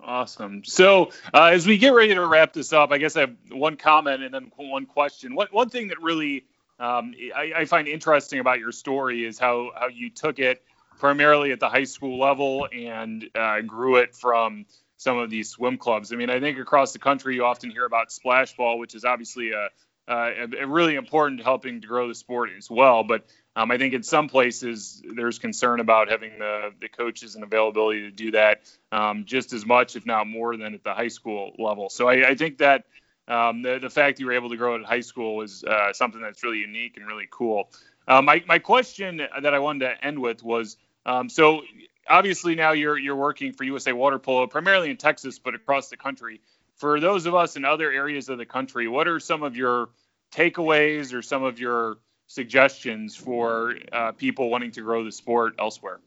Awesome. 0.00 0.62
So 0.62 1.10
uh, 1.34 1.46
as 1.46 1.66
we 1.66 1.78
get 1.78 1.88
ready 1.88 2.14
to 2.14 2.24
wrap 2.24 2.52
this 2.52 2.72
up, 2.72 2.92
I 2.92 2.98
guess 2.98 3.16
I 3.16 3.20
have 3.20 3.34
one 3.50 3.76
comment 3.76 4.22
and 4.22 4.32
then 4.32 4.52
one 4.56 4.86
question. 4.86 5.34
One 5.34 5.48
one 5.50 5.68
thing 5.68 5.88
that 5.88 6.00
really 6.00 6.44
um, 6.78 7.12
I, 7.34 7.52
I, 7.56 7.64
find 7.64 7.88
interesting 7.88 8.38
about 8.38 8.60
your 8.60 8.70
story 8.70 9.24
is 9.24 9.38
how 9.38 9.70
how 9.74 9.88
you 9.88 10.10
took 10.10 10.38
it 10.38 10.62
primarily 10.98 11.50
at 11.50 11.58
the 11.58 11.68
high 11.68 11.84
school 11.84 12.20
level 12.20 12.68
and 12.72 13.28
uh, 13.34 13.62
grew 13.62 13.96
it 13.96 14.14
from 14.14 14.66
some 14.96 15.18
of 15.18 15.30
these 15.30 15.50
swim 15.50 15.78
clubs. 15.78 16.12
I 16.12 16.16
mean, 16.16 16.30
I 16.30 16.40
think 16.40 16.58
across 16.58 16.92
the 16.92 16.98
country 16.98 17.34
you 17.34 17.44
often 17.44 17.70
hear 17.70 17.84
about 17.84 18.10
splash 18.10 18.56
ball, 18.56 18.78
which 18.78 18.94
is 18.94 19.04
obviously 19.04 19.52
a, 19.52 19.68
a, 20.08 20.48
a 20.60 20.66
really 20.66 20.94
important 20.94 21.42
helping 21.42 21.80
to 21.80 21.86
grow 21.86 22.08
the 22.08 22.14
sport 22.14 22.50
as 22.56 22.70
well. 22.70 23.04
But 23.04 23.26
um, 23.54 23.70
I 23.70 23.78
think 23.78 23.94
in 23.94 24.02
some 24.02 24.28
places 24.28 25.02
there's 25.14 25.38
concern 25.38 25.80
about 25.80 26.10
having 26.10 26.38
the, 26.38 26.72
the 26.80 26.88
coaches 26.88 27.34
and 27.34 27.44
availability 27.44 28.02
to 28.02 28.10
do 28.10 28.30
that 28.32 28.62
um, 28.92 29.24
just 29.24 29.52
as 29.52 29.64
much, 29.64 29.96
if 29.96 30.06
not 30.06 30.26
more, 30.26 30.56
than 30.56 30.74
at 30.74 30.84
the 30.84 30.94
high 30.94 31.08
school 31.08 31.52
level. 31.58 31.88
So 31.88 32.08
I, 32.08 32.28
I 32.30 32.34
think 32.34 32.58
that 32.58 32.84
um, 33.28 33.62
the, 33.62 33.78
the 33.80 33.90
fact 33.90 34.20
you 34.20 34.26
were 34.26 34.32
able 34.32 34.50
to 34.50 34.56
grow 34.56 34.76
it 34.76 34.80
at 34.80 34.86
high 34.86 35.00
school 35.00 35.42
is 35.42 35.64
uh, 35.64 35.92
something 35.92 36.20
that's 36.20 36.42
really 36.44 36.58
unique 36.58 36.96
and 36.96 37.06
really 37.06 37.28
cool. 37.30 37.70
Uh, 38.06 38.22
my, 38.22 38.42
my 38.46 38.58
question 38.58 39.20
that 39.42 39.52
I 39.52 39.58
wanted 39.58 39.86
to 39.86 40.04
end 40.04 40.18
with 40.20 40.42
was 40.42 40.76
um, 41.06 41.28
so 41.28 41.62
obviously 42.08 42.54
now 42.54 42.72
you're 42.72 42.98
you're 42.98 43.16
working 43.16 43.52
for 43.52 43.64
USA 43.64 43.92
Water 43.92 44.18
Polo 44.18 44.46
primarily 44.46 44.90
in 44.90 44.96
Texas, 44.96 45.38
but 45.38 45.54
across 45.54 45.88
the 45.88 45.96
country. 45.96 46.40
For 46.76 47.00
those 47.00 47.26
of 47.26 47.34
us 47.34 47.56
in 47.56 47.64
other 47.64 47.90
areas 47.90 48.28
of 48.28 48.38
the 48.38 48.44
country, 48.44 48.86
what 48.86 49.08
are 49.08 49.18
some 49.18 49.42
of 49.42 49.56
your 49.56 49.88
takeaways 50.30 51.14
or 51.14 51.22
some 51.22 51.42
of 51.42 51.58
your 51.58 51.96
suggestions 52.26 53.16
for 53.16 53.76
uh, 53.92 54.12
people 54.12 54.50
wanting 54.50 54.72
to 54.72 54.82
grow 54.82 55.04
the 55.04 55.12
sport 55.12 55.54
elsewhere? 55.58 56.00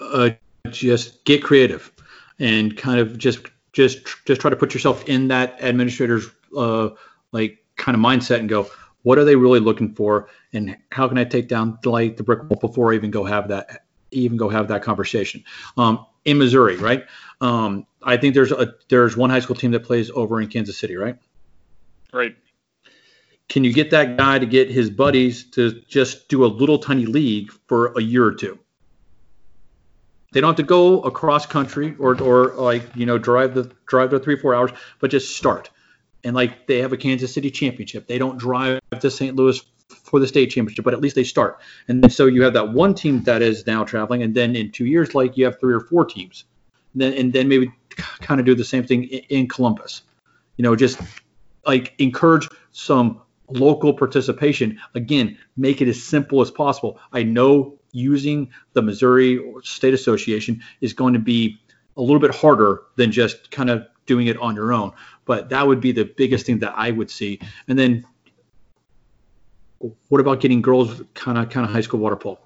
Uh, 0.00 0.30
just 0.70 1.24
get 1.24 1.42
creative 1.42 1.92
and 2.38 2.76
kind 2.76 3.00
of 3.00 3.18
just 3.18 3.40
just 3.72 4.06
just 4.24 4.40
try 4.40 4.50
to 4.50 4.56
put 4.56 4.72
yourself 4.72 5.04
in 5.08 5.28
that 5.28 5.62
administrator's 5.62 6.28
uh, 6.56 6.90
like 7.32 7.64
kind 7.76 7.94
of 7.94 8.02
mindset 8.02 8.38
and 8.38 8.48
go, 8.48 8.68
what 9.02 9.18
are 9.18 9.24
they 9.24 9.36
really 9.36 9.60
looking 9.60 9.94
for, 9.94 10.28
and 10.52 10.76
how 10.90 11.08
can 11.08 11.18
I 11.18 11.24
take 11.24 11.48
down 11.48 11.78
like 11.84 12.16
the 12.16 12.22
brick 12.22 12.42
wall 12.48 12.58
before 12.60 12.92
I 12.92 12.96
even 12.96 13.10
go 13.10 13.24
have 13.24 13.48
that 13.48 13.84
even 14.10 14.36
go 14.36 14.48
have 14.48 14.68
that 14.68 14.82
conversation. 14.82 15.44
Um, 15.76 16.06
in 16.24 16.38
Missouri, 16.38 16.76
right? 16.76 17.06
Um, 17.40 17.86
I 18.02 18.16
think 18.16 18.34
there's 18.34 18.52
a 18.52 18.74
there's 18.88 19.16
one 19.16 19.30
high 19.30 19.40
school 19.40 19.56
team 19.56 19.70
that 19.72 19.84
plays 19.84 20.10
over 20.10 20.40
in 20.40 20.48
Kansas 20.48 20.78
City, 20.78 20.96
right? 20.96 21.16
Right. 22.12 22.36
Can 23.48 23.64
you 23.64 23.72
get 23.72 23.90
that 23.90 24.16
guy 24.16 24.38
to 24.38 24.46
get 24.46 24.70
his 24.70 24.90
buddies 24.90 25.44
to 25.52 25.72
just 25.88 26.28
do 26.28 26.44
a 26.44 26.46
little 26.46 26.78
tiny 26.78 27.06
league 27.06 27.50
for 27.66 27.92
a 27.96 28.00
year 28.00 28.24
or 28.24 28.32
two? 28.32 28.58
They 30.32 30.40
don't 30.40 30.50
have 30.50 30.56
to 30.56 30.62
go 30.62 31.00
across 31.00 31.46
country 31.46 31.96
or 31.98 32.20
or 32.22 32.54
like 32.54 32.84
you 32.94 33.06
know 33.06 33.18
drive 33.18 33.54
the 33.54 33.72
drive 33.86 34.10
the 34.10 34.20
three 34.20 34.36
four 34.36 34.54
hours, 34.54 34.70
but 35.00 35.10
just 35.10 35.36
start. 35.36 35.70
And 36.24 36.34
like 36.34 36.66
they 36.66 36.78
have 36.78 36.92
a 36.92 36.96
Kansas 36.96 37.32
City 37.32 37.50
championship, 37.50 38.06
they 38.06 38.18
don't 38.18 38.38
drive 38.38 38.80
to 39.00 39.10
St. 39.10 39.36
Louis 39.36 39.60
for 39.88 40.20
the 40.20 40.26
state 40.26 40.50
championship, 40.50 40.84
but 40.84 40.94
at 40.94 41.00
least 41.00 41.16
they 41.16 41.24
start. 41.24 41.60
And 41.88 42.12
so 42.12 42.26
you 42.26 42.42
have 42.42 42.54
that 42.54 42.72
one 42.72 42.94
team 42.94 43.22
that 43.24 43.42
is 43.42 43.66
now 43.66 43.84
traveling, 43.84 44.22
and 44.22 44.34
then 44.34 44.56
in 44.56 44.70
two 44.70 44.86
years, 44.86 45.14
like 45.14 45.36
you 45.36 45.44
have 45.46 45.58
three 45.60 45.74
or 45.74 45.80
four 45.80 46.04
teams. 46.04 46.44
And 46.92 47.02
then 47.02 47.12
and 47.14 47.32
then 47.32 47.48
maybe 47.48 47.72
kind 48.20 48.40
of 48.40 48.46
do 48.46 48.54
the 48.54 48.64
same 48.64 48.84
thing 48.84 49.04
in, 49.04 49.20
in 49.28 49.48
Columbus. 49.48 50.02
You 50.56 50.62
know, 50.62 50.76
just 50.76 51.00
like 51.66 51.94
encourage 51.98 52.48
some 52.72 53.22
local 53.48 53.94
participation. 53.94 54.80
Again, 54.94 55.38
make 55.56 55.80
it 55.80 55.88
as 55.88 56.02
simple 56.02 56.40
as 56.40 56.50
possible. 56.50 56.98
I 57.12 57.22
know 57.22 57.78
using 57.92 58.50
the 58.72 58.82
Missouri 58.82 59.40
State 59.62 59.94
Association 59.94 60.62
is 60.80 60.92
going 60.92 61.14
to 61.14 61.18
be 61.18 61.58
a 61.96 62.00
little 62.00 62.20
bit 62.20 62.34
harder 62.34 62.82
than 62.96 63.10
just 63.10 63.50
kind 63.50 63.70
of 63.70 63.86
doing 64.10 64.26
it 64.26 64.36
on 64.38 64.56
your 64.56 64.72
own. 64.72 64.90
But 65.24 65.50
that 65.50 65.64
would 65.64 65.80
be 65.80 65.92
the 65.92 66.04
biggest 66.04 66.44
thing 66.44 66.58
that 66.58 66.74
I 66.76 66.90
would 66.90 67.12
see. 67.12 67.38
And 67.68 67.78
then 67.78 68.04
what 70.08 70.20
about 70.20 70.40
getting 70.40 70.60
girls 70.60 71.00
kind 71.14 71.38
of 71.38 71.48
kind 71.48 71.64
of 71.64 71.72
high 71.72 71.80
school 71.80 72.00
water 72.00 72.16
polo? 72.16 72.40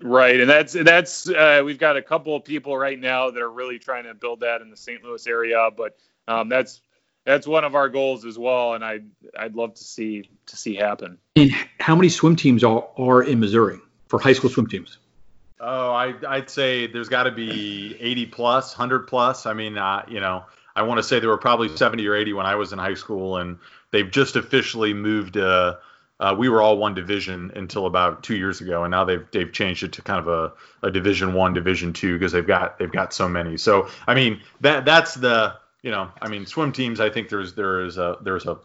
Right, 0.00 0.38
and 0.40 0.48
that's 0.48 0.72
that's 0.72 1.28
uh, 1.28 1.62
we've 1.64 1.78
got 1.78 1.96
a 1.96 2.02
couple 2.02 2.36
of 2.36 2.44
people 2.44 2.76
right 2.76 2.98
now 2.98 3.30
that 3.30 3.42
are 3.42 3.50
really 3.50 3.80
trying 3.80 4.04
to 4.04 4.14
build 4.14 4.40
that 4.40 4.60
in 4.60 4.70
the 4.70 4.76
St. 4.76 5.02
Louis 5.02 5.26
area, 5.26 5.70
but 5.76 5.96
um, 6.28 6.48
that's 6.48 6.80
that's 7.24 7.46
one 7.46 7.64
of 7.64 7.74
our 7.74 7.88
goals 7.88 8.24
as 8.24 8.38
well, 8.38 8.74
and 8.74 8.84
I'd 8.84 9.06
I'd 9.36 9.56
love 9.56 9.74
to 9.74 9.84
see 9.84 10.30
to 10.46 10.56
see 10.56 10.76
happen. 10.76 11.18
And 11.34 11.50
how 11.80 11.96
many 11.96 12.08
swim 12.08 12.36
teams 12.36 12.62
are, 12.62 12.86
are 12.96 13.22
in 13.22 13.40
Missouri 13.40 13.78
for 14.08 14.20
high 14.20 14.34
school 14.34 14.50
swim 14.50 14.68
teams? 14.68 14.98
Oh, 15.66 15.92
I, 15.92 16.14
I'd 16.28 16.50
say 16.50 16.86
there's 16.86 17.08
got 17.08 17.22
to 17.22 17.30
be 17.30 17.96
80 17.98 18.26
plus, 18.26 18.76
100 18.76 19.06
plus. 19.06 19.46
I 19.46 19.54
mean, 19.54 19.78
uh, 19.78 20.04
you 20.06 20.20
know, 20.20 20.44
I 20.76 20.82
want 20.82 20.98
to 20.98 21.02
say 21.02 21.20
there 21.20 21.30
were 21.30 21.38
probably 21.38 21.74
70 21.74 22.06
or 22.06 22.14
80 22.14 22.34
when 22.34 22.44
I 22.44 22.56
was 22.56 22.74
in 22.74 22.78
high 22.78 22.94
school, 22.94 23.38
and 23.38 23.58
they've 23.90 24.10
just 24.10 24.36
officially 24.36 24.92
moved. 24.92 25.38
Uh, 25.38 25.76
uh, 26.20 26.34
we 26.36 26.50
were 26.50 26.60
all 26.60 26.76
one 26.76 26.94
division 26.94 27.50
until 27.54 27.86
about 27.86 28.22
two 28.22 28.36
years 28.36 28.60
ago, 28.60 28.84
and 28.84 28.90
now 28.90 29.04
they've 29.04 29.26
they've 29.30 29.52
changed 29.52 29.82
it 29.82 29.92
to 29.92 30.02
kind 30.02 30.20
of 30.20 30.28
a, 30.28 30.52
a 30.86 30.90
Division 30.90 31.32
One, 31.32 31.54
Division 31.54 31.92
Two 31.92 32.18
because 32.18 32.32
they've 32.32 32.46
got 32.46 32.78
they've 32.78 32.92
got 32.92 33.12
so 33.12 33.28
many. 33.28 33.56
So 33.56 33.88
I 34.06 34.14
mean 34.14 34.40
that 34.60 34.84
that's 34.84 35.14
the 35.14 35.56
you 35.82 35.90
know 35.90 36.10
I 36.20 36.28
mean 36.28 36.46
swim 36.46 36.72
teams. 36.72 37.00
I 37.00 37.10
think 37.10 37.30
there's 37.30 37.54
there 37.54 37.80
is 37.80 37.98
a 37.98 38.18
there's 38.20 38.46
a, 38.46 38.58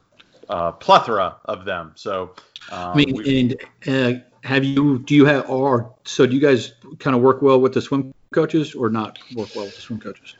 a 0.49 0.73
plethora 0.73 1.37
of 1.45 1.65
them. 1.65 1.93
So 1.95 2.35
um, 2.71 2.91
I 2.91 2.95
mean, 2.95 3.15
we, 3.15 3.57
and 3.85 4.17
uh, 4.17 4.19
have 4.43 4.63
you 4.63 4.99
do 4.99 5.15
you 5.15 5.25
have 5.25 5.49
or 5.49 5.93
so 6.05 6.25
do 6.25 6.33
you 6.33 6.41
guys 6.41 6.73
kind 6.99 7.15
of 7.15 7.21
work 7.21 7.41
well 7.41 7.59
with 7.59 7.73
the 7.73 7.81
swim 7.81 8.13
coaches 8.31 8.73
or 8.73 8.89
not 8.89 9.19
work 9.35 9.49
well 9.55 9.65
with 9.65 9.75
the 9.75 9.81
swim 9.81 9.99
coaches? 9.99 10.35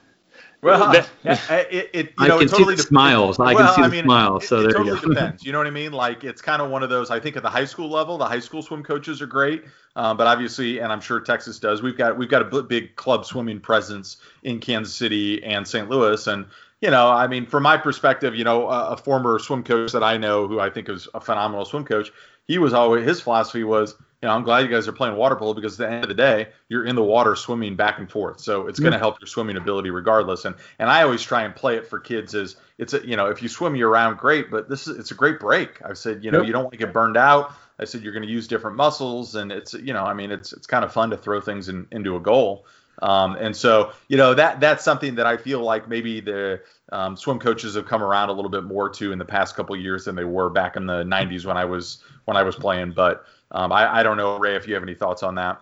Well, 0.61 0.91
that, 0.91 1.09
it, 1.71 1.89
it, 1.93 2.13
you 2.19 2.27
know, 2.27 2.35
I 2.35 2.37
can 2.39 2.47
it 2.47 2.49
totally 2.49 2.75
see 2.75 2.81
the 2.81 2.87
smiles. 2.87 3.39
I 3.39 3.53
well, 3.53 3.73
can 3.73 3.75
see 3.75 3.81
I 3.81 3.87
mean, 3.87 4.05
the 4.05 4.07
smiles. 4.07 4.47
So 4.47 4.59
it, 4.59 4.61
there 4.63 4.71
totally 4.71 4.89
you 4.89 5.01
go. 5.01 5.07
depends. 5.13 5.45
You 5.45 5.53
know 5.53 5.57
what 5.57 5.67
I 5.67 5.71
mean? 5.71 5.93
Like 5.93 6.23
it's 6.25 6.41
kind 6.41 6.61
of 6.61 6.69
one 6.69 6.83
of 6.83 6.89
those. 6.89 7.09
I 7.11 7.19
think 7.19 7.37
at 7.37 7.43
the 7.43 7.49
high 7.49 7.65
school 7.65 7.89
level, 7.89 8.17
the 8.17 8.25
high 8.25 8.39
school 8.39 8.61
swim 8.61 8.83
coaches 8.83 9.21
are 9.21 9.27
great, 9.27 9.63
um, 9.95 10.17
but 10.17 10.27
obviously, 10.27 10.79
and 10.79 10.91
I'm 10.91 10.99
sure 10.99 11.21
Texas 11.21 11.59
does. 11.59 11.81
We've 11.81 11.97
got 11.97 12.17
we've 12.17 12.29
got 12.29 12.41
a 12.41 12.61
big 12.61 12.95
club 12.97 13.25
swimming 13.25 13.61
presence 13.61 14.17
in 14.43 14.59
Kansas 14.59 14.93
City 14.93 15.41
and 15.43 15.65
St. 15.65 15.89
Louis, 15.89 16.27
and 16.27 16.45
you 16.81 16.91
know, 16.91 17.09
I 17.09 17.27
mean, 17.27 17.45
from 17.45 17.63
my 17.63 17.77
perspective, 17.77 18.35
you 18.35 18.43
know, 18.43 18.69
a, 18.69 18.89
a 18.91 18.97
former 18.97 19.39
swim 19.39 19.63
coach 19.63 19.93
that 19.93 20.03
I 20.03 20.17
know, 20.17 20.47
who 20.47 20.59
I 20.59 20.69
think 20.69 20.89
is 20.89 21.07
a 21.13 21.21
phenomenal 21.21 21.65
swim 21.65 21.85
coach, 21.85 22.11
he 22.49 22.57
was 22.57 22.73
always 22.73 23.05
his 23.05 23.21
philosophy 23.21 23.63
was 23.63 23.95
you 24.21 24.27
know, 24.27 24.35
I'm 24.35 24.43
glad 24.43 24.65
you 24.65 24.67
guys 24.67 24.85
are 24.85 24.91
playing 24.91 25.15
water 25.15 25.37
polo 25.37 25.53
because 25.53 25.79
at 25.79 25.87
the 25.87 25.93
end 25.93 26.03
of 26.03 26.09
the 26.09 26.15
day, 26.15 26.49
you're 26.67 26.83
in 26.83 26.95
the 26.95 27.03
water 27.03 27.37
swimming 27.37 27.77
back 27.77 27.99
and 27.99 28.11
forth. 28.11 28.41
So 28.41 28.67
it's 28.67 28.77
going 28.77 28.91
to 28.91 28.99
help 28.99 29.21
your 29.21 29.27
swimming 29.27 29.55
ability 29.55 29.91
regardless. 29.91 30.43
And 30.43 30.55
and 30.77 30.89
I 30.89 31.03
always 31.03 31.23
try 31.23 31.43
and 31.43 31.55
play 31.55 31.77
it 31.77 31.87
for 31.87 31.99
kids 31.99 32.33
is 32.33 32.57
it's 32.77 32.93
a, 32.93 33.07
you 33.07 33.15
know, 33.15 33.27
if 33.27 33.41
you 33.41 33.47
swim 33.47 33.77
year 33.77 33.87
round, 33.87 34.17
great, 34.17 34.51
but 34.51 34.67
this 34.67 34.87
is 34.87 34.97
it's 34.97 35.11
a 35.11 35.15
great 35.15 35.39
break. 35.39 35.81
I've 35.85 35.97
said, 35.97 36.25
you 36.25 36.31
know, 36.31 36.39
yep. 36.39 36.47
you 36.47 36.53
don't 36.53 36.63
want 36.63 36.73
to 36.73 36.79
get 36.79 36.91
burned 36.91 37.15
out. 37.15 37.53
I 37.79 37.85
said 37.85 38.01
you're 38.01 38.11
going 38.11 38.27
to 38.27 38.31
use 38.31 38.45
different 38.45 38.75
muscles, 38.75 39.35
and 39.35 39.53
it's 39.53 39.73
you 39.73 39.93
know, 39.93 40.03
I 40.03 40.13
mean, 40.13 40.31
it's 40.31 40.51
it's 40.51 40.67
kind 40.67 40.83
of 40.83 40.91
fun 40.91 41.11
to 41.11 41.17
throw 41.17 41.39
things 41.39 41.69
in, 41.69 41.87
into 41.91 42.17
a 42.17 42.19
goal. 42.19 42.65
Um, 43.01 43.37
and 43.37 43.55
so, 43.55 43.93
you 44.07 44.17
know, 44.17 44.33
that 44.33 44.59
that's 44.59 44.83
something 44.83 45.15
that 45.15 45.25
I 45.25 45.37
feel 45.37 45.61
like 45.61 45.87
maybe 45.87 46.19
the 46.19 46.61
um, 46.91 47.15
swim 47.15 47.39
coaches 47.39 47.75
have 47.75 47.85
come 47.85 48.03
around 48.03 48.29
a 48.29 48.33
little 48.33 48.51
bit 48.51 48.63
more 48.63 48.89
to 48.89 49.11
in 49.11 49.19
the 49.19 49.25
past 49.25 49.55
couple 49.55 49.75
years 49.75 50.05
than 50.05 50.15
they 50.15 50.23
were 50.23 50.49
back 50.49 50.75
in 50.75 50.85
the 50.85 51.03
90s 51.03 51.45
when 51.45 51.57
I 51.57 51.65
was 51.65 52.03
when 52.25 52.37
I 52.37 52.43
was 52.43 52.55
playing. 52.55 52.91
But 52.91 53.25
um, 53.51 53.71
I, 53.71 53.99
I 53.99 54.03
don't 54.03 54.17
know, 54.17 54.37
Ray, 54.37 54.55
if 54.55 54.67
you 54.67 54.73
have 54.75 54.83
any 54.83 54.95
thoughts 54.95 55.23
on 55.23 55.35
that. 55.35 55.61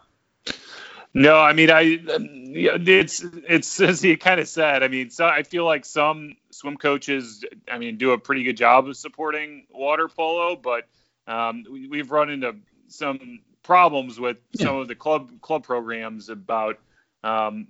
No, 1.13 1.39
I 1.39 1.53
mean, 1.53 1.71
I 1.71 1.99
it's 2.03 3.25
it's 3.49 3.81
as 3.81 4.01
he 4.01 4.17
kind 4.17 4.39
of 4.39 4.47
said. 4.47 4.83
I 4.83 4.87
mean, 4.87 5.09
so 5.09 5.25
I 5.25 5.43
feel 5.43 5.65
like 5.65 5.83
some 5.83 6.35
swim 6.51 6.77
coaches, 6.77 7.43
I 7.71 7.79
mean, 7.79 7.97
do 7.97 8.11
a 8.11 8.19
pretty 8.19 8.43
good 8.43 8.57
job 8.57 8.87
of 8.87 8.95
supporting 8.97 9.65
water 9.71 10.07
polo, 10.07 10.55
but 10.55 10.87
um, 11.25 11.65
we, 11.71 11.97
have 11.97 12.11
run 12.11 12.29
into 12.29 12.57
some 12.87 13.39
problems 13.63 14.19
with 14.19 14.37
some 14.55 14.75
of 14.77 14.87
the 14.87 14.95
club 14.95 15.41
club 15.41 15.63
programs 15.63 16.29
about 16.29 16.79
um, 17.23 17.67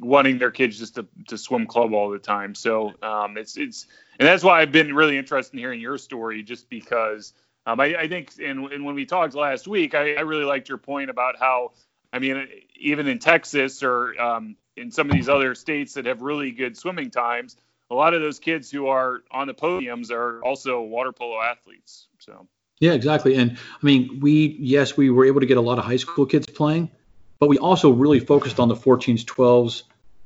wanting 0.00 0.38
their 0.38 0.50
kids 0.50 0.78
just 0.78 0.96
to, 0.96 1.06
to 1.28 1.38
swim 1.38 1.66
club 1.66 1.94
all 1.94 2.10
the 2.10 2.18
time. 2.18 2.54
So 2.54 2.92
um, 3.02 3.36
it's 3.36 3.56
it's 3.56 3.86
and 4.18 4.28
that's 4.28 4.44
why 4.44 4.60
I've 4.60 4.72
been 4.72 4.94
really 4.94 5.16
interested 5.16 5.54
in 5.54 5.58
hearing 5.58 5.80
your 5.80 5.96
story, 5.96 6.42
just 6.42 6.68
because 6.68 7.32
um, 7.66 7.80
I, 7.80 7.96
I, 7.96 8.08
think, 8.08 8.32
and, 8.42 8.72
and, 8.72 8.84
when 8.84 8.94
we 8.94 9.04
talked 9.04 9.34
last 9.34 9.68
week, 9.68 9.94
I, 9.94 10.14
I, 10.14 10.20
really 10.20 10.44
liked 10.44 10.68
your 10.68 10.78
point 10.78 11.10
about 11.10 11.38
how, 11.38 11.72
I 12.12 12.18
mean, 12.18 12.48
even 12.76 13.06
in 13.06 13.18
Texas 13.18 13.82
or 13.82 14.20
um, 14.20 14.56
in 14.76 14.90
some 14.90 15.10
of 15.10 15.14
these 15.14 15.28
other 15.28 15.54
states 15.54 15.94
that 15.94 16.06
have 16.06 16.22
really 16.22 16.52
good 16.52 16.76
swimming 16.76 17.10
times, 17.10 17.56
a 17.90 17.94
lot 17.94 18.14
of 18.14 18.22
those 18.22 18.38
kids 18.38 18.70
who 18.70 18.86
are 18.86 19.22
on 19.30 19.46
the 19.46 19.54
podiums 19.54 20.10
are 20.10 20.42
also 20.42 20.80
water 20.80 21.12
polo 21.12 21.40
athletes. 21.42 22.08
So. 22.18 22.46
Yeah, 22.78 22.92
exactly. 22.92 23.34
And 23.34 23.52
I 23.52 23.86
mean, 23.86 24.20
we 24.20 24.56
yes, 24.58 24.96
we 24.96 25.10
were 25.10 25.26
able 25.26 25.40
to 25.40 25.46
get 25.46 25.58
a 25.58 25.60
lot 25.60 25.78
of 25.78 25.84
high 25.84 25.96
school 25.96 26.24
kids 26.24 26.46
playing, 26.46 26.90
but 27.38 27.48
we 27.48 27.58
also 27.58 27.90
really 27.90 28.20
focused 28.20 28.58
on 28.58 28.68
the 28.68 28.76
14s, 28.76 29.24
12s, 29.24 29.82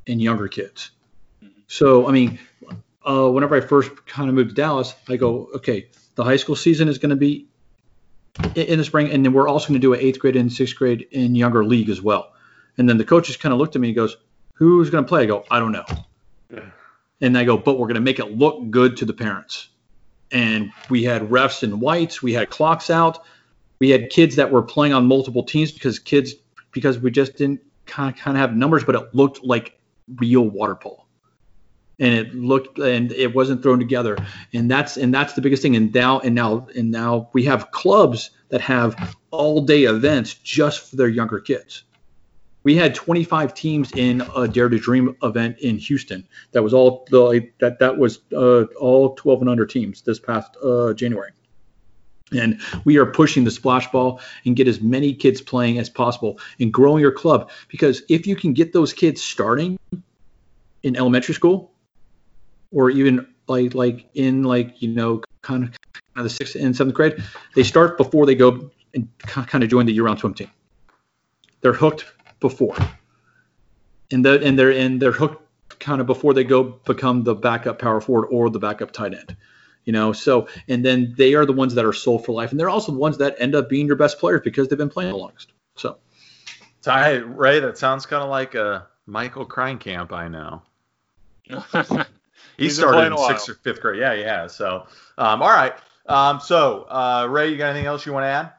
and 0.06 0.22
younger 0.22 0.46
kids. 0.46 0.92
Mm-hmm. 1.42 1.60
So 1.66 2.06
I 2.06 2.12
mean, 2.12 2.38
uh, 3.04 3.28
whenever 3.28 3.56
I 3.56 3.60
first 3.60 4.06
kind 4.06 4.28
of 4.28 4.36
moved 4.36 4.50
to 4.50 4.54
Dallas, 4.54 4.94
I 5.08 5.16
go, 5.16 5.48
okay, 5.56 5.88
the 6.14 6.24
high 6.24 6.36
school 6.36 6.56
season 6.56 6.88
is 6.88 6.98
going 6.98 7.10
to 7.10 7.16
be 7.16 7.46
in 8.54 8.78
the 8.78 8.84
spring, 8.84 9.10
and 9.10 9.24
then 9.24 9.32
we're 9.32 9.48
also 9.48 9.68
going 9.68 9.80
to 9.80 9.84
do 9.84 9.94
an 9.94 10.00
eighth 10.00 10.18
grade 10.18 10.36
and 10.36 10.52
sixth 10.52 10.76
grade 10.76 11.06
in 11.10 11.34
younger 11.34 11.64
league 11.64 11.88
as 11.88 12.02
well. 12.02 12.32
And 12.76 12.88
then 12.88 12.98
the 12.98 13.04
coaches 13.04 13.36
kind 13.36 13.52
of 13.52 13.58
looked 13.58 13.76
at 13.76 13.80
me 13.80 13.88
and 13.88 13.96
goes, 13.96 14.16
"Who's 14.54 14.90
going 14.90 15.04
to 15.04 15.08
play?" 15.08 15.22
I 15.22 15.26
go, 15.26 15.44
"I 15.50 15.58
don't 15.58 15.72
know." 15.72 15.84
Yeah. 16.52 16.60
And 17.20 17.38
I 17.38 17.44
go, 17.44 17.56
"But 17.56 17.78
we're 17.78 17.86
going 17.86 17.94
to 17.94 18.00
make 18.00 18.18
it 18.18 18.36
look 18.36 18.70
good 18.70 18.96
to 18.98 19.04
the 19.04 19.12
parents." 19.12 19.68
And 20.32 20.72
we 20.90 21.04
had 21.04 21.22
refs 21.22 21.62
in 21.62 21.78
whites, 21.78 22.22
we 22.22 22.32
had 22.32 22.50
clocks 22.50 22.90
out, 22.90 23.22
we 23.78 23.90
had 23.90 24.10
kids 24.10 24.36
that 24.36 24.50
were 24.50 24.62
playing 24.62 24.92
on 24.92 25.06
multiple 25.06 25.44
teams 25.44 25.70
because 25.70 25.98
kids 25.98 26.34
because 26.72 26.98
we 26.98 27.10
just 27.12 27.36
didn't 27.36 27.60
kind 27.86 28.12
of 28.12 28.20
kind 28.20 28.36
of 28.36 28.40
have 28.40 28.56
numbers, 28.56 28.82
but 28.82 28.96
it 28.96 29.14
looked 29.14 29.44
like 29.44 29.78
real 30.16 30.42
water 30.42 30.74
polo 30.74 31.03
and 31.98 32.14
it 32.14 32.34
looked 32.34 32.78
and 32.78 33.12
it 33.12 33.34
wasn't 33.34 33.62
thrown 33.62 33.78
together. 33.78 34.16
And 34.52 34.70
that's 34.70 34.96
and 34.96 35.12
that's 35.12 35.34
the 35.34 35.40
biggest 35.40 35.62
thing. 35.62 35.76
And 35.76 35.92
now 35.92 36.20
and 36.20 36.34
now 36.34 36.66
and 36.76 36.90
now 36.90 37.30
we 37.32 37.44
have 37.44 37.70
clubs 37.70 38.30
that 38.48 38.60
have 38.60 39.16
all 39.30 39.62
day 39.62 39.84
events 39.84 40.34
just 40.34 40.90
for 40.90 40.96
their 40.96 41.08
younger 41.08 41.40
kids. 41.40 41.84
We 42.62 42.76
had 42.76 42.94
25 42.94 43.52
teams 43.52 43.92
in 43.92 44.22
a 44.34 44.48
dare 44.48 44.70
to 44.70 44.78
dream 44.78 45.16
event 45.22 45.58
in 45.58 45.76
houston. 45.76 46.26
That 46.52 46.62
was 46.62 46.72
all 46.72 47.06
the 47.10 47.50
that 47.60 47.78
that 47.78 47.98
was 47.98 48.20
uh, 48.32 48.64
all 48.80 49.14
12 49.14 49.42
and 49.42 49.50
under 49.50 49.66
teams 49.66 50.00
this 50.02 50.18
past 50.18 50.56
uh, 50.64 50.94
january. 50.94 51.32
And 52.32 52.60
we 52.84 52.96
are 52.96 53.06
pushing 53.06 53.44
the 53.44 53.50
splash 53.50 53.92
ball 53.92 54.20
and 54.46 54.56
get 54.56 54.66
as 54.66 54.80
many 54.80 55.14
kids 55.14 55.42
playing 55.42 55.78
as 55.78 55.90
possible 55.90 56.40
and 56.58 56.72
growing 56.72 57.00
your 57.00 57.12
club. 57.12 57.50
Because 57.68 58.02
if 58.08 58.26
you 58.26 58.34
can 58.34 58.54
get 58.54 58.72
those 58.72 58.92
kids 58.92 59.22
starting 59.22 59.78
in 60.82 60.96
elementary 60.96 61.34
school 61.34 61.73
or 62.74 62.90
even 62.90 63.26
like 63.46 63.74
like 63.74 64.06
in 64.14 64.42
like 64.42 64.82
you 64.82 64.88
know 64.88 65.22
kind 65.42 65.64
of, 65.64 65.70
kind 65.70 66.00
of 66.16 66.24
the 66.24 66.30
sixth 66.30 66.56
and 66.56 66.76
seventh 66.76 66.94
grade, 66.94 67.22
they 67.54 67.62
start 67.62 67.96
before 67.96 68.26
they 68.26 68.34
go 68.34 68.70
and 68.94 69.08
kind 69.26 69.64
of 69.64 69.70
join 69.70 69.86
the 69.86 69.92
year-round 69.92 70.18
swim 70.18 70.34
team. 70.34 70.50
They're 71.60 71.72
hooked 71.72 72.04
before, 72.40 72.76
and 74.10 74.24
the 74.24 74.42
and 74.42 74.58
they're 74.58 74.72
and 74.72 75.00
they're 75.00 75.12
hooked 75.12 75.42
kind 75.80 76.00
of 76.00 76.06
before 76.06 76.34
they 76.34 76.44
go 76.44 76.62
become 76.62 77.24
the 77.24 77.34
backup 77.34 77.78
power 77.78 78.00
forward 78.00 78.26
or 78.26 78.50
the 78.50 78.58
backup 78.58 78.90
tight 78.90 79.14
end. 79.14 79.36
You 79.84 79.92
know, 79.92 80.12
so 80.12 80.48
and 80.68 80.84
then 80.84 81.14
they 81.16 81.34
are 81.34 81.46
the 81.46 81.52
ones 81.52 81.74
that 81.74 81.84
are 81.84 81.92
sold 81.92 82.24
for 82.24 82.32
life, 82.32 82.50
and 82.50 82.60
they're 82.60 82.70
also 82.70 82.92
the 82.92 82.98
ones 82.98 83.18
that 83.18 83.36
end 83.38 83.54
up 83.54 83.68
being 83.68 83.86
your 83.86 83.96
best 83.96 84.18
players 84.18 84.40
because 84.42 84.68
they've 84.68 84.78
been 84.78 84.90
playing 84.90 85.10
the 85.10 85.16
longest. 85.16 85.52
So, 85.76 85.98
Ty 86.82 87.16
Ray, 87.16 87.60
that 87.60 87.76
sounds 87.76 88.06
kind 88.06 88.22
of 88.22 88.30
like 88.30 88.54
a 88.54 88.86
Michael 89.06 89.46
Kreinkamp 89.46 90.12
I 90.12 90.28
know. 90.28 90.62
he 92.56 92.70
started 92.70 93.12
in 93.12 93.18
sixth 93.18 93.48
or 93.48 93.54
fifth 93.54 93.80
grade. 93.80 94.00
Yeah, 94.00 94.12
yeah. 94.14 94.46
So, 94.46 94.86
um, 95.18 95.42
all 95.42 95.50
right. 95.50 95.74
Um, 96.06 96.40
so, 96.40 96.82
uh, 96.82 97.26
Ray, 97.30 97.50
you 97.50 97.56
got 97.56 97.70
anything 97.70 97.86
else 97.86 98.04
you 98.04 98.12
want 98.12 98.24
to 98.24 98.28
add? 98.28 98.52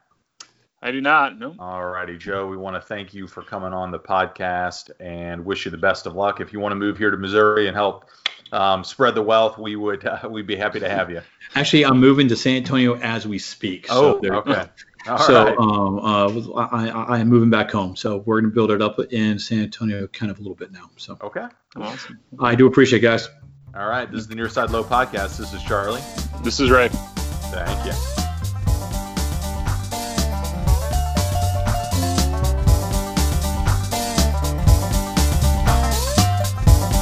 I 0.82 0.90
do 0.90 1.00
not. 1.00 1.38
No. 1.38 1.54
All 1.58 1.84
righty, 1.84 2.18
Joe. 2.18 2.46
We 2.46 2.56
want 2.56 2.76
to 2.76 2.80
thank 2.80 3.14
you 3.14 3.26
for 3.26 3.42
coming 3.42 3.72
on 3.72 3.90
the 3.90 3.98
podcast 3.98 4.90
and 5.00 5.44
wish 5.44 5.64
you 5.64 5.70
the 5.70 5.78
best 5.78 6.06
of 6.06 6.14
luck. 6.14 6.40
If 6.40 6.52
you 6.52 6.60
want 6.60 6.72
to 6.72 6.76
move 6.76 6.98
here 6.98 7.10
to 7.10 7.16
Missouri 7.16 7.66
and 7.66 7.74
help 7.74 8.04
um, 8.52 8.84
spread 8.84 9.14
the 9.14 9.22
wealth, 9.22 9.58
we 9.58 9.74
would 9.74 10.06
uh, 10.06 10.20
we'd 10.30 10.46
be 10.46 10.56
happy 10.56 10.80
to 10.80 10.88
have 10.88 11.10
you. 11.10 11.22
Actually, 11.54 11.86
I'm 11.86 11.98
moving 11.98 12.28
to 12.28 12.36
San 12.36 12.56
Antonio 12.56 12.96
as 12.96 13.26
we 13.26 13.38
speak. 13.38 13.86
So 13.86 14.20
oh, 14.22 14.34
okay. 14.38 14.68
All 15.08 15.18
so 15.18 15.44
right. 15.44 15.58
um, 15.58 15.98
uh, 15.98 16.52
I, 16.60 16.88
I 16.88 17.18
am 17.20 17.28
moving 17.28 17.50
back 17.50 17.70
home. 17.70 17.96
So 17.96 18.18
we're 18.18 18.40
going 18.40 18.50
to 18.50 18.54
build 18.54 18.70
it 18.70 18.82
up 18.82 18.98
in 19.12 19.38
San 19.38 19.60
Antonio 19.60 20.06
kind 20.08 20.30
of 20.30 20.38
a 20.38 20.42
little 20.42 20.56
bit 20.56 20.72
now. 20.72 20.90
So 20.96 21.16
okay, 21.22 21.46
awesome. 21.76 22.20
I 22.38 22.54
do 22.54 22.66
appreciate, 22.66 22.98
it, 22.98 23.02
guys. 23.02 23.28
All 23.76 23.88
right, 23.88 24.10
this 24.10 24.20
is 24.20 24.26
the 24.26 24.34
Near 24.34 24.48
Side 24.48 24.70
Low 24.70 24.82
podcast. 24.82 25.36
This 25.36 25.52
is 25.52 25.62
Charlie. 25.62 26.00
This 26.42 26.60
is 26.60 26.70
Ray. 26.70 26.88
Thank 26.88 27.84
you. 27.84 28.25